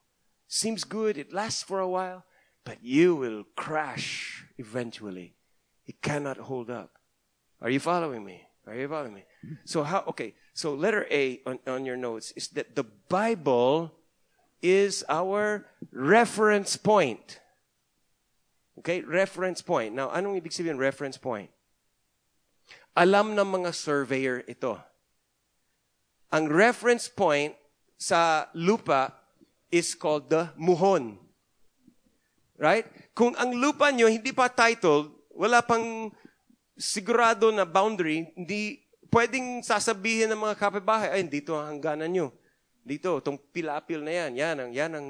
Seems 0.48 0.84
good, 0.84 1.16
it 1.16 1.32
lasts 1.32 1.62
for 1.62 1.80
a 1.80 1.88
while, 1.88 2.24
but 2.64 2.80
you 2.84 3.16
will 3.16 3.44
crash 3.56 4.44
eventually. 4.56 5.36
It 5.84 6.00
cannot 6.00 6.36
hold 6.36 6.68
up. 6.68 6.96
Are 7.60 7.68
you 7.68 7.80
following 7.80 8.24
me? 8.24 8.48
Are 8.66 8.76
you 8.76 8.88
following 8.88 9.14
me? 9.14 9.24
So 9.64 9.82
how, 9.82 10.04
okay, 10.08 10.34
so 10.52 10.74
letter 10.74 11.06
A 11.10 11.40
on, 11.46 11.58
on 11.66 11.86
your 11.86 11.96
notes 11.96 12.32
is 12.36 12.48
that 12.58 12.74
the 12.74 12.84
Bible 12.84 13.92
is 14.62 15.04
our 15.08 15.66
reference 15.92 16.76
point. 16.76 17.40
Okay, 18.78 19.02
reference 19.02 19.62
point. 19.62 19.94
Now, 19.94 20.10
anong 20.10 20.38
ibig 20.38 20.54
sabihin 20.54 20.78
reference 20.78 21.18
point? 21.18 21.50
Alam 22.98 23.34
ng 23.38 23.62
mga 23.62 23.70
surveyor 23.74 24.42
ito. 24.46 24.78
Ang 26.34 26.50
reference 26.50 27.06
point 27.06 27.54
sa 27.98 28.46
lupa 28.54 29.14
is 29.70 29.94
called 29.94 30.30
the 30.30 30.50
muhon. 30.58 31.18
Right? 32.58 32.86
Kung 33.14 33.38
ang 33.38 33.54
lupa 33.54 33.94
nyo 33.94 34.10
hindi 34.10 34.34
pa 34.34 34.50
titled, 34.50 35.14
wala 35.30 35.62
pang 35.62 36.10
sigurado 36.74 37.50
na 37.54 37.66
boundary, 37.66 38.30
hindi 38.34 38.82
pwedeng 39.12 39.64
sasabihin 39.64 40.28
ng 40.32 40.40
mga 40.40 40.56
kapitbahay, 40.56 41.08
ay, 41.12 41.22
dito 41.26 41.56
ang 41.56 41.76
hangganan 41.76 42.10
nyo. 42.12 42.26
Dito, 42.84 43.20
itong 43.20 43.40
pilapil 43.52 44.00
na 44.00 44.12
yan, 44.12 44.30
yan 44.36 44.56
ang, 44.56 44.70
yan 44.72 44.92
ang 44.96 45.06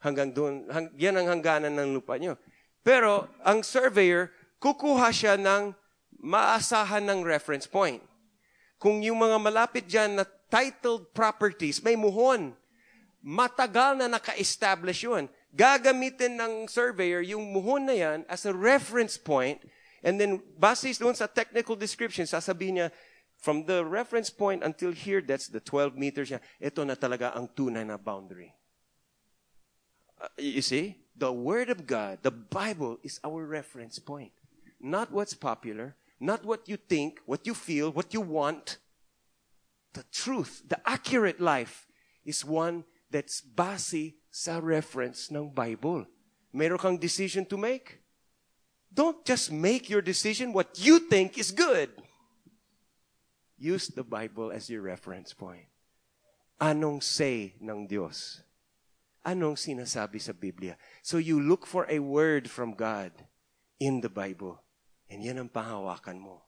hanggang 0.00 0.30
doon, 0.32 0.64
hang, 0.70 0.88
yan 0.96 1.16
ang 1.18 1.28
hangganan 1.28 1.74
ng 1.76 1.90
lupa 1.96 2.16
nyo. 2.16 2.36
Pero, 2.80 3.28
ang 3.44 3.60
surveyor, 3.60 4.32
kukuha 4.62 5.12
siya 5.12 5.36
ng 5.36 5.76
maasahan 6.18 7.04
ng 7.04 7.20
reference 7.24 7.68
point. 7.68 8.00
Kung 8.78 9.02
yung 9.02 9.18
mga 9.18 9.36
malapit 9.42 9.84
dyan 9.84 10.16
na 10.16 10.24
titled 10.48 11.10
properties, 11.12 11.82
may 11.82 11.98
muhon. 11.98 12.54
Matagal 13.18 13.98
na 13.98 14.06
naka-establish 14.06 15.04
yun. 15.04 15.26
Gagamitin 15.50 16.38
ng 16.38 16.54
surveyor 16.70 17.26
yung 17.26 17.42
muhon 17.50 17.90
na 17.90 17.96
yan 17.96 18.18
as 18.30 18.46
a 18.46 18.54
reference 18.54 19.18
point 19.18 19.58
And 20.02 20.14
then, 20.14 20.38
basis 20.54 20.98
doon 20.98 21.14
sa 21.14 21.26
technical 21.26 21.74
description, 21.74 22.22
sasabihin 22.22 22.82
niya, 22.82 22.88
from 23.38 23.64
the 23.66 23.84
reference 23.84 24.30
point 24.30 24.62
until 24.64 24.92
here, 24.92 25.22
that's 25.22 25.46
the 25.46 25.60
12 25.60 25.96
meters 25.96 26.32
ito 26.60 26.84
na 26.84 26.94
talaga 26.94 27.34
ang 27.36 27.48
tunay 27.48 27.86
na 27.86 27.96
boundary. 27.96 28.52
Uh, 30.20 30.26
you 30.36 30.62
see? 30.62 30.98
The 31.14 31.32
Word 31.32 31.70
of 31.70 31.86
God, 31.86 32.18
the 32.22 32.30
Bible, 32.30 32.98
is 33.02 33.18
our 33.24 33.46
reference 33.46 33.98
point. 33.98 34.32
Not 34.80 35.10
what's 35.10 35.34
popular, 35.34 35.94
not 36.20 36.44
what 36.44 36.68
you 36.68 36.76
think, 36.76 37.20
what 37.26 37.46
you 37.46 37.54
feel, 37.54 37.90
what 37.90 38.14
you 38.14 38.20
want. 38.20 38.78
The 39.94 40.04
truth, 40.12 40.62
the 40.66 40.78
accurate 40.86 41.40
life, 41.40 41.86
is 42.24 42.44
one 42.44 42.84
that's 43.10 43.40
base 43.40 44.14
sa 44.30 44.60
reference 44.62 45.30
ng 45.30 45.50
Bible. 45.50 46.06
Meron 46.52 46.78
kang 46.78 46.98
decision 46.98 47.46
to 47.46 47.56
make? 47.56 47.98
Don't 48.92 49.24
just 49.24 49.50
make 49.50 49.90
your 49.90 50.02
decision 50.02 50.52
what 50.52 50.78
you 50.78 50.98
think 50.98 51.38
is 51.38 51.50
good. 51.50 51.90
Use 53.58 53.88
the 53.88 54.06
Bible 54.06 54.54
as 54.54 54.70
your 54.70 54.82
reference 54.82 55.34
point. 55.34 55.66
Anong 56.62 57.02
say 57.02 57.54
ng 57.58 57.86
Diyos? 57.90 58.42
Anong 59.26 59.58
sinasabi 59.58 60.22
sa 60.22 60.32
Biblia? 60.32 60.78
So 61.02 61.18
you 61.18 61.42
look 61.42 61.66
for 61.66 61.86
a 61.90 61.98
word 61.98 62.46
from 62.50 62.78
God 62.78 63.10
in 63.82 64.00
the 64.00 64.08
Bible. 64.08 64.62
And 65.10 65.22
yan 65.22 65.42
ang 65.42 65.50
pahawakan 65.50 66.22
mo. 66.22 66.46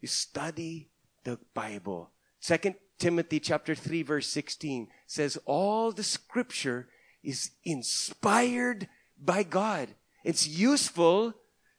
You 0.00 0.08
study 0.08 0.92
the 1.24 1.40
Bible. 1.52 2.12
Second 2.40 2.76
Timothy 3.00 3.40
chapter 3.40 3.74
3 3.74 4.02
verse 4.04 4.28
16 4.28 4.88
says 5.08 5.40
all 5.44 5.92
the 5.92 6.04
scripture 6.04 6.88
is 7.24 7.52
inspired 7.64 8.88
by 9.16 9.42
God. 9.42 9.96
It's 10.24 10.48
useful 10.48 11.34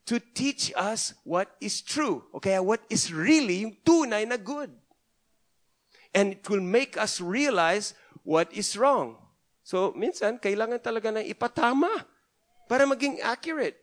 to 0.05 0.19
teach 0.19 0.73
us 0.75 1.13
what 1.23 1.55
is 1.61 1.81
true. 1.81 2.23
Okay, 2.35 2.57
what 2.59 2.81
is 2.89 3.13
really 3.13 3.61
yung 3.61 3.77
tunay 3.85 4.27
na 4.27 4.37
good. 4.37 4.71
And 6.13 6.33
it 6.33 6.49
will 6.49 6.63
make 6.63 6.97
us 6.97 7.21
realize 7.21 7.93
what 8.23 8.51
is 8.51 8.75
wrong. 8.75 9.17
So, 9.63 9.93
minsan, 9.95 10.41
kailangan 10.41 10.83
talaga 10.83 11.13
na 11.13 11.23
ipatama 11.23 11.87
para 12.67 12.83
maging 12.83 13.21
accurate. 13.23 13.77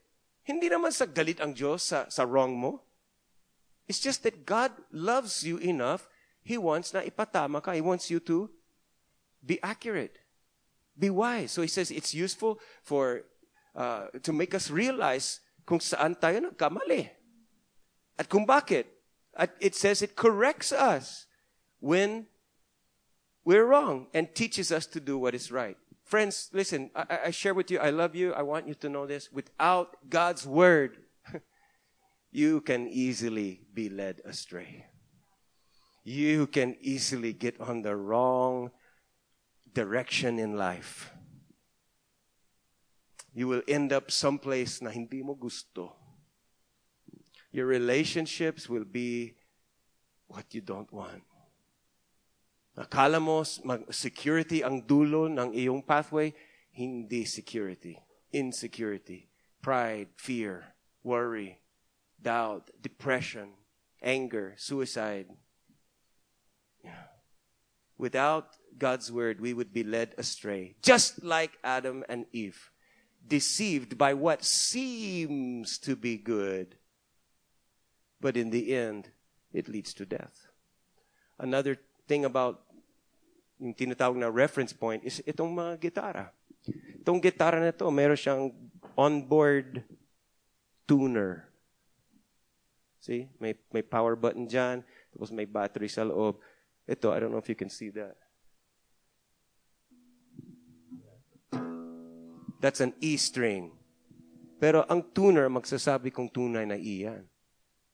Hindi 0.44 0.68
naman 0.68 0.92
sa 0.92 1.06
galit 1.08 1.40
ang 1.40 1.54
Diyos 1.54 1.80
sa, 1.86 2.08
sa 2.12 2.28
wrong 2.28 2.52
mo. 2.52 2.84
It's 3.88 4.00
just 4.00 4.20
that 4.28 4.44
God 4.44 4.72
loves 4.92 5.44
you 5.44 5.56
enough, 5.64 6.08
He 6.44 6.60
wants 6.60 6.92
na 6.92 7.00
ipatama 7.00 7.64
ka. 7.64 7.72
He 7.72 7.84
wants 7.84 8.12
you 8.12 8.20
to 8.28 8.52
be 9.40 9.56
accurate. 9.64 10.20
Be 10.92 11.08
wise. 11.08 11.52
So 11.52 11.62
He 11.64 11.72
says 11.72 11.88
it's 11.88 12.12
useful 12.12 12.60
for, 12.84 13.24
uh, 13.72 14.12
to 14.24 14.32
make 14.32 14.52
us 14.52 14.68
realize 14.68 15.40
kung 15.68 15.84
saan 15.84 16.16
tayo 16.16 16.40
nagkamali. 16.40 17.12
At 18.16 18.32
kung 18.32 18.48
bakit. 18.48 18.88
At 19.36 19.52
it 19.60 19.76
says 19.76 20.00
it 20.00 20.16
corrects 20.16 20.72
us 20.72 21.28
when 21.84 22.24
we're 23.44 23.68
wrong 23.68 24.08
and 24.16 24.32
teaches 24.32 24.72
us 24.72 24.88
to 24.88 24.98
do 24.98 25.20
what 25.20 25.36
is 25.36 25.52
right. 25.52 25.76
Friends, 26.08 26.48
listen, 26.56 26.88
I, 26.96 27.28
I 27.28 27.30
share 27.30 27.52
with 27.52 27.70
you, 27.70 27.78
I 27.78 27.92
love 27.92 28.16
you, 28.16 28.32
I 28.32 28.40
want 28.40 28.66
you 28.66 28.72
to 28.80 28.88
know 28.88 29.04
this. 29.04 29.28
Without 29.30 30.08
God's 30.08 30.48
word, 30.48 30.96
you 32.32 32.64
can 32.64 32.88
easily 32.88 33.60
be 33.76 33.92
led 33.92 34.24
astray. 34.24 34.86
You 36.02 36.48
can 36.48 36.80
easily 36.80 37.36
get 37.36 37.60
on 37.60 37.82
the 37.82 37.94
wrong 37.94 38.72
direction 39.76 40.40
in 40.40 40.56
life 40.56 41.12
you 43.38 43.46
will 43.46 43.62
end 43.68 43.92
up 43.92 44.10
someplace 44.10 44.82
na 44.82 44.90
hindi 44.90 45.22
mo 45.22 45.38
gusto. 45.38 45.94
Your 47.54 47.70
relationships 47.70 48.66
will 48.66 48.82
be 48.82 49.38
what 50.26 50.50
you 50.50 50.60
don't 50.60 50.90
want. 50.90 51.22
Akala 52.74 53.22
mo 53.22 53.46
security 53.94 54.66
ang 54.66 54.82
dulo 54.82 55.30
ng 55.30 55.54
iyong 55.54 55.86
pathway, 55.86 56.34
hindi 56.74 57.22
security. 57.22 58.02
Insecurity, 58.34 59.30
pride, 59.62 60.10
fear, 60.18 60.74
worry, 61.06 61.62
doubt, 62.18 62.74
depression, 62.82 63.54
anger, 64.02 64.58
suicide. 64.58 65.30
Without 67.94 68.58
God's 68.74 69.14
word, 69.14 69.38
we 69.38 69.54
would 69.54 69.70
be 69.70 69.86
led 69.86 70.18
astray, 70.18 70.74
just 70.82 71.22
like 71.22 71.54
Adam 71.62 72.02
and 72.10 72.26
Eve 72.34 72.74
deceived 73.28 73.96
by 73.96 74.14
what 74.14 74.44
seems 74.44 75.78
to 75.78 75.94
be 75.94 76.16
good. 76.16 76.76
But 78.20 78.36
in 78.36 78.50
the 78.50 78.74
end, 78.74 79.12
it 79.52 79.68
leads 79.68 79.94
to 79.94 80.04
death. 80.04 80.48
Another 81.38 81.78
thing 82.08 82.24
about 82.24 82.64
yung 83.58 83.74
tinatawag 83.74 84.18
na 84.18 84.30
reference 84.30 84.72
point 84.72 85.04
is 85.04 85.22
itong 85.22 85.54
mga 85.54 85.78
gitara. 85.78 86.30
Itong 86.98 87.22
gitara 87.22 87.62
na 87.62 87.70
to, 87.70 87.90
meron 87.90 88.18
siyang 88.18 88.50
onboard 88.98 89.82
tuner. 90.86 91.46
See? 92.98 93.30
May, 93.38 93.54
may 93.70 93.82
power 93.82 94.18
button 94.18 94.50
dyan. 94.50 94.82
Tapos 95.14 95.30
may 95.30 95.46
battery 95.46 95.86
sa 95.86 96.02
loob. 96.02 96.42
Ito, 96.88 97.14
I 97.14 97.18
don't 97.22 97.30
know 97.30 97.42
if 97.42 97.48
you 97.48 97.58
can 97.58 97.70
see 97.70 97.90
that. 97.94 98.18
That's 102.58 102.82
an 102.82 102.94
E 102.98 103.14
string. 103.16 103.74
Pero 104.58 104.82
ang 104.90 105.06
tuner 105.14 105.46
magsasabi 105.46 106.10
kung 106.10 106.26
tunay 106.26 106.66
na 106.66 106.74
E 106.74 107.06
yan. 107.06 107.22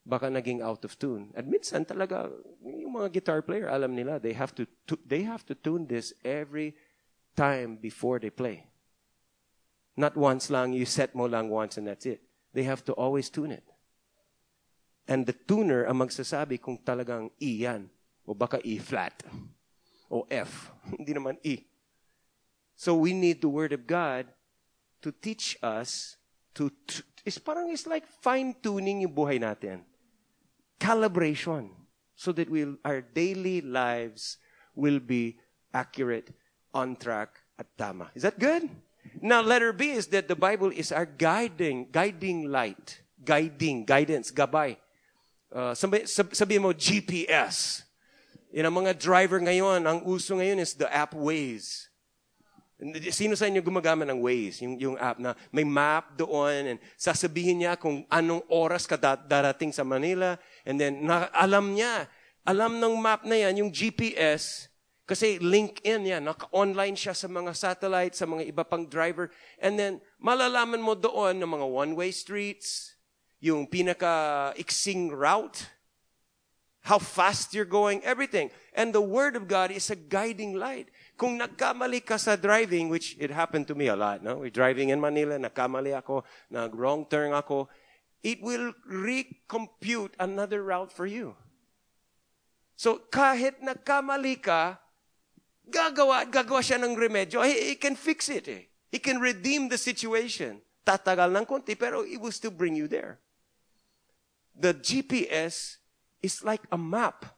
baka 0.04 0.28
naging 0.28 0.60
out 0.60 0.84
of 0.84 1.00
tune. 1.00 1.32
At 1.32 1.48
minsan 1.48 1.88
talaga, 1.88 2.28
yung 2.60 3.00
mga 3.00 3.08
guitar 3.08 3.40
player, 3.40 3.72
alam 3.72 3.96
nila, 3.96 4.20
they 4.20 4.36
have 4.36 4.52
to, 4.54 4.68
to 4.84 5.00
they 5.08 5.24
have 5.24 5.48
to 5.48 5.56
tune 5.56 5.88
this 5.88 6.12
every 6.22 6.76
time 7.32 7.80
before 7.80 8.20
they 8.20 8.28
play. 8.28 8.68
Not 9.96 10.14
once 10.14 10.52
lang, 10.52 10.76
you 10.76 10.84
set 10.84 11.16
mo 11.16 11.24
lang 11.24 11.48
once 11.48 11.80
and 11.80 11.88
that's 11.88 12.04
it. 12.04 12.20
They 12.52 12.68
have 12.68 12.84
to 12.84 12.92
always 12.92 13.32
tune 13.32 13.50
it. 13.50 13.64
And 15.08 15.24
the 15.24 15.32
tuner 15.32 15.88
ang 15.88 16.04
magsasabi 16.04 16.60
kung 16.60 16.78
talagang 16.84 17.32
E 17.40 17.64
yan. 17.64 17.88
O 18.28 18.36
baka 18.36 18.60
E 18.60 18.76
flat. 18.78 19.24
O 20.12 20.28
F. 20.28 20.68
Hindi 21.00 21.16
naman 21.16 21.40
E. 21.40 21.64
So 22.76 22.92
we 22.92 23.16
need 23.16 23.40
the 23.40 23.48
Word 23.48 23.72
of 23.72 23.88
God 23.88 24.28
to 25.04 25.12
teach 25.12 25.60
us 25.60 26.16
to, 26.56 26.72
to 26.88 27.04
it's 27.28 27.36
parang 27.36 27.68
it's 27.68 27.84
like 27.84 28.08
fine-tuning 28.24 29.04
yung 29.04 29.12
buhay 29.12 29.36
natin. 29.36 29.84
Calibration. 30.80 31.68
So 32.16 32.32
that 32.32 32.48
we'll, 32.48 32.80
our 32.84 33.04
daily 33.04 33.60
lives 33.60 34.38
will 34.72 35.00
be 35.00 35.36
accurate, 35.74 36.32
on 36.72 36.96
track, 36.96 37.36
at 37.58 37.66
tama. 37.76 38.08
Is 38.14 38.22
that 38.22 38.38
good? 38.38 38.70
Now, 39.20 39.42
letter 39.42 39.72
B 39.72 39.90
is 39.90 40.06
that 40.08 40.28
the 40.28 40.38
Bible 40.38 40.70
is 40.70 40.90
our 40.90 41.06
guiding, 41.06 41.88
guiding 41.90 42.50
light. 42.50 43.02
Guiding, 43.24 43.84
guidance, 43.84 44.30
gabay. 44.30 44.76
Uh, 45.52 45.74
sabi, 45.74 46.06
sabi 46.06 46.58
mo, 46.58 46.72
GPS. 46.72 47.82
Ang 48.54 48.84
mga 48.84 48.94
driver 48.98 49.40
ngayon, 49.42 49.82
ang 49.84 50.06
uso 50.06 50.38
ngayon 50.38 50.62
is 50.62 50.74
the 50.74 50.86
app 50.86 51.14
Waze. 51.14 51.90
Sino 53.14 53.38
sa 53.38 53.46
inyo 53.46 53.62
gumagamit 53.62 54.10
ng 54.10 54.18
Waze, 54.18 54.66
yung, 54.66 54.74
yung 54.82 54.96
app 54.98 55.22
na 55.22 55.38
may 55.54 55.62
map 55.62 56.18
doon 56.18 56.74
and 56.74 56.78
sasabihin 56.98 57.62
niya 57.62 57.78
kung 57.78 58.02
anong 58.10 58.42
oras 58.50 58.82
ka 58.82 58.98
darating 58.98 59.70
sa 59.70 59.86
Manila 59.86 60.34
and 60.66 60.82
then 60.82 61.06
na, 61.06 61.30
alam 61.30 61.70
niya, 61.70 62.10
alam 62.42 62.82
ng 62.82 62.94
map 62.98 63.22
na 63.22 63.38
yan, 63.38 63.62
yung 63.62 63.70
GPS, 63.70 64.66
kasi 65.06 65.38
link 65.38 65.86
in 65.86 66.02
yan, 66.02 66.26
naka-online 66.26 66.98
siya 66.98 67.14
sa 67.14 67.30
mga 67.30 67.54
satellite, 67.54 68.18
sa 68.18 68.26
mga 68.26 68.42
iba 68.42 68.66
pang 68.66 68.82
driver 68.82 69.30
and 69.62 69.78
then 69.78 70.02
malalaman 70.18 70.82
mo 70.82 70.98
doon 70.98 71.38
ng 71.38 71.50
mga 71.54 71.66
one-way 71.70 72.10
streets, 72.10 72.98
yung 73.38 73.70
pinaka-iksing 73.70 75.14
route, 75.14 75.70
how 76.84 76.98
fast 76.98 77.54
you're 77.54 77.64
going, 77.64 78.04
everything. 78.04 78.50
And 78.76 78.92
the 78.92 79.00
Word 79.00 79.36
of 79.36 79.48
God 79.48 79.72
is 79.72 79.88
a 79.88 79.96
guiding 79.96 80.56
light. 80.56 80.88
Kung 81.14 81.38
nagkamali 81.38 82.02
ka 82.02 82.18
sa 82.18 82.34
driving, 82.34 82.90
which 82.90 83.14
it 83.22 83.30
happened 83.30 83.70
to 83.70 83.74
me 83.74 83.86
a 83.86 83.96
lot, 83.96 84.22
no? 84.22 84.42
We're 84.42 84.54
driving 84.54 84.90
in 84.90 84.98
Manila, 84.98 85.38
nagkamali 85.38 85.94
ako, 85.94 86.26
nag-wrong 86.50 87.06
turn 87.06 87.32
ako, 87.32 87.68
it 88.22 88.42
will 88.42 88.74
recompute 88.88 90.12
another 90.18 90.62
route 90.62 90.90
for 90.90 91.06
you. 91.06 91.38
So, 92.74 93.06
kahit 93.10 93.62
nagkamali 93.62 94.42
ka, 94.42 94.82
gagawa, 95.70 96.26
gagawa 96.26 96.58
siya 96.58 96.82
ng 96.82 96.98
remedyo. 96.98 97.46
He, 97.46 97.72
he 97.72 97.74
can 97.78 97.94
fix 97.94 98.26
it 98.28 98.50
eh. 98.50 98.66
He 98.90 98.98
can 98.98 99.22
redeem 99.22 99.70
the 99.70 99.78
situation. 99.78 100.58
Tatagal 100.82 101.30
ng 101.30 101.46
konti, 101.46 101.78
pero 101.78 102.02
it 102.02 102.18
will 102.18 102.34
still 102.34 102.52
bring 102.52 102.74
you 102.74 102.90
there 102.90 103.22
the 104.54 104.72
GPS 104.74 105.76
is 106.22 106.44
like 106.44 106.62
a 106.70 106.78
map 106.78 107.36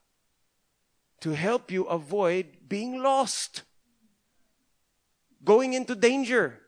to 1.20 1.34
help 1.34 1.72
you 1.72 1.84
avoid 1.84 2.68
being 2.68 3.02
lost, 3.02 3.62
going 5.42 5.74
into 5.74 5.94
danger. 5.94 6.60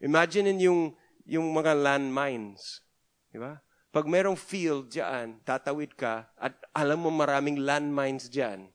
Imagine 0.00 0.46
in 0.46 0.60
yung, 0.60 0.80
yung 1.24 1.52
mga 1.52 1.74
landmines. 1.74 2.80
Di? 3.32 3.40
Pag 3.92 4.04
merong 4.04 4.36
field 4.36 4.92
dyan, 4.92 5.40
tatawid 5.40 5.96
ka, 5.96 6.28
at 6.36 6.52
alam 6.76 7.00
mo 7.00 7.08
maraming 7.08 7.56
landmines 7.56 8.28
dyan, 8.28 8.68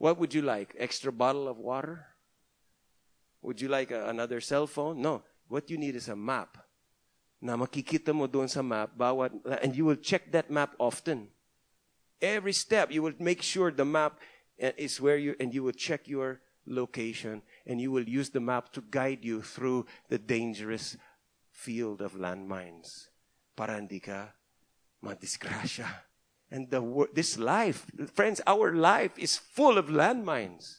what 0.00 0.16
would 0.16 0.32
you 0.32 0.40
like? 0.40 0.72
Extra 0.80 1.12
bottle 1.12 1.48
of 1.48 1.60
water? 1.60 2.16
Would 3.44 3.60
you 3.60 3.68
like 3.68 3.92
a, 3.92 4.08
another 4.08 4.40
cell 4.40 4.66
phone? 4.66 5.04
No. 5.04 5.22
What 5.48 5.68
you 5.70 5.76
need 5.76 5.94
is 5.94 6.08
a 6.08 6.16
map 6.16 6.56
na 7.40 7.54
makikita 7.54 8.10
mo 8.16 8.26
doon 8.26 8.48
sa 8.48 8.64
map, 8.64 8.96
bawat, 8.96 9.30
and 9.62 9.76
you 9.76 9.84
will 9.84 10.00
check 10.00 10.32
that 10.32 10.50
map 10.50 10.74
often. 10.80 11.28
Every 12.18 12.56
step, 12.56 12.90
you 12.90 13.04
will 13.04 13.14
make 13.20 13.44
sure 13.44 13.70
the 13.70 13.84
map 13.84 14.18
uh, 14.56 14.72
is 14.80 14.98
where 14.98 15.20
you, 15.20 15.36
and 15.38 15.52
you 15.52 15.62
will 15.62 15.76
check 15.76 16.08
your 16.08 16.40
location, 16.66 17.42
and 17.66 17.80
you 17.80 17.90
will 17.90 18.08
use 18.08 18.30
the 18.30 18.40
map 18.40 18.72
to 18.72 18.82
guide 18.90 19.24
you 19.24 19.42
through 19.42 19.86
the 20.08 20.18
dangerous 20.18 20.96
field 21.50 22.00
of 22.00 22.14
landmines. 22.14 23.08
Para 23.56 23.74
hindi 23.74 24.00
ka 24.00 24.28
madisgrasya. 25.04 25.86
And 26.50 26.70
the, 26.70 27.08
this 27.12 27.38
life, 27.38 27.86
friends, 28.14 28.40
our 28.46 28.72
life 28.74 29.18
is 29.18 29.36
full 29.36 29.78
of 29.78 29.88
landmines 29.88 30.76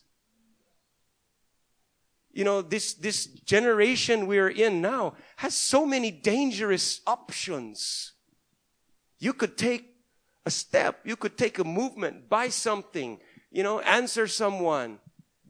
you 2.37 2.43
know, 2.43 2.61
this, 2.61 2.93
this 2.93 3.25
generation 3.25 4.27
we're 4.27 4.49
in 4.49 4.79
now 4.79 5.15
has 5.37 5.55
so 5.55 5.87
many 5.87 6.11
dangerous 6.11 7.01
options. 7.07 8.13
You 9.17 9.33
could 9.33 9.57
take 9.57 9.95
a 10.45 10.51
step, 10.51 10.99
you 11.03 11.15
could 11.15 11.35
take 11.35 11.57
a 11.57 11.63
movement, 11.63 12.29
buy 12.29 12.49
something, 12.49 13.17
you 13.49 13.63
know, 13.63 13.79
answer 13.79 14.27
someone, 14.27 14.99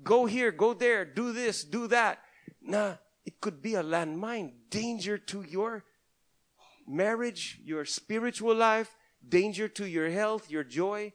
go 0.08 0.26
here, 0.26 0.52
go 0.52 0.74
there, 0.74 1.04
do 1.06 1.34
this, 1.34 1.64
do 1.64 1.88
that. 1.88 2.20
Nah, 2.62 2.96
it 3.26 3.42
could 3.42 3.62
be 3.62 3.76
a 3.76 3.84
landmine, 3.84 4.54
danger 4.70 5.18
to 5.18 5.44
your 5.44 5.84
marriage, 6.88 7.60
your 7.64 7.84
spiritual 7.84 8.56
life, 8.56 8.96
danger 9.28 9.68
to 9.68 9.86
your 9.86 10.10
health, 10.10 10.50
your 10.50 10.64
joy, 10.64 11.12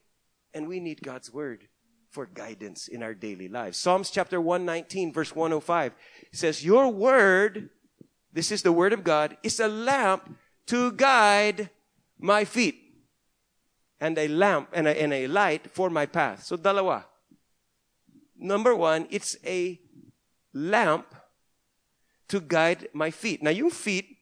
and 0.52 0.68
we 0.68 0.78
need 0.78 1.02
God's 1.02 1.32
word 1.32 1.68
for 2.10 2.26
guidance 2.26 2.86
in 2.86 3.02
our 3.02 3.14
daily 3.14 3.48
lives. 3.48 3.78
Psalms 3.78 4.10
chapter 4.10 4.38
119 4.38 5.12
verse 5.14 5.34
105 5.34 5.94
says, 6.30 6.62
Your 6.62 6.88
word, 6.90 7.70
this 8.30 8.52
is 8.52 8.62
the 8.62 8.72
word 8.72 8.92
of 8.92 9.02
God, 9.02 9.38
is 9.42 9.58
a 9.58 9.68
lamp 9.68 10.36
to 10.66 10.92
guide 10.92 11.70
my 12.18 12.44
feet 12.44 12.76
and 13.98 14.18
a 14.18 14.28
lamp 14.28 14.68
and 14.74 14.86
a, 14.86 15.02
and 15.02 15.12
a 15.14 15.26
light 15.26 15.70
for 15.70 15.88
my 15.88 16.04
path. 16.04 16.44
So 16.44 16.58
dalawa. 16.58 17.04
Number 18.42 18.74
one, 18.74 19.06
it's 19.06 19.38
a 19.46 19.78
lamp 20.50 21.06
to 22.26 22.42
guide 22.42 22.90
my 22.90 23.14
feet. 23.14 23.38
Now 23.38 23.54
yung 23.54 23.70
feet, 23.70 24.18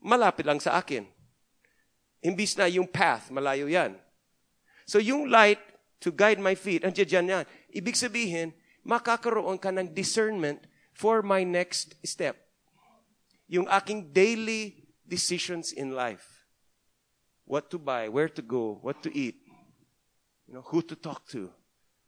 malapit 0.00 0.48
lang 0.48 0.64
sa 0.64 0.80
akin. 0.80 1.04
Imbis 2.24 2.56
na 2.56 2.64
yung 2.72 2.88
path, 2.88 3.28
malayo 3.28 3.68
yan. 3.68 4.00
So 4.88 4.96
yung 4.96 5.28
light 5.28 5.60
to 6.00 6.08
guide 6.08 6.40
my 6.40 6.56
feet. 6.56 6.88
Andiyan 6.88 7.08
dyan 7.08 7.26
yan. 7.28 7.44
Ibig 7.68 8.00
sabihin, 8.00 8.56
makakaroon 8.80 9.60
ka 9.60 9.68
ng 9.68 9.92
discernment 9.92 10.64
for 10.96 11.20
my 11.20 11.44
next 11.44 12.00
step. 12.00 12.40
Yung 13.52 13.68
aking 13.68 14.08
daily 14.16 14.88
decisions 15.04 15.68
in 15.68 15.92
life. 15.92 16.48
What 17.44 17.68
to 17.74 17.78
buy, 17.78 18.08
where 18.08 18.30
to 18.32 18.40
go, 18.40 18.80
what 18.80 19.02
to 19.04 19.10
eat, 19.12 19.42
you 20.48 20.54
know, 20.54 20.64
who 20.64 20.80
to 20.86 20.94
talk 20.94 21.26
to, 21.34 21.50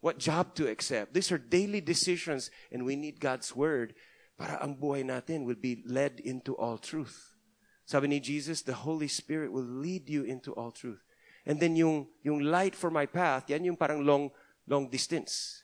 what 0.03 0.19
job 0.19 0.55
to 0.59 0.67
accept. 0.67 1.15
These 1.15 1.31
are 1.31 1.39
daily 1.39 1.81
decisions 1.81 2.51
and 2.71 2.85
we 2.85 2.99
need 2.99 3.23
God's 3.23 3.55
word 3.55 3.95
para 4.37 4.59
ang 4.59 4.75
buhay 4.75 5.07
natin 5.07 5.47
will 5.47 5.57
be 5.57 5.87
led 5.87 6.19
into 6.19 6.59
all 6.59 6.77
truth. 6.77 7.39
Sabi 7.87 8.11
ni 8.11 8.19
Jesus, 8.19 8.67
the 8.67 8.83
Holy 8.83 9.07
Spirit 9.07 9.55
will 9.55 9.65
lead 9.65 10.11
you 10.11 10.27
into 10.27 10.51
all 10.59 10.75
truth. 10.75 11.07
And 11.47 11.63
then 11.63 11.79
yung, 11.79 12.11
yung 12.27 12.43
light 12.43 12.75
for 12.75 12.91
my 12.91 13.07
path, 13.07 13.47
yan 13.47 13.63
yung 13.63 13.79
parang 13.79 14.03
long, 14.03 14.31
long 14.67 14.91
distance. 14.91 15.63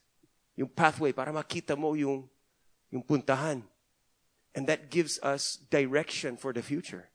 Yung 0.54 0.70
pathway 0.70 1.10
para 1.10 1.34
makita 1.34 1.74
mo 1.74 1.98
yung, 1.98 2.30
yung 2.94 3.02
puntahan. 3.02 3.66
And 4.54 4.66
that 4.70 4.90
gives 4.90 5.18
us 5.18 5.58
direction 5.70 6.38
for 6.38 6.54
the 6.54 6.62
future. 6.62 7.10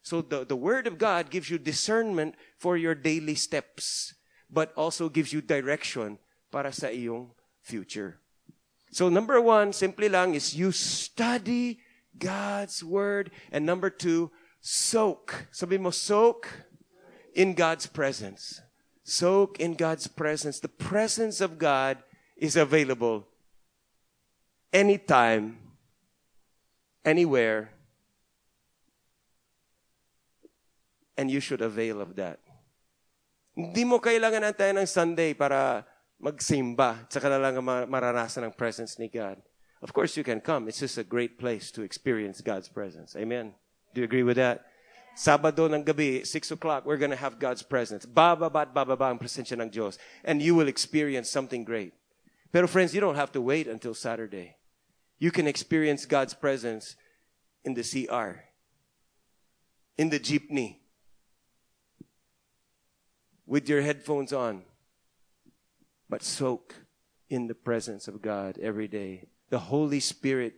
So 0.00 0.24
the, 0.24 0.44
the 0.44 0.56
Word 0.56 0.86
of 0.86 0.96
God 0.96 1.28
gives 1.28 1.52
you 1.52 1.58
discernment 1.60 2.36
for 2.56 2.76
your 2.76 2.94
daily 2.94 3.34
steps, 3.34 4.14
but 4.48 4.72
also 4.72 5.08
gives 5.08 5.32
you 5.32 5.40
direction 5.40 6.16
para 6.56 6.72
sa 6.72 6.88
iyong 6.88 7.28
future. 7.60 8.16
So 8.88 9.12
number 9.12 9.36
one, 9.44 9.76
simply 9.76 10.08
lang, 10.08 10.32
is 10.32 10.56
you 10.56 10.72
study 10.72 11.84
God's 12.16 12.80
Word. 12.80 13.28
And 13.52 13.68
number 13.68 13.92
two, 13.92 14.32
soak. 14.64 15.52
Sabi 15.52 15.76
mo, 15.76 15.92
soak 15.92 16.48
in 17.36 17.52
God's 17.52 17.84
presence. 17.84 18.64
Soak 19.04 19.60
in 19.60 19.76
God's 19.76 20.08
presence. 20.08 20.64
The 20.64 20.72
presence 20.72 21.44
of 21.44 21.60
God 21.60 22.00
is 22.40 22.56
available 22.56 23.28
anytime, 24.72 25.60
anywhere, 27.04 27.76
and 31.20 31.28
you 31.28 31.40
should 31.40 31.60
avail 31.60 32.00
of 32.00 32.16
that. 32.16 32.40
Hindi 33.52 33.84
mo 33.84 34.00
kailangan 34.00 34.56
tayo 34.56 34.72
ng 34.76 34.88
Sunday 34.88 35.32
para 35.36 35.84
magsimba 36.22 37.04
at 37.04 37.12
saka 37.12 37.28
na 37.28 37.38
lang 37.38 37.60
maranasan 37.62 38.44
ng 38.44 38.54
presence 38.56 38.98
ni 38.98 39.08
God. 39.08 39.40
Of 39.82 39.92
course, 39.92 40.16
you 40.16 40.24
can 40.24 40.40
come. 40.40 40.68
It's 40.68 40.80
just 40.80 40.98
a 40.98 41.04
great 41.04 41.38
place 41.38 41.70
to 41.72 41.82
experience 41.82 42.40
God's 42.40 42.68
presence. 42.68 43.14
Amen. 43.14 43.52
Do 43.92 44.00
you 44.00 44.04
agree 44.04 44.22
with 44.24 44.36
that? 44.36 44.64
Sabado 45.16 45.68
ng 45.72 45.84
gabi, 45.84 46.26
6 46.26 46.50
o'clock, 46.50 46.84
we're 46.84 47.00
gonna 47.00 47.16
have 47.16 47.38
God's 47.38 47.62
presence. 47.62 48.04
Bababa 48.04 48.68
at 48.68 48.74
bababa 48.74 49.08
ang 49.08 49.18
presensya 49.18 49.56
ng 49.60 49.70
Diyos. 49.70 49.96
And 50.24 50.42
you 50.42 50.54
will 50.54 50.68
experience 50.68 51.30
something 51.30 51.64
great. 51.64 51.92
Pero 52.52 52.66
friends, 52.66 52.94
you 52.94 53.00
don't 53.00 53.16
have 53.16 53.32
to 53.32 53.40
wait 53.40 53.66
until 53.66 53.94
Saturday. 53.94 54.56
You 55.18 55.30
can 55.30 55.46
experience 55.46 56.04
God's 56.04 56.34
presence 56.34 56.96
in 57.64 57.74
the 57.74 57.82
CR, 57.82 58.44
in 59.96 60.10
the 60.10 60.20
jeepney, 60.20 60.80
with 63.46 63.68
your 63.68 63.80
headphones 63.80 64.32
on. 64.32 64.62
But 66.08 66.22
soak 66.22 66.74
in 67.28 67.48
the 67.48 67.54
presence 67.54 68.08
of 68.08 68.22
God 68.22 68.58
every 68.58 68.88
day. 68.88 69.28
The 69.50 69.58
Holy 69.58 70.00
Spirit, 70.00 70.54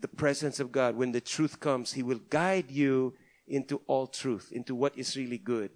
the 0.00 0.08
presence 0.08 0.60
of 0.60 0.72
God, 0.72 0.96
when 0.96 1.12
the 1.12 1.20
truth 1.20 1.60
comes, 1.60 1.92
He 1.92 2.02
will 2.02 2.20
guide 2.30 2.70
you 2.70 3.14
into 3.46 3.80
all 3.86 4.06
truth, 4.06 4.52
into 4.52 4.74
what 4.74 4.96
is 4.96 5.16
really 5.16 5.38
good. 5.38 5.70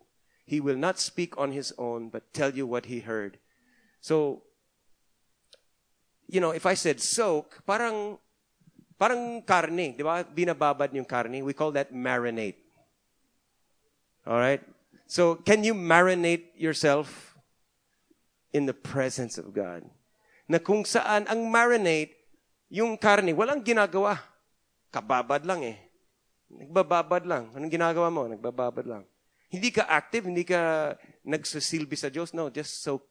He 0.44 0.60
will 0.60 0.76
not 0.76 0.98
speak 0.98 1.36
on 1.38 1.52
His 1.52 1.72
own, 1.78 2.08
but 2.08 2.32
tell 2.32 2.50
you 2.50 2.66
what 2.66 2.86
He 2.86 3.00
heard. 3.00 3.38
So, 4.00 4.42
you 6.28 6.40
know, 6.40 6.50
if 6.50 6.66
I 6.66 6.74
said 6.74 7.00
soak, 7.00 7.62
parang, 7.66 8.18
parang 8.98 9.42
karne, 9.42 9.96
di 9.96 10.02
ba? 10.02 10.24
Binababad 10.24 10.92
yung 10.94 11.04
karne. 11.04 11.42
We 11.44 11.52
call 11.52 11.72
that 11.72 11.92
marinate. 11.92 12.56
Alright? 14.26 14.62
So, 15.06 15.34
can 15.34 15.64
you 15.64 15.74
marinate 15.74 16.56
yourself 16.56 17.31
in 18.52 18.68
the 18.68 18.76
presence 18.76 19.40
of 19.40 19.50
God? 19.52 19.82
Na 20.46 20.60
kung 20.60 20.84
saan 20.84 21.24
ang 21.26 21.48
marinate, 21.48 22.12
yung 22.72 22.96
karne, 22.96 23.36
walang 23.36 23.60
ginagawa. 23.60 24.20
Kababad 24.92 25.44
lang 25.44 25.64
eh. 25.64 25.76
Nagbababad 26.52 27.24
lang. 27.24 27.48
Anong 27.56 27.72
ginagawa 27.72 28.08
mo? 28.12 28.28
Nagbababad 28.28 28.84
lang. 28.84 29.04
Hindi 29.52 29.68
ka 29.68 29.84
active, 29.84 30.24
hindi 30.24 30.44
ka 30.44 30.92
nagsasilbi 31.24 31.96
sa 31.96 32.08
Diyos. 32.08 32.32
No, 32.32 32.48
just 32.48 32.80
soak. 32.80 33.04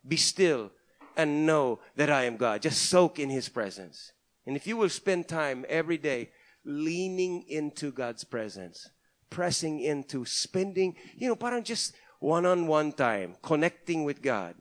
Be 0.00 0.16
still 0.16 0.72
and 1.16 1.44
know 1.44 1.80
that 1.96 2.08
I 2.08 2.24
am 2.24 2.40
God. 2.40 2.64
Just 2.64 2.88
soak 2.88 3.20
in 3.20 3.28
His 3.28 3.52
presence. 3.52 4.12
And 4.48 4.56
if 4.56 4.66
you 4.66 4.76
will 4.76 4.88
spend 4.88 5.28
time 5.28 5.64
every 5.68 6.00
day 6.00 6.32
leaning 6.64 7.44
into 7.48 7.92
God's 7.92 8.24
presence, 8.24 8.88
pressing 9.30 9.80
into, 9.80 10.24
spending, 10.24 10.96
you 11.16 11.28
know, 11.28 11.36
parang 11.36 11.62
just 11.62 11.94
one-on-one 12.22 12.92
time, 12.92 13.34
connecting 13.42 14.04
with 14.04 14.22
God. 14.22 14.54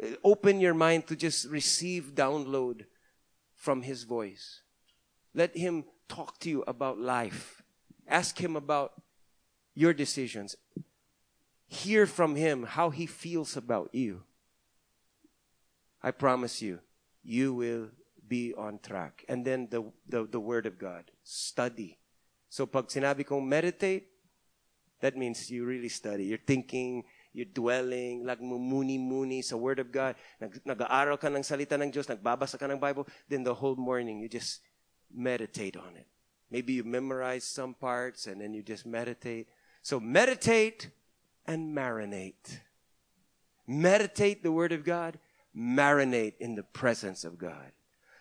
Uh, 0.00 0.14
open 0.22 0.60
your 0.60 0.74
mind 0.74 1.06
to 1.08 1.16
just 1.16 1.48
receive 1.50 2.14
download 2.14 2.86
from 3.54 3.82
His 3.82 4.04
voice. 4.04 4.62
Let 5.34 5.56
Him 5.56 5.84
talk 6.08 6.38
to 6.40 6.48
you 6.48 6.64
about 6.66 6.98
life. 6.98 7.62
Ask 8.06 8.38
Him 8.38 8.54
about 8.54 8.92
your 9.74 9.92
decisions. 9.92 10.56
Hear 11.66 12.06
from 12.06 12.36
Him 12.36 12.62
how 12.62 12.90
He 12.90 13.06
feels 13.06 13.56
about 13.56 13.90
you. 13.92 14.22
I 16.00 16.12
promise 16.12 16.62
you, 16.62 16.78
you 17.24 17.52
will 17.52 17.88
be 18.26 18.54
on 18.54 18.78
track. 18.78 19.24
And 19.28 19.44
then 19.44 19.68
the, 19.70 19.82
the, 20.08 20.24
the 20.30 20.40
Word 20.40 20.64
of 20.64 20.78
God. 20.78 21.10
Study. 21.24 21.98
So 22.48 22.66
pag 22.66 22.86
sinabi 22.86 23.26
kong 23.26 23.48
meditate, 23.48 24.08
that 25.00 25.16
means 25.16 25.50
you 25.50 25.64
really 25.64 25.88
study. 25.88 26.24
You're 26.24 26.38
thinking, 26.44 27.04
you're 27.32 27.46
dwelling, 27.46 28.26
muni 28.40 29.42
sa 29.42 29.56
Word 29.56 29.78
of 29.78 29.92
God. 29.92 30.16
Nag, 30.40 30.60
nag-aaral 30.64 31.20
ka 31.20 31.28
ng 31.28 31.42
salita 31.42 31.80
ng 31.80 31.90
Diyos, 31.92 32.08
nagbabasa 32.08 32.58
ka 32.58 32.66
ng 32.66 32.80
Bible, 32.80 33.06
then 33.28 33.44
the 33.44 33.54
whole 33.54 33.76
morning 33.76 34.18
you 34.18 34.28
just 34.28 34.60
meditate 35.14 35.76
on 35.76 35.96
it. 35.96 36.06
Maybe 36.50 36.72
you 36.72 36.84
memorize 36.84 37.44
some 37.44 37.74
parts 37.74 38.26
and 38.26 38.40
then 38.40 38.54
you 38.54 38.62
just 38.62 38.86
meditate. 38.86 39.48
So 39.82 40.00
meditate 40.00 40.90
and 41.46 41.76
marinate. 41.76 42.60
Meditate 43.66 44.42
the 44.42 44.52
Word 44.52 44.72
of 44.72 44.84
God 44.84 45.18
marinate 45.56 46.34
in 46.38 46.54
the 46.54 46.62
presence 46.62 47.24
of 47.24 47.38
God. 47.38 47.72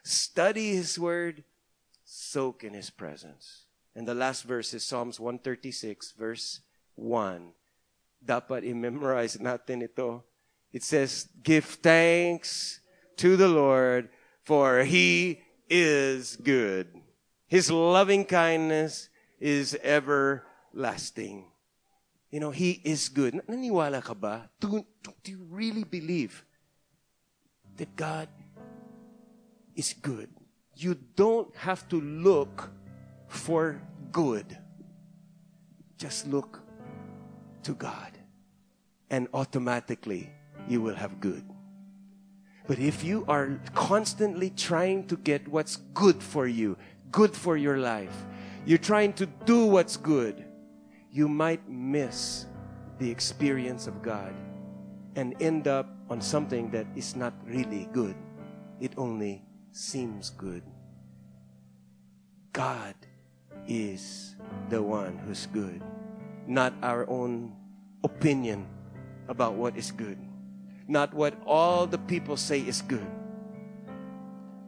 Study 0.04 0.76
His 0.76 0.98
Word, 0.98 1.44
soak 2.04 2.64
in 2.64 2.74
His 2.74 2.90
presence. 2.90 3.66
And 3.96 4.08
the 4.08 4.16
last 4.16 4.44
verse 4.44 4.74
is 4.74 4.84
Psalms 4.84 5.20
136, 5.20 6.14
verse 6.18 6.62
1. 6.62 6.67
One, 6.98 7.54
dapat 8.18 8.66
i-memorize 8.66 9.38
natin 9.38 9.86
ito. 9.86 10.26
It 10.74 10.82
says, 10.82 11.30
Give 11.46 11.64
thanks 11.64 12.82
to 13.22 13.38
the 13.38 13.48
Lord, 13.48 14.10
for 14.42 14.82
He 14.82 15.46
is 15.70 16.36
good. 16.36 16.90
His 17.46 17.70
loving 17.70 18.26
kindness 18.26 19.08
is 19.40 19.78
everlasting. 19.86 21.48
You 22.34 22.42
know, 22.42 22.52
He 22.52 22.82
is 22.84 23.08
good. 23.08 23.40
Naniwala 23.46 24.02
ka 24.02 24.18
ba? 24.18 24.50
Do, 24.60 24.84
do 25.24 25.28
you 25.32 25.46
really 25.48 25.86
believe 25.86 26.44
that 27.78 27.96
God 27.96 28.28
is 29.78 29.94
good. 29.94 30.30
You 30.76 30.98
don't 31.16 31.56
have 31.56 31.88
to 31.90 32.02
look 32.02 32.70
for 33.28 33.82
good. 34.12 34.58
Just 35.98 36.28
look 36.28 36.62
to 37.68 37.76
God 37.76 38.16
and 39.12 39.28
automatically 39.34 40.32
you 40.72 40.82
will 40.82 40.96
have 40.96 41.20
good. 41.20 41.44
But 42.66 42.80
if 42.80 43.04
you 43.04 43.26
are 43.28 43.60
constantly 43.76 44.52
trying 44.52 45.08
to 45.08 45.18
get 45.18 45.48
what's 45.48 45.76
good 45.94 46.24
for 46.24 46.48
you, 46.48 46.78
good 47.12 47.36
for 47.36 47.58
your 47.58 47.78
life, 47.78 48.16
you're 48.66 48.80
trying 48.80 49.12
to 49.20 49.26
do 49.44 49.66
what's 49.66 49.98
good, 49.98 50.46
you 51.12 51.28
might 51.28 51.68
miss 51.68 52.46
the 53.00 53.12
experience 53.12 53.88
of 53.88 54.02
God 54.02 54.34
and 55.16 55.36
end 55.42 55.68
up 55.68 55.92
on 56.10 56.22
something 56.22 56.72
that 56.72 56.88
is 56.96 57.16
not 57.16 57.34
really 57.44 57.90
good. 57.92 58.16
It 58.80 58.94
only 58.96 59.44
seems 59.72 60.30
good. 60.30 60.64
God 62.54 62.96
is 63.68 64.36
the 64.70 64.82
one 64.82 65.18
who's 65.20 65.48
good, 65.48 65.84
not 66.48 66.74
our 66.82 67.04
own 67.10 67.57
opinion 68.08 68.64
about 69.28 69.60
what 69.60 69.76
is 69.76 69.92
good, 69.92 70.18
not 70.88 71.12
what 71.14 71.36
all 71.44 71.84
the 71.84 72.00
people 72.08 72.40
say 72.40 72.64
is 72.64 72.80
good, 72.82 73.06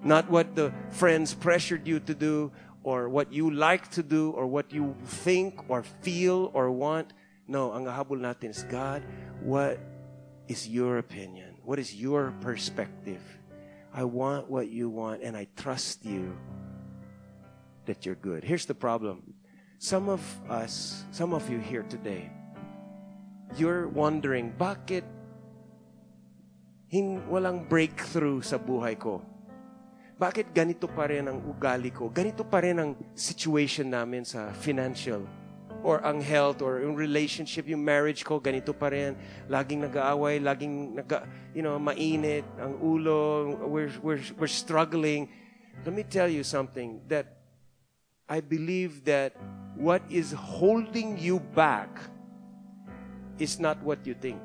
not 0.03 0.27
what 0.27 0.59
the 0.59 0.75
friends 0.91 1.33
pressured 1.33 1.87
you 1.87 2.03
to 2.03 2.13
do 2.13 2.51
or 2.83 3.07
what 3.07 3.31
you 3.31 3.47
like 3.47 3.87
to 3.95 4.03
do 4.03 4.31
or 4.35 4.43
what 4.45 4.71
you 4.75 4.95
think 5.23 5.63
or 5.71 5.83
feel 6.03 6.51
or 6.53 6.67
want. 6.71 7.15
No, 7.47 7.71
ang 7.71 7.87
habol 7.87 8.19
natin 8.19 8.51
is 8.51 8.67
God, 8.67 9.01
what 9.39 9.79
is 10.51 10.67
your 10.67 10.99
opinion? 10.99 11.55
What 11.63 11.79
is 11.79 11.95
your 11.95 12.35
perspective? 12.43 13.23
I 13.93 14.03
want 14.03 14.49
what 14.49 14.69
you 14.69 14.89
want, 14.89 15.23
and 15.23 15.35
I 15.35 15.47
trust 15.57 16.05
you 16.05 16.37
that 17.85 18.05
you're 18.05 18.19
good. 18.19 18.43
Here's 18.43 18.67
the 18.67 18.75
problem 18.75 19.33
some 19.79 20.09
of 20.09 20.21
us, 20.49 21.05
some 21.11 21.33
of 21.33 21.49
you 21.49 21.57
here 21.57 21.83
today, 21.89 22.29
you're 23.57 23.89
wondering, 23.89 24.53
bakit 24.53 25.07
hin 26.89 27.21
walang 27.29 27.65
breakthrough 27.65 28.41
sa 28.41 28.61
buhay 28.61 28.97
ko? 28.97 29.21
Bakit 30.19 30.51
ganito 30.51 30.91
pa 30.91 31.07
rin 31.07 31.31
ang 31.31 31.39
ugali 31.47 31.95
ko? 31.95 32.11
Ganito 32.11 32.43
pa 32.43 32.59
rin 32.59 32.75
ang 32.75 32.91
situation 33.15 33.87
namin 33.87 34.27
sa 34.27 34.51
financial 34.51 35.23
or 35.79 36.03
ang 36.03 36.19
health 36.19 36.59
or 36.59 36.83
yung 36.83 36.91
relationship, 36.91 37.63
yung 37.71 37.79
marriage 37.79 38.27
ko, 38.27 38.35
ganito 38.35 38.75
pa 38.75 38.91
rin. 38.91 39.15
Laging 39.47 39.87
nag-aaway, 39.87 40.43
laging 40.43 40.99
nag 40.99 41.07
you 41.55 41.63
know, 41.63 41.79
mainit, 41.79 42.43
ang 42.59 42.75
ulo, 42.83 43.55
we're, 43.63 43.91
we're, 44.03 44.23
we're 44.35 44.51
struggling. 44.51 45.31
Let 45.87 45.95
me 45.95 46.03
tell 46.03 46.27
you 46.27 46.43
something 46.43 46.99
that 47.07 47.39
I 48.27 48.43
believe 48.43 49.07
that 49.07 49.39
what 49.79 50.03
is 50.11 50.35
holding 50.35 51.15
you 51.15 51.39
back 51.55 51.95
is 53.41 53.59
not 53.59 53.81
what 53.83 54.05
you 54.05 54.13
think. 54.13 54.39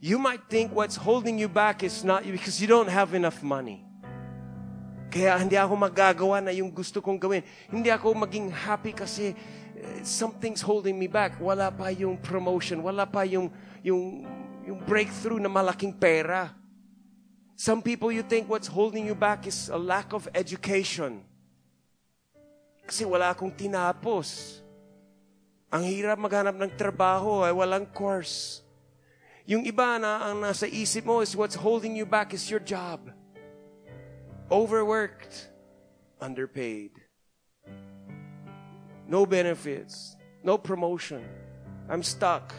You 0.00 0.16
might 0.16 0.48
think 0.48 0.72
what's 0.72 0.96
holding 0.96 1.36
you 1.38 1.48
back 1.48 1.82
is 1.82 2.04
not 2.04 2.24
because 2.24 2.60
you 2.60 2.68
don't 2.68 2.88
have 2.88 3.12
enough 3.12 3.42
money. 3.42 3.84
Kaya 5.10 5.36
hindi 5.36 5.58
ako 5.58 5.74
magagawa 5.76 6.38
na 6.38 6.54
yung 6.54 6.70
gusto 6.70 7.02
kong 7.02 7.18
gawin. 7.18 7.42
Hindi 7.66 7.90
ako 7.90 8.14
maging 8.14 8.48
happy 8.48 8.94
kasi 8.94 9.34
something's 10.06 10.62
holding 10.62 10.96
me 10.96 11.10
back. 11.10 11.36
Wala 11.42 11.68
pa 11.68 11.90
yung 11.90 12.16
promotion, 12.16 12.80
wala 12.80 13.04
pa 13.04 13.26
yung, 13.26 13.50
yung, 13.82 14.24
yung 14.64 14.78
breakthrough 14.86 15.42
na 15.42 15.50
malaking 15.50 15.92
pera. 15.92 16.54
Some 17.60 17.82
people 17.84 18.08
you 18.08 18.22
think 18.22 18.48
what's 18.48 18.70
holding 18.70 19.04
you 19.04 19.12
back 19.12 19.44
is 19.44 19.68
a 19.68 19.76
lack 19.76 20.16
of 20.16 20.24
education. 20.32 21.20
Kasi 22.88 23.04
wala 23.04 23.36
akong 23.36 23.52
tinapos. 23.52 24.60
Ang 25.70 25.86
hirap 25.86 26.18
maghanap 26.18 26.58
ng 26.58 26.72
trabaho 26.74 27.46
ay 27.46 27.54
walang 27.54 27.86
course. 27.86 28.62
Yung 29.46 29.62
iba 29.66 29.98
na 30.02 30.30
ang 30.30 30.42
nasa 30.42 30.66
isip 30.66 31.06
mo 31.06 31.22
is 31.22 31.38
what's 31.38 31.58
holding 31.58 31.94
you 31.94 32.06
back 32.06 32.34
is 32.34 32.50
your 32.50 32.62
job. 32.62 33.10
Overworked, 34.50 35.50
underpaid 36.18 36.90
no 39.10 39.26
benefits, 39.26 40.16
no 40.44 40.56
promotion. 40.56 41.26
I'm 41.90 42.06
stuck. 42.06 42.54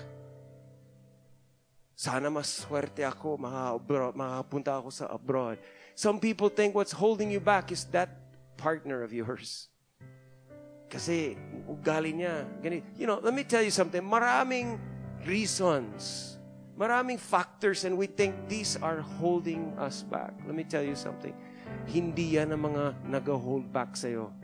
Sana 1.95 2.27
mas 2.27 2.67
swerte 2.67 3.07
ako, 3.07 3.39
makapunta 3.39 4.75
ako 4.75 4.91
sa 4.91 5.07
abroad. 5.07 5.55
Some 5.95 6.19
people 6.19 6.51
think 6.51 6.75
what's 6.75 6.91
holding 6.91 7.31
you 7.31 7.39
back 7.39 7.71
is 7.71 7.87
that 7.95 8.11
partner 8.59 8.99
of 8.99 9.15
yours. 9.15 9.70
Kasi 10.91 11.39
ugali 11.71 12.11
niya. 12.11 12.43
You 12.99 13.07
know, 13.07 13.23
let 13.23 13.31
me 13.31 13.47
tell 13.47 13.63
you 13.63 13.71
something. 13.71 14.03
Maraming 14.03 14.75
reasons, 15.23 16.35
maraming 16.75 17.15
factors 17.15 17.87
and 17.87 17.95
we 17.95 18.11
think 18.11 18.35
these 18.51 18.75
are 18.83 18.99
holding 18.99 19.71
us 19.79 20.03
back. 20.03 20.35
Let 20.43 20.51
me 20.51 20.67
tell 20.67 20.83
you 20.83 20.99
something. 20.99 21.31
Hindi 21.87 22.35
yan 22.35 22.51
ang 22.51 22.67
mga 22.67 23.07
nag-hold 23.07 23.71
back 23.71 23.95
sa'yo. 23.95 24.35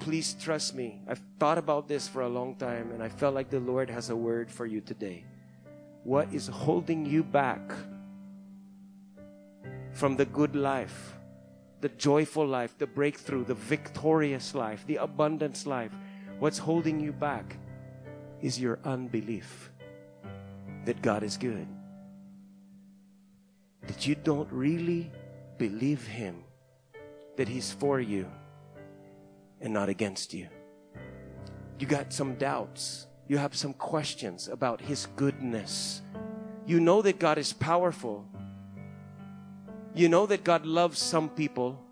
Please 0.00 0.36
trust 0.36 0.76
me. 0.76 1.00
I've 1.08 1.24
thought 1.40 1.56
about 1.56 1.88
this 1.88 2.08
for 2.08 2.20
a 2.22 2.28
long 2.28 2.56
time 2.56 2.92
and 2.92 3.00
I 3.00 3.08
felt 3.08 3.32
like 3.32 3.48
the 3.48 3.64
Lord 3.64 3.88
has 3.88 4.12
a 4.12 4.16
word 4.16 4.52
for 4.52 4.68
you 4.68 4.84
today. 4.84 5.24
What 6.04 6.32
is 6.32 6.48
holding 6.48 7.04
you 7.04 7.24
back 7.24 7.60
from 9.92 10.16
the 10.16 10.24
good 10.24 10.56
life, 10.56 11.19
the 11.80 11.88
joyful 11.88 12.46
life, 12.46 12.76
the 12.78 12.86
breakthrough, 12.86 13.44
the 13.44 13.54
victorious 13.54 14.54
life, 14.54 14.84
the 14.86 14.96
abundance 14.96 15.66
life? 15.66 15.92
What's 16.38 16.58
holding 16.58 17.00
you 17.00 17.12
back 17.12 17.56
is 18.40 18.60
your 18.60 18.78
unbelief 18.84 19.70
that 20.84 21.02
God 21.02 21.22
is 21.22 21.36
good. 21.36 21.66
That 23.86 24.06
you 24.06 24.14
don't 24.14 24.50
really 24.50 25.10
believe 25.58 26.06
Him, 26.06 26.44
that 27.36 27.48
He's 27.48 27.72
for 27.72 28.00
you 28.00 28.26
and 29.60 29.72
not 29.72 29.88
against 29.88 30.32
you. 30.32 30.48
You 31.78 31.86
got 31.86 32.12
some 32.12 32.34
doubts. 32.34 33.06
You 33.26 33.38
have 33.38 33.54
some 33.54 33.74
questions 33.74 34.48
about 34.48 34.80
His 34.80 35.06
goodness. 35.16 36.02
You 36.66 36.80
know 36.80 37.02
that 37.02 37.18
God 37.18 37.38
is 37.38 37.52
powerful. 37.52 38.26
You 39.94 40.08
know 40.08 40.26
that 40.26 40.44
God 40.44 40.66
loves 40.66 40.98
some 41.00 41.28
people, 41.28 41.82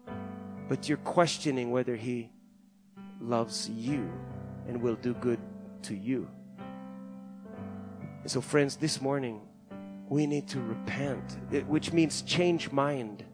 but 0.69 0.89
you're 0.89 0.99
questioning 0.99 1.73
whether 1.73 1.97
He 1.97 2.31
loves 3.21 3.69
you 3.69 4.09
and 4.69 4.81
will 4.81 4.95
do 4.95 5.15
good 5.15 5.41
to 5.83 5.97
you. 5.97 6.29
And 8.23 8.31
so, 8.31 8.41
friends, 8.41 8.77
this 8.77 9.01
morning, 9.01 9.41
we 10.09 10.27
need 10.27 10.47
to 10.49 10.61
repent, 10.61 11.39
which 11.67 11.93
means 11.93 12.23
change 12.23 12.71
mind. 12.71 13.25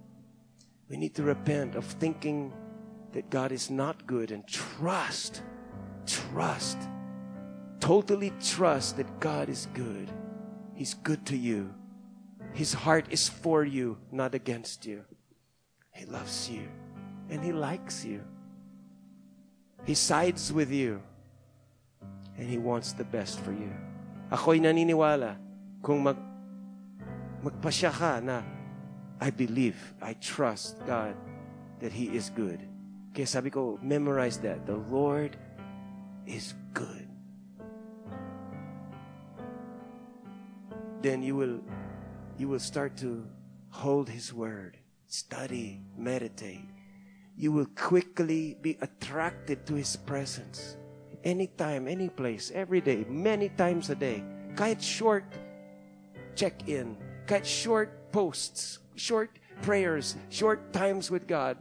We 0.89 0.97
need 0.97 1.15
to 1.17 1.23
repent 1.23 1.75
of 1.75 1.85
thinking 1.85 2.53
that 3.13 3.29
God 3.31 3.53
is 3.53 3.71
not 3.71 4.07
good 4.07 4.31
and 4.31 4.47
trust, 4.47 5.43
trust, 6.07 6.79
totally 7.81 8.33
trust 8.43 8.97
that 8.97 9.21
God 9.21 9.49
is 9.49 9.69
good. 9.75 10.11
He's 10.75 10.95
good 10.95 11.27
to 11.27 11.37
you. 11.37 11.75
His 12.55 12.73
heart 12.73 13.11
is 13.11 13.29
for 13.29 13.67
you, 13.67 13.99
not 14.15 14.35
against 14.35 14.87
you. 14.87 15.03
He 15.91 16.07
loves 16.07 16.49
you 16.49 16.71
and 17.29 17.43
He 17.43 17.53
likes 17.53 18.07
you. 18.07 18.23
He 19.83 19.95
sides 19.95 20.53
with 20.55 20.71
you 20.71 21.03
and 22.39 22.49
He 22.49 22.59
wants 22.59 22.95
the 22.95 23.05
best 23.05 23.43
for 23.43 23.51
you. 23.51 23.75
Ako'y 24.31 24.63
naniniwala 24.63 25.37
kung 25.83 26.03
mag, 26.07 26.17
magpasya 27.43 27.91
ka 27.91 28.23
na 28.23 28.43
I 29.21 29.31
believe, 29.31 29.77
I 30.03 30.15
trust 30.15 30.79
God 30.87 31.15
that 31.81 31.91
He 31.91 32.15
is 32.15 32.31
good. 32.31 32.63
Kaya 33.15 33.27
sabi 33.27 33.51
ko, 33.51 33.79
memorize 33.83 34.39
that. 34.43 34.67
The 34.67 34.79
Lord 34.91 35.39
is 36.27 36.55
good. 36.75 37.07
Then 41.03 41.23
you 41.23 41.37
will 41.37 41.63
you 42.39 42.49
will 42.49 42.59
start 42.59 42.97
to 42.99 43.27
hold 43.71 44.09
his 44.09 44.33
word, 44.33 44.79
study, 45.07 45.83
meditate. 45.97 46.69
You 47.37 47.53
will 47.53 47.67
quickly 47.75 48.57
be 48.61 48.79
attracted 48.81 49.67
to 49.67 49.75
his 49.75 49.97
presence. 49.97 50.77
Anytime, 51.25 51.89
any 51.89 52.09
place, 52.09 52.53
every 52.55 52.81
day, 52.81 53.05
many 53.09 53.49
times 53.49 53.91
a 53.91 53.95
day. 53.95 54.23
Kahit 54.55 54.81
short 54.81 55.25
check-in, 56.35 56.97
kahit 57.27 57.45
short 57.45 58.13
posts, 58.13 58.79
short 58.95 59.39
prayers, 59.63 60.17
short 60.29 60.73
times 60.73 61.11
with 61.11 61.27
God. 61.27 61.59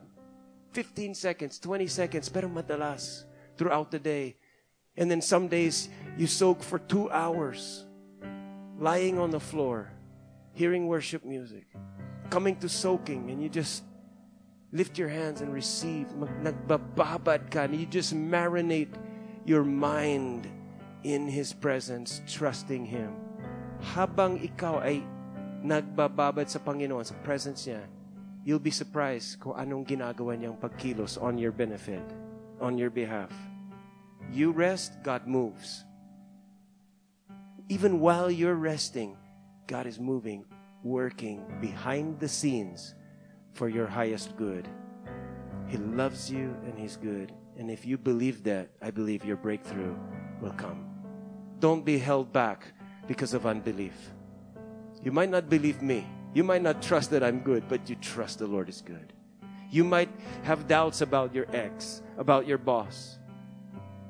15 0.74 1.14
seconds, 1.14 1.60
20 1.60 1.88
seconds, 1.88 2.30
pero 2.30 2.50
madalas 2.50 3.26
throughout 3.58 3.92
the 3.92 4.00
day. 4.00 4.36
And 4.98 5.10
then 5.10 5.22
some 5.22 5.48
days 5.48 5.90
you 6.18 6.28
soak 6.28 6.62
for 6.62 6.78
two 6.78 7.10
hours, 7.10 7.86
lying 8.78 9.18
on 9.18 9.32
the 9.32 9.40
floor, 9.40 9.92
hearing 10.54 10.88
worship 10.88 11.26
music, 11.26 11.66
coming 12.30 12.56
to 12.62 12.70
soaking, 12.70 13.30
and 13.30 13.42
you 13.42 13.50
just 13.50 13.84
lift 14.72 14.98
your 14.98 15.10
hands 15.10 15.42
and 15.42 15.54
receive. 15.54 16.08
Nagbababad 16.18 17.50
ka, 17.50 17.66
you 17.70 17.86
just 17.86 18.14
marinate 18.14 18.94
your 19.46 19.66
mind 19.66 20.48
in 21.04 21.28
His 21.28 21.52
presence, 21.52 22.22
trusting 22.30 22.86
Him. 22.86 23.12
Habang 23.84 24.40
ikaw 24.40 24.80
ay 24.80 25.04
nagbababad 25.66 26.48
sa 26.48 26.62
Panginoon, 26.62 27.04
sa 27.04 27.18
presence 27.26 27.68
niya, 27.68 27.84
you'll 28.46 28.62
be 28.62 28.72
surprised 28.72 29.40
kung 29.40 29.56
anong 29.58 29.84
ginagawa 29.88 30.38
niyang 30.38 30.56
pagkilos 30.56 31.20
on 31.20 31.36
your 31.36 31.52
benefit, 31.52 32.04
on 32.64 32.78
your 32.78 32.92
behalf. 32.94 33.32
You 34.32 34.56
rest, 34.56 35.04
God 35.04 35.28
moves. 35.28 35.84
Even 37.68 38.00
while 38.00 38.32
you're 38.32 38.60
resting, 38.60 39.16
God 39.68 39.88
is 39.88 40.00
moving, 40.00 40.46
working 40.84 41.46
behind 41.62 42.20
the 42.20 42.28
scenes 42.28 42.96
for 43.54 43.70
your 43.70 43.88
highest 43.88 44.36
good. 44.36 44.68
He 45.68 45.78
loves 45.78 46.30
you 46.30 46.56
and 46.66 46.78
He's 46.78 46.98
good. 46.98 47.32
And 47.58 47.70
if 47.70 47.86
you 47.86 47.98
believe 47.98 48.44
that, 48.44 48.70
I 48.82 48.92
believe 48.92 49.24
your 49.24 49.38
breakthrough 49.38 49.96
will 50.42 50.54
come. 50.54 50.86
Don't 51.60 51.86
be 51.86 51.98
held 51.98 52.34
back 52.34 52.74
because 53.08 53.34
of 53.34 53.46
unbelief. 53.46 53.96
You 55.04 55.12
might 55.12 55.30
not 55.30 55.50
believe 55.50 55.82
me. 55.82 56.06
You 56.34 56.44
might 56.44 56.62
not 56.62 56.82
trust 56.82 57.12
that 57.12 57.24
I'm 57.24 57.40
good, 57.40 57.68
but 57.70 57.90
you 57.90 57.96
trust 57.96 58.40
the 58.40 58.48
Lord 58.48 58.70
is 58.70 58.82
good. 58.82 59.14
You 59.70 59.84
might 59.84 60.10
have 60.44 60.68
doubts 60.68 61.02
about 61.02 61.34
your 61.34 61.46
ex, 61.54 62.02
about 62.18 62.48
your 62.48 62.58
boss, 62.58 63.18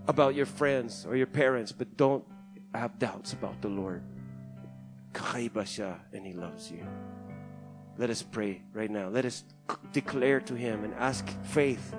about 0.08 0.36
your 0.36 0.46
friends 0.46 1.06
or 1.08 1.16
your 1.16 1.28
parents, 1.28 1.72
but 1.72 1.96
don't 1.98 2.24
have 2.74 2.98
doubts 3.00 3.34
about 3.34 3.62
the 3.62 3.70
Lord. 3.70 4.04
And 5.14 6.26
He 6.26 6.34
loves 6.34 6.72
you. 6.72 6.86
Let 7.98 8.10
us 8.10 8.24
pray 8.24 8.62
right 8.74 8.90
now. 8.90 9.10
Let 9.10 9.26
us 9.26 9.44
declare 9.94 10.42
to 10.42 10.56
Him 10.56 10.84
and 10.84 10.94
ask 10.96 11.26
faith 11.44 11.94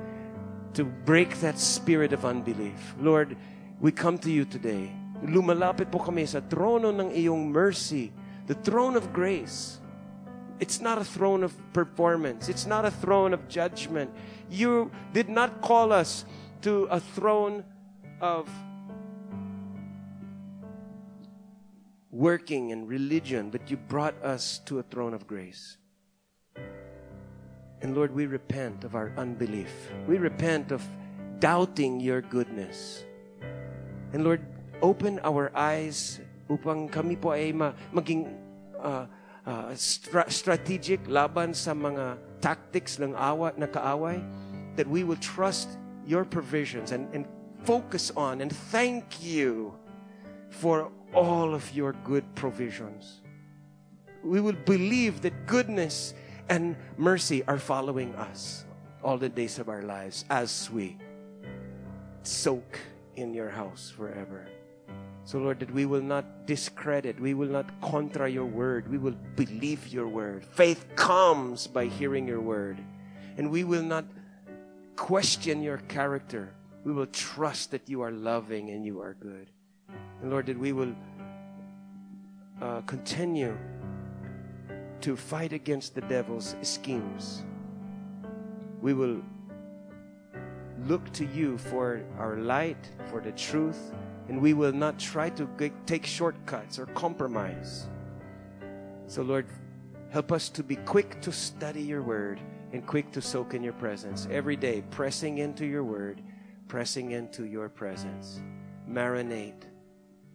to 0.75 0.85
break 0.85 1.39
that 1.41 1.59
spirit 1.59 2.13
of 2.13 2.25
unbelief. 2.25 2.95
Lord, 2.99 3.37
we 3.81 3.93
come 3.93 4.19
to 4.19 4.31
you 4.31 4.45
today. 4.45 4.91
Lumalapit 5.23 5.91
po 5.91 6.03
kami 6.03 6.27
sa 6.27 6.43
trono 6.43 6.91
ng 6.91 7.15
iyong 7.15 7.49
mercy, 7.49 8.13
the 8.51 8.59
throne 8.67 8.99
of 8.99 9.15
grace. 9.15 9.79
It's 10.59 10.81
not 10.81 10.99
a 10.99 11.05
throne 11.07 11.43
of 11.43 11.55
performance. 11.73 12.49
It's 12.49 12.67
not 12.67 12.85
a 12.85 12.91
throne 12.91 13.33
of 13.33 13.47
judgment. 13.49 14.11
You 14.51 14.91
did 15.13 15.29
not 15.29 15.63
call 15.63 15.93
us 15.93 16.27
to 16.63 16.87
a 16.91 16.99
throne 16.99 17.65
of 18.21 18.51
working 22.15 22.71
and 22.71 22.87
religion, 22.89 23.51
but 23.51 23.69
you 23.69 23.77
brought 23.77 24.15
us 24.23 24.63
to 24.71 24.79
a 24.79 24.83
throne 24.87 25.13
of 25.13 25.27
grace. 25.27 25.77
And 27.83 27.95
Lord, 27.95 28.15
we 28.15 28.27
repent 28.27 28.85
of 28.85 28.95
our 28.95 29.13
unbelief. 29.19 29.91
We 30.07 30.17
repent 30.19 30.71
of 30.71 30.81
doubting 31.41 31.99
your 31.99 32.23
goodness. 32.23 33.05
And 34.15 34.23
Lord, 34.23 34.47
open 34.81 35.19
our 35.27 35.51
eyes 35.59 36.21
upang 36.49 36.89
kami 36.89 37.17
po 37.17 37.35
ay 37.35 37.51
ma- 37.51 37.75
maging 37.93 38.31
uh, 38.79 39.11
uh, 39.45 39.75
stra- 39.75 40.31
strategic 40.31 41.03
laban 41.11 41.53
sa 41.53 41.75
mga 41.75 42.17
tactics 42.41 43.03
ng 43.03 43.13
awa, 43.19 43.53
na 43.59 43.67
kaaway, 43.67 44.23
that 44.79 44.87
we 44.87 45.03
will 45.03 45.19
trust 45.19 45.77
your 46.07 46.25
provisions 46.25 46.93
and, 46.93 47.11
and 47.11 47.27
focus 47.65 48.13
on 48.15 48.41
and 48.41 48.53
thank 48.71 49.25
you 49.25 49.73
for 50.49 50.93
all 51.15 51.55
of 51.55 51.73
your 51.75 51.93
good 52.05 52.25
provisions. 52.35 53.21
We 54.23 54.41
will 54.41 54.57
believe 54.65 55.23
that 55.23 55.47
goodness 55.47 56.15
and 56.49 56.77
mercy 56.97 57.45
are 57.45 57.59
following 57.59 58.15
us 58.15 58.65
all 59.03 59.19
the 59.19 59.29
days 59.29 59.59
of 59.59 59.69
our 59.69 59.83
lives 59.83 60.25
as 60.31 60.71
we 60.71 60.97
soak 62.23 62.79
in 63.17 63.35
your 63.35 63.51
house 63.51 63.93
forever. 63.95 64.47
So, 65.27 65.39
Lord, 65.39 65.61
that 65.61 65.73
we 65.73 65.87
will 65.87 66.03
not 66.03 66.47
discredit, 66.47 67.19
we 67.19 67.33
will 67.33 67.49
not 67.49 67.81
contra 67.81 68.29
your 68.29 68.45
word, 68.45 68.91
we 68.91 68.99
will 68.99 69.17
believe 69.37 69.89
your 69.89 70.07
word. 70.07 70.45
Faith 70.45 70.85
comes 70.97 71.67
by 71.67 71.87
hearing 71.87 72.29
your 72.29 72.41
word. 72.41 72.79
And 73.39 73.51
we 73.51 73.65
will 73.65 73.83
not 73.83 74.05
question 74.97 75.63
your 75.63 75.79
character, 75.89 76.55
We 76.85 76.93
will 76.93 77.07
trust 77.07 77.71
that 77.71 77.89
you 77.89 78.03
are 78.03 78.11
loving 78.11 78.69
and 78.69 78.85
you 78.85 79.01
are 79.01 79.15
good. 79.15 79.49
And 79.89 80.31
Lord, 80.31 80.47
that 80.47 80.59
we 80.59 80.73
will 80.73 80.95
uh, 82.61 82.81
continue 82.83 83.57
to 85.01 85.17
fight 85.17 85.53
against 85.53 85.95
the 85.95 86.01
devil's 86.03 86.57
schemes. 86.63 87.45
We 88.81 88.95
will 88.95 89.21
look 90.87 91.13
to 91.13 91.27
you 91.27 91.59
for 91.59 92.03
our 92.19 92.37
light, 92.37 92.91
for 93.11 93.21
the 93.21 93.33
truth, 93.33 93.93
and 94.29 94.41
we 94.41 94.55
will 94.55 94.73
not 94.73 94.99
try 94.99 95.31
to 95.31 95.47
get, 95.59 95.73
take 95.87 96.07
shortcuts 96.07 96.79
or 96.79 96.87
compromise. 96.87 97.87
So, 99.07 99.23
Lord, 99.23 99.47
help 100.11 100.33
us 100.33 100.49
to 100.51 100.63
be 100.63 100.77
quick 100.77 101.21
to 101.21 101.33
study 101.33 101.83
your 101.83 102.03
word 102.03 102.41
and 102.73 102.87
quick 102.87 103.13
to 103.13 103.21
soak 103.21 103.55
in 103.55 103.63
your 103.63 103.75
presence 103.75 104.27
every 104.31 104.57
day, 104.57 104.83
pressing 104.91 105.39
into 105.39 105.67
your 105.67 105.85
word, 105.85 106.23
pressing 106.69 107.13
into 107.13 107.45
your 107.45 107.69
presence. 107.69 108.41
Marinate, 108.89 109.65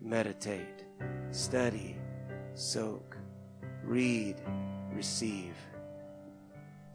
meditate, 0.02 0.86
study, 1.32 1.96
soak, 2.54 3.18
read, 3.84 4.36
receive. 4.94 5.56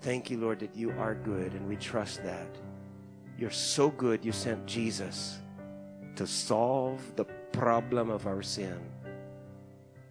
Thank 0.00 0.30
you, 0.30 0.38
Lord, 0.38 0.60
that 0.60 0.76
you 0.76 0.90
are 0.92 1.14
good, 1.14 1.52
and 1.52 1.66
we 1.66 1.76
trust 1.76 2.22
that. 2.24 2.48
You're 3.38 3.50
so 3.50 3.90
good, 3.90 4.24
you 4.24 4.32
sent 4.32 4.66
Jesus 4.66 5.38
to 6.16 6.26
solve 6.26 7.00
the 7.16 7.24
problem 7.52 8.10
of 8.10 8.26
our 8.26 8.42
sin. 8.42 8.78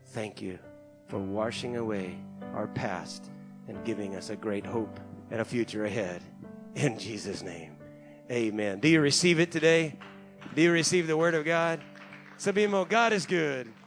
Thank 0.07 0.41
you 0.41 0.59
for 1.07 1.19
washing 1.19 1.77
away 1.77 2.17
our 2.53 2.67
past 2.67 3.29
and 3.67 3.83
giving 3.85 4.15
us 4.15 4.29
a 4.29 4.35
great 4.35 4.65
hope 4.65 4.99
and 5.31 5.41
a 5.41 5.45
future 5.45 5.85
ahead. 5.85 6.21
In 6.75 6.97
Jesus' 6.97 7.41
name, 7.41 7.77
amen. 8.31 8.79
Do 8.79 8.87
you 8.87 9.01
receive 9.01 9.39
it 9.39 9.51
today? 9.51 9.95
Do 10.55 10.61
you 10.61 10.71
receive 10.71 11.07
the 11.07 11.17
Word 11.17 11.35
of 11.35 11.45
God? 11.45 11.79
Sabi 12.37 12.67
mo, 12.67 12.85
God 12.85 13.13
is 13.13 13.25
good. 13.25 13.82